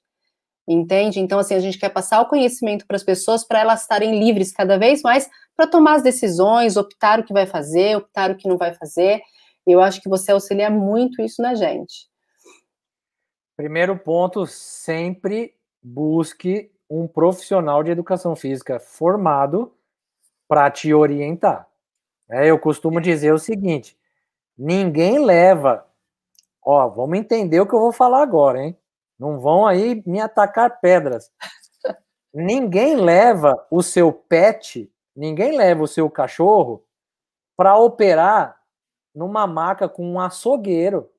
entende? 0.68 1.20
Então, 1.20 1.40
assim, 1.40 1.56
a 1.56 1.60
gente 1.60 1.80
quer 1.80 1.90
passar 1.90 2.22
o 2.22 2.28
conhecimento 2.28 2.86
para 2.86 2.98
as 2.98 3.04
pessoas 3.04 3.44
para 3.44 3.60
elas 3.60 3.82
estarem 3.82 4.20
livres 4.20 4.52
cada 4.52 4.78
vez 4.78 5.02
mais 5.02 5.30
para 5.56 5.68
tomar 5.68 5.96
as 5.96 6.04
decisões, 6.04 6.76
optar 6.76 7.20
o 7.20 7.24
que 7.24 7.34
vai 7.34 7.48
fazer, 7.48 7.96
optar 7.96 8.30
o 8.30 8.36
que 8.36 8.48
não 8.48 8.58
vai 8.58 8.74
fazer. 8.74 9.22
Eu 9.66 9.82
acho 9.82 10.02
que 10.02 10.10
você 10.10 10.32
auxilia 10.32 10.70
muito 10.70 11.22
isso 11.22 11.42
na 11.42 11.56
gente. 11.56 12.08
Primeiro 13.56 13.98
ponto, 13.98 14.46
sempre 14.46 15.56
busque 15.82 16.72
um 16.90 17.08
profissional 17.08 17.84
de 17.84 17.92
educação 17.92 18.36
física 18.36 18.80
formado 18.80 19.74
para 20.48 20.70
te 20.70 20.94
orientar. 20.94 21.68
É, 22.30 22.50
eu 22.50 22.60
costumo 22.60 23.02
dizer 23.02 23.34
o 23.34 23.40
seguinte: 23.40 23.98
ninguém 24.58 25.24
leva. 25.24 25.86
Ó, 26.64 26.88
vamos 26.90 27.18
entender 27.18 27.60
o 27.60 27.66
que 27.66 27.74
eu 27.74 27.80
vou 27.80 27.92
falar 27.92 28.22
agora, 28.22 28.62
hein? 28.62 28.78
Não 29.18 29.40
vão 29.40 29.66
aí 29.66 30.04
me 30.06 30.20
atacar 30.20 30.80
pedras. 30.80 31.32
ninguém 32.34 32.96
leva 32.96 33.66
o 33.72 33.82
seu 33.82 34.12
pet, 34.12 34.92
ninguém 35.16 35.58
leva 35.58 35.84
o 35.84 35.88
seu 35.88 36.10
cachorro 36.10 36.84
para 37.56 37.78
operar 37.78 38.60
numa 39.14 39.48
maca 39.48 39.90
com 39.90 40.06
um 40.06 40.20
açougueiro. 40.20 41.10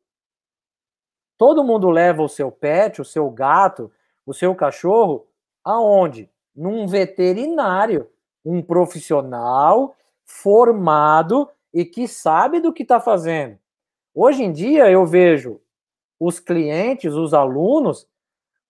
Todo 1.36 1.64
mundo 1.64 1.90
leva 1.90 2.22
o 2.22 2.28
seu 2.28 2.50
pet, 2.50 3.00
o 3.00 3.04
seu 3.04 3.30
gato, 3.30 3.92
o 4.24 4.32
seu 4.32 4.54
cachorro 4.54 5.26
aonde? 5.64 6.30
Num 6.54 6.86
veterinário, 6.86 8.10
um 8.44 8.62
profissional 8.62 9.96
formado 10.24 11.48
e 11.72 11.84
que 11.84 12.06
sabe 12.06 12.60
do 12.60 12.72
que 12.72 12.82
está 12.82 13.00
fazendo. 13.00 13.58
Hoje 14.14 14.42
em 14.42 14.52
dia 14.52 14.90
eu 14.90 15.06
vejo 15.06 15.60
os 16.18 16.40
clientes, 16.40 17.14
os 17.14 17.32
alunos, 17.32 18.06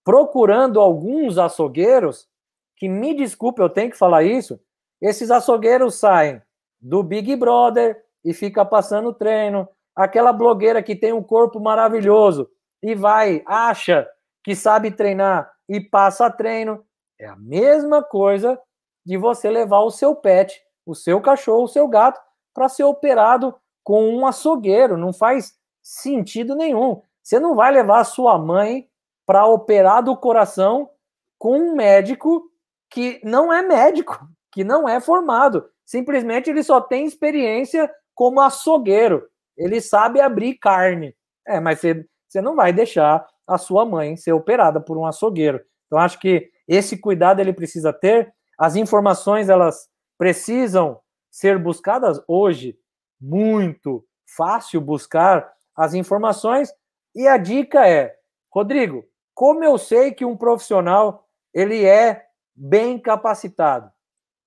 procurando 0.04 0.80
alguns 0.80 1.38
açougueiros, 1.38 2.28
que 2.76 2.88
me 2.88 3.14
desculpe, 3.14 3.60
eu 3.60 3.68
tenho 3.68 3.90
que 3.90 3.96
falar 3.98 4.22
isso, 4.22 4.60
esses 5.00 5.30
açougueiros 5.30 5.96
saem 5.96 6.40
do 6.80 7.02
Big 7.02 7.34
Brother 7.36 8.02
e 8.24 8.32
fica 8.32 8.64
passando 8.64 9.12
treino, 9.12 9.68
aquela 9.94 10.32
blogueira 10.32 10.82
que 10.82 10.94
tem 10.94 11.12
um 11.12 11.22
corpo 11.22 11.60
maravilhoso 11.60 12.48
e 12.82 12.94
vai, 12.94 13.42
acha 13.46 14.08
que 14.44 14.54
sabe 14.54 14.90
treinar 14.90 15.50
e 15.68 15.80
passa 15.80 16.30
treino. 16.30 16.84
É 17.18 17.26
a 17.26 17.36
mesma 17.36 18.02
coisa 18.02 18.60
de 19.04 19.16
você 19.16 19.50
levar 19.50 19.80
o 19.80 19.90
seu 19.90 20.14
pet, 20.14 20.60
o 20.86 20.94
seu 20.94 21.20
cachorro, 21.20 21.64
o 21.64 21.68
seu 21.68 21.88
gato, 21.88 22.20
para 22.54 22.68
ser 22.68 22.84
operado 22.84 23.54
com 23.82 24.08
um 24.08 24.26
açougueiro. 24.26 24.96
Não 24.96 25.12
faz 25.12 25.54
sentido 25.82 26.54
nenhum. 26.54 27.02
Você 27.28 27.38
não 27.38 27.54
vai 27.54 27.70
levar 27.70 28.00
a 28.00 28.04
sua 28.04 28.38
mãe 28.38 28.88
para 29.26 29.44
operar 29.44 30.02
do 30.02 30.16
coração 30.16 30.88
com 31.38 31.58
um 31.58 31.74
médico 31.74 32.50
que 32.88 33.20
não 33.22 33.52
é 33.52 33.60
médico, 33.60 34.26
que 34.50 34.64
não 34.64 34.88
é 34.88 34.98
formado. 34.98 35.68
Simplesmente 35.84 36.48
ele 36.48 36.62
só 36.62 36.80
tem 36.80 37.04
experiência 37.04 37.92
como 38.14 38.40
açougueiro. 38.40 39.28
Ele 39.58 39.78
sabe 39.78 40.22
abrir 40.22 40.54
carne. 40.54 41.14
É, 41.46 41.60
mas 41.60 41.80
você, 41.80 42.02
você 42.26 42.40
não 42.40 42.56
vai 42.56 42.72
deixar 42.72 43.26
a 43.46 43.58
sua 43.58 43.84
mãe 43.84 44.16
ser 44.16 44.32
operada 44.32 44.80
por 44.80 44.96
um 44.96 45.04
açougueiro. 45.04 45.62
Então, 45.86 45.98
acho 45.98 46.18
que 46.18 46.48
esse 46.66 46.96
cuidado 46.96 47.40
ele 47.40 47.52
precisa 47.52 47.92
ter. 47.92 48.32
As 48.58 48.74
informações 48.74 49.50
elas 49.50 49.86
precisam 50.16 50.98
ser 51.30 51.58
buscadas 51.58 52.22
hoje. 52.26 52.78
Muito 53.20 54.02
fácil 54.34 54.80
buscar 54.80 55.52
as 55.76 55.92
informações. 55.92 56.72
E 57.18 57.26
a 57.26 57.36
dica 57.36 57.84
é, 57.84 58.16
Rodrigo, 58.48 59.04
como 59.34 59.64
eu 59.64 59.76
sei 59.76 60.12
que 60.12 60.24
um 60.24 60.36
profissional 60.36 61.26
ele 61.52 61.84
é 61.84 62.24
bem 62.54 62.96
capacitado? 62.96 63.90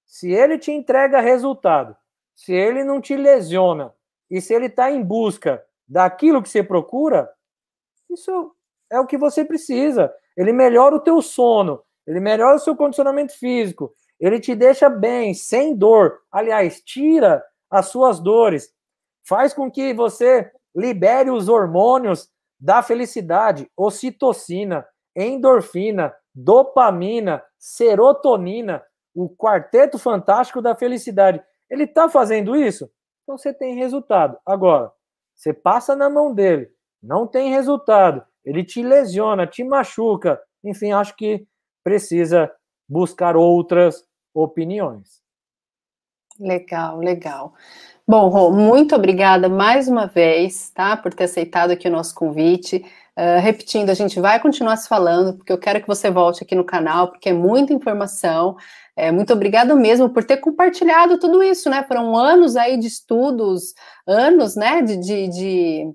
Se 0.05 0.31
ele 0.31 0.57
te 0.57 0.71
entrega 0.71 1.19
resultado, 1.19 1.93
se 2.33 2.53
ele 2.53 2.85
não 2.85 3.01
te 3.01 3.13
lesiona 3.17 3.93
e 4.29 4.39
se 4.39 4.53
ele 4.53 4.67
está 4.67 4.89
em 4.89 5.03
busca 5.03 5.61
daquilo 5.85 6.41
que 6.41 6.47
você 6.47 6.63
procura, 6.63 7.29
isso 8.09 8.55
é 8.89 8.97
o 9.01 9.05
que 9.05 9.17
você 9.17 9.43
precisa. 9.43 10.09
Ele 10.37 10.53
melhora 10.53 10.95
o 10.95 11.01
teu 11.01 11.21
sono, 11.21 11.83
ele 12.07 12.21
melhora 12.21 12.55
o 12.55 12.59
seu 12.59 12.73
condicionamento 12.73 13.37
físico, 13.37 13.93
ele 14.17 14.39
te 14.39 14.55
deixa 14.55 14.89
bem, 14.89 15.33
sem 15.33 15.75
dor. 15.75 16.21
Aliás, 16.31 16.79
tira 16.79 17.43
as 17.69 17.87
suas 17.87 18.17
dores, 18.21 18.73
faz 19.27 19.53
com 19.53 19.69
que 19.69 19.93
você 19.93 20.49
libere 20.73 21.29
os 21.29 21.49
hormônios 21.49 22.31
da 22.61 22.83
felicidade, 22.83 23.67
ocitocina, 23.75 24.85
endorfina, 25.15 26.13
dopamina, 26.33 27.43
serotonina, 27.57 28.83
o 29.15 29.27
quarteto 29.27 29.97
fantástico 29.97 30.61
da 30.61 30.75
felicidade. 30.75 31.41
Ele 31.69 31.85
está 31.85 32.07
fazendo 32.07 32.55
isso? 32.55 32.89
Então 33.23 33.37
você 33.37 33.51
tem 33.51 33.75
resultado. 33.75 34.37
Agora, 34.45 34.91
você 35.35 35.51
passa 35.51 35.95
na 35.95 36.09
mão 36.09 36.33
dele, 36.33 36.69
não 37.01 37.25
tem 37.25 37.49
resultado, 37.49 38.23
ele 38.45 38.63
te 38.63 38.83
lesiona, 38.83 39.47
te 39.47 39.63
machuca. 39.63 40.39
Enfim, 40.63 40.91
acho 40.91 41.15
que 41.15 41.47
precisa 41.83 42.51
buscar 42.87 43.35
outras 43.35 44.05
opiniões. 44.33 45.21
Legal, 46.39 46.97
legal. 46.99 47.53
Bom, 48.07 48.29
Rô, 48.29 48.51
muito 48.51 48.95
obrigada 48.95 49.47
mais 49.47 49.87
uma 49.87 50.07
vez, 50.07 50.69
tá, 50.71 50.97
por 50.97 51.13
ter 51.13 51.25
aceitado 51.25 51.71
aqui 51.71 51.87
o 51.87 51.91
nosso 51.91 52.13
convite. 52.15 52.83
Uh, 53.17 53.39
repetindo, 53.41 53.89
a 53.89 53.93
gente 53.93 54.19
vai 54.19 54.39
continuar 54.39 54.75
se 54.77 54.87
falando, 54.87 55.37
porque 55.37 55.51
eu 55.51 55.57
quero 55.57 55.81
que 55.81 55.87
você 55.87 56.09
volte 56.09 56.43
aqui 56.43 56.55
no 56.55 56.63
canal, 56.63 57.09
porque 57.09 57.29
é 57.29 57.33
muita 57.33 57.73
informação. 57.73 58.57
É, 58.95 59.11
muito 59.11 59.31
obrigada 59.31 59.75
mesmo 59.75 60.09
por 60.09 60.23
ter 60.23 60.37
compartilhado 60.37 61.19
tudo 61.19 61.43
isso, 61.43 61.69
né? 61.69 61.83
Foram 61.87 62.17
anos 62.17 62.55
aí 62.55 62.77
de 62.77 62.87
estudos, 62.87 63.73
anos, 64.05 64.55
né, 64.55 64.81
de, 64.81 64.97
de, 64.97 65.27
de 65.29 65.93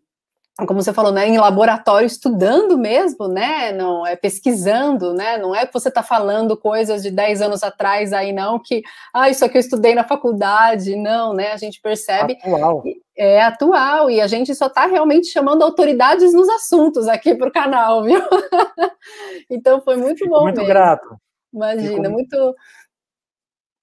como 0.65 0.83
você 0.83 0.91
falou, 0.93 1.13
né, 1.13 1.29
em 1.29 1.37
laboratório 1.37 2.07
estudando 2.07 2.79
mesmo, 2.79 3.29
né, 3.29 3.73
não 3.73 4.07
é 4.07 4.17
pesquisando, 4.17 5.13
né, 5.13 5.37
não 5.37 5.55
é 5.55 5.67
que 5.67 5.73
você 5.73 5.89
está 5.89 6.03
falando 6.03 6.57
coisas 6.57 7.03
de 7.03 7.11
10 7.11 7.43
anos 7.43 7.63
atrás 7.63 8.11
aí 8.13 8.33
não 8.33 8.59
que, 8.59 8.83
ah, 9.13 9.29
isso 9.29 9.45
aqui 9.45 9.59
eu 9.59 9.61
estudei 9.61 9.95
na 9.95 10.05
faculdade, 10.05 10.97
não, 10.97 11.35
né, 11.35 11.53
a 11.53 11.59
gente 11.59 11.79
percebe 11.83 12.39
atual. 12.43 12.83
é 13.15 13.43
atual 13.43 14.11
e 14.11 14.19
a 14.19 14.27
gente 14.27 14.55
só 14.55 14.69
está 14.69 14.87
realmente 14.87 15.27
chamando 15.27 15.63
autoridades 15.63 16.33
nos 16.33 16.49
assuntos 16.49 17.07
aqui 17.07 17.35
para 17.35 17.49
o 17.49 17.53
canal, 17.53 18.03
viu? 18.03 18.21
então 19.51 19.83
foi 19.83 19.97
muito 19.97 20.21
Fico 20.21 20.31
bom 20.31 20.43
muito 20.45 20.57
mesmo. 20.57 20.69
grato. 20.69 21.21
Imagina, 21.53 21.89
Fico, 21.89 22.11
muito 22.11 22.55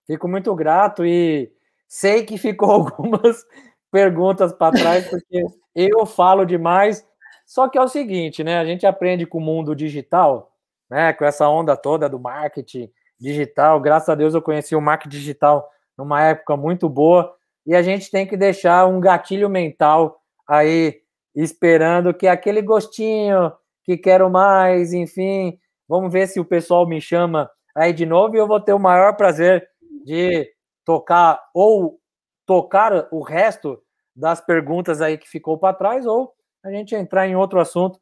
Fico 0.08 0.28
muito 0.28 0.56
grato 0.56 1.06
e 1.06 1.52
sei 1.88 2.24
que 2.24 2.38
ficou 2.38 2.72
algumas 3.00 3.46
perguntas 3.94 4.52
para 4.52 4.76
trás 4.76 5.08
porque 5.08 5.46
eu 5.76 6.04
falo 6.04 6.46
demais. 6.46 7.08
Só 7.46 7.70
que 7.70 7.78
é 7.78 7.82
o 7.82 7.88
seguinte, 7.88 8.44
né? 8.44 8.58
A 8.58 8.66
gente 8.66 8.88
aprende 8.88 9.28
com 9.28 9.38
o 9.38 9.42
mundo 9.42 9.76
digital, 9.76 10.52
né? 10.90 11.14
Com 11.14 11.24
essa 11.24 11.48
onda 11.48 11.78
toda 11.78 12.10
do 12.10 12.20
marketing 12.20 12.90
digital. 13.20 13.80
Graças 13.80 14.10
a 14.10 14.16
Deus 14.16 14.34
eu 14.34 14.42
conheci 14.42 14.76
o 14.76 14.82
marketing 14.82 15.18
digital 15.18 15.70
numa 15.96 16.24
época 16.24 16.58
muito 16.58 16.90
boa. 16.90 17.36
E 17.68 17.76
a 17.76 17.84
gente 17.84 18.10
tem 18.10 18.26
que 18.26 18.36
deixar 18.36 18.88
um 18.88 19.00
gatilho 19.00 19.48
mental 19.48 20.20
aí 20.48 21.00
esperando 21.36 22.14
que 22.16 22.28
aquele 22.28 22.64
gostinho 22.64 23.54
que 23.84 23.96
quero 23.96 24.28
mais, 24.28 24.92
enfim, 24.92 25.58
vamos 25.88 26.12
ver 26.12 26.28
se 26.28 26.40
o 26.40 26.46
pessoal 26.46 26.88
me 26.88 27.00
chama 27.00 27.50
aí 27.76 27.94
de 27.94 28.06
novo 28.06 28.36
e 28.36 28.40
eu 28.40 28.48
vou 28.48 28.60
ter 28.60 28.74
o 28.74 28.80
maior 28.80 29.16
prazer 29.16 29.68
de 30.04 30.50
tocar 30.84 31.40
ou 31.54 32.00
tocar 32.46 33.08
o 33.12 33.22
resto 33.22 33.83
das 34.16 34.42
perguntas 34.42 35.02
aí 35.02 35.18
que 35.18 35.28
ficou 35.28 35.58
para 35.58 35.76
trás 35.76 36.06
ou 36.06 36.34
a 36.64 36.72
gente 36.72 36.96
entrar 36.96 37.28
em 37.28 37.36
outro 37.36 37.60
assunto. 37.60 38.00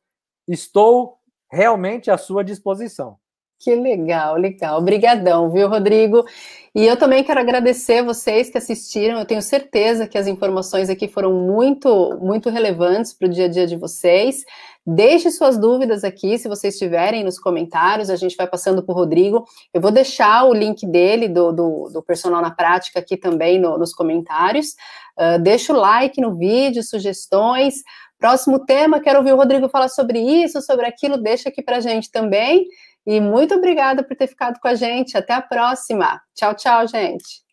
Estou 0.48 1.18
realmente 1.52 2.10
à 2.12 2.18
sua 2.18 2.44
disposição. 2.44 3.18
Que 3.62 3.76
legal, 3.76 4.38
legal. 4.38 4.80
Obrigadão, 4.80 5.52
viu, 5.52 5.70
Rodrigo? 5.70 6.26
E 6.74 6.84
eu 6.84 6.98
também 6.98 7.24
quero 7.24 7.40
agradecer 7.40 8.02
vocês 8.02 8.50
que 8.50 8.58
assistiram. 8.58 9.20
Eu 9.20 9.26
tenho 9.26 9.42
certeza 9.42 10.08
que 10.08 10.18
as 10.18 10.26
informações 10.26 10.90
aqui 10.90 11.08
foram 11.08 11.32
muito, 11.32 12.18
muito 12.20 12.50
relevantes 12.50 13.14
para 13.14 13.28
o 13.28 13.30
dia 13.30 13.46
a 13.46 13.48
dia 13.48 13.68
de 13.68 13.76
vocês. 13.76 14.44
Deixe 14.84 15.30
suas 15.30 15.60
dúvidas 15.60 16.04
aqui, 16.04 16.40
se 16.40 16.48
vocês 16.48 16.76
tiverem 16.76 17.24
nos 17.24 17.38
comentários, 17.38 18.10
a 18.10 18.16
gente 18.16 18.36
vai 18.36 18.48
passando 18.48 18.82
para 18.82 18.94
o 18.94 18.96
Rodrigo. 18.96 19.46
Eu 19.72 19.80
vou 19.80 19.92
deixar 19.92 20.44
o 20.46 20.56
link 20.56 20.88
dele, 20.88 21.28
do, 21.28 21.52
do, 21.52 21.90
do 21.94 22.02
personal 22.02 22.42
na 22.42 22.50
prática, 22.50 22.98
aqui 22.98 23.16
também 23.16 23.60
no, 23.60 23.78
nos 23.78 23.94
comentários. 23.94 24.70
Uh, 25.16 25.38
deixa 25.40 25.72
o 25.72 25.76
like 25.76 26.20
no 26.20 26.36
vídeo, 26.36 26.82
sugestões. 26.82 27.76
Próximo 28.18 28.66
tema, 28.66 29.00
quero 29.00 29.20
ouvir 29.20 29.34
o 29.34 29.36
Rodrigo 29.36 29.70
falar 29.70 29.90
sobre 29.90 30.20
isso, 30.20 30.62
sobre 30.62 30.86
aquilo, 30.86 31.18
deixa 31.18 31.50
aqui 31.50 31.62
para 31.62 31.78
a 31.78 31.80
gente 31.80 32.10
também. 32.10 32.68
E 33.06 33.20
muito 33.20 33.56
obrigada 33.56 34.04
por 34.04 34.16
ter 34.16 34.28
ficado 34.28 34.60
com 34.60 34.68
a 34.68 34.76
gente. 34.76 35.18
Até 35.18 35.34
a 35.34 35.42
próxima. 35.42 36.22
Tchau, 36.36 36.56
tchau, 36.56 36.88
gente. 36.88 37.51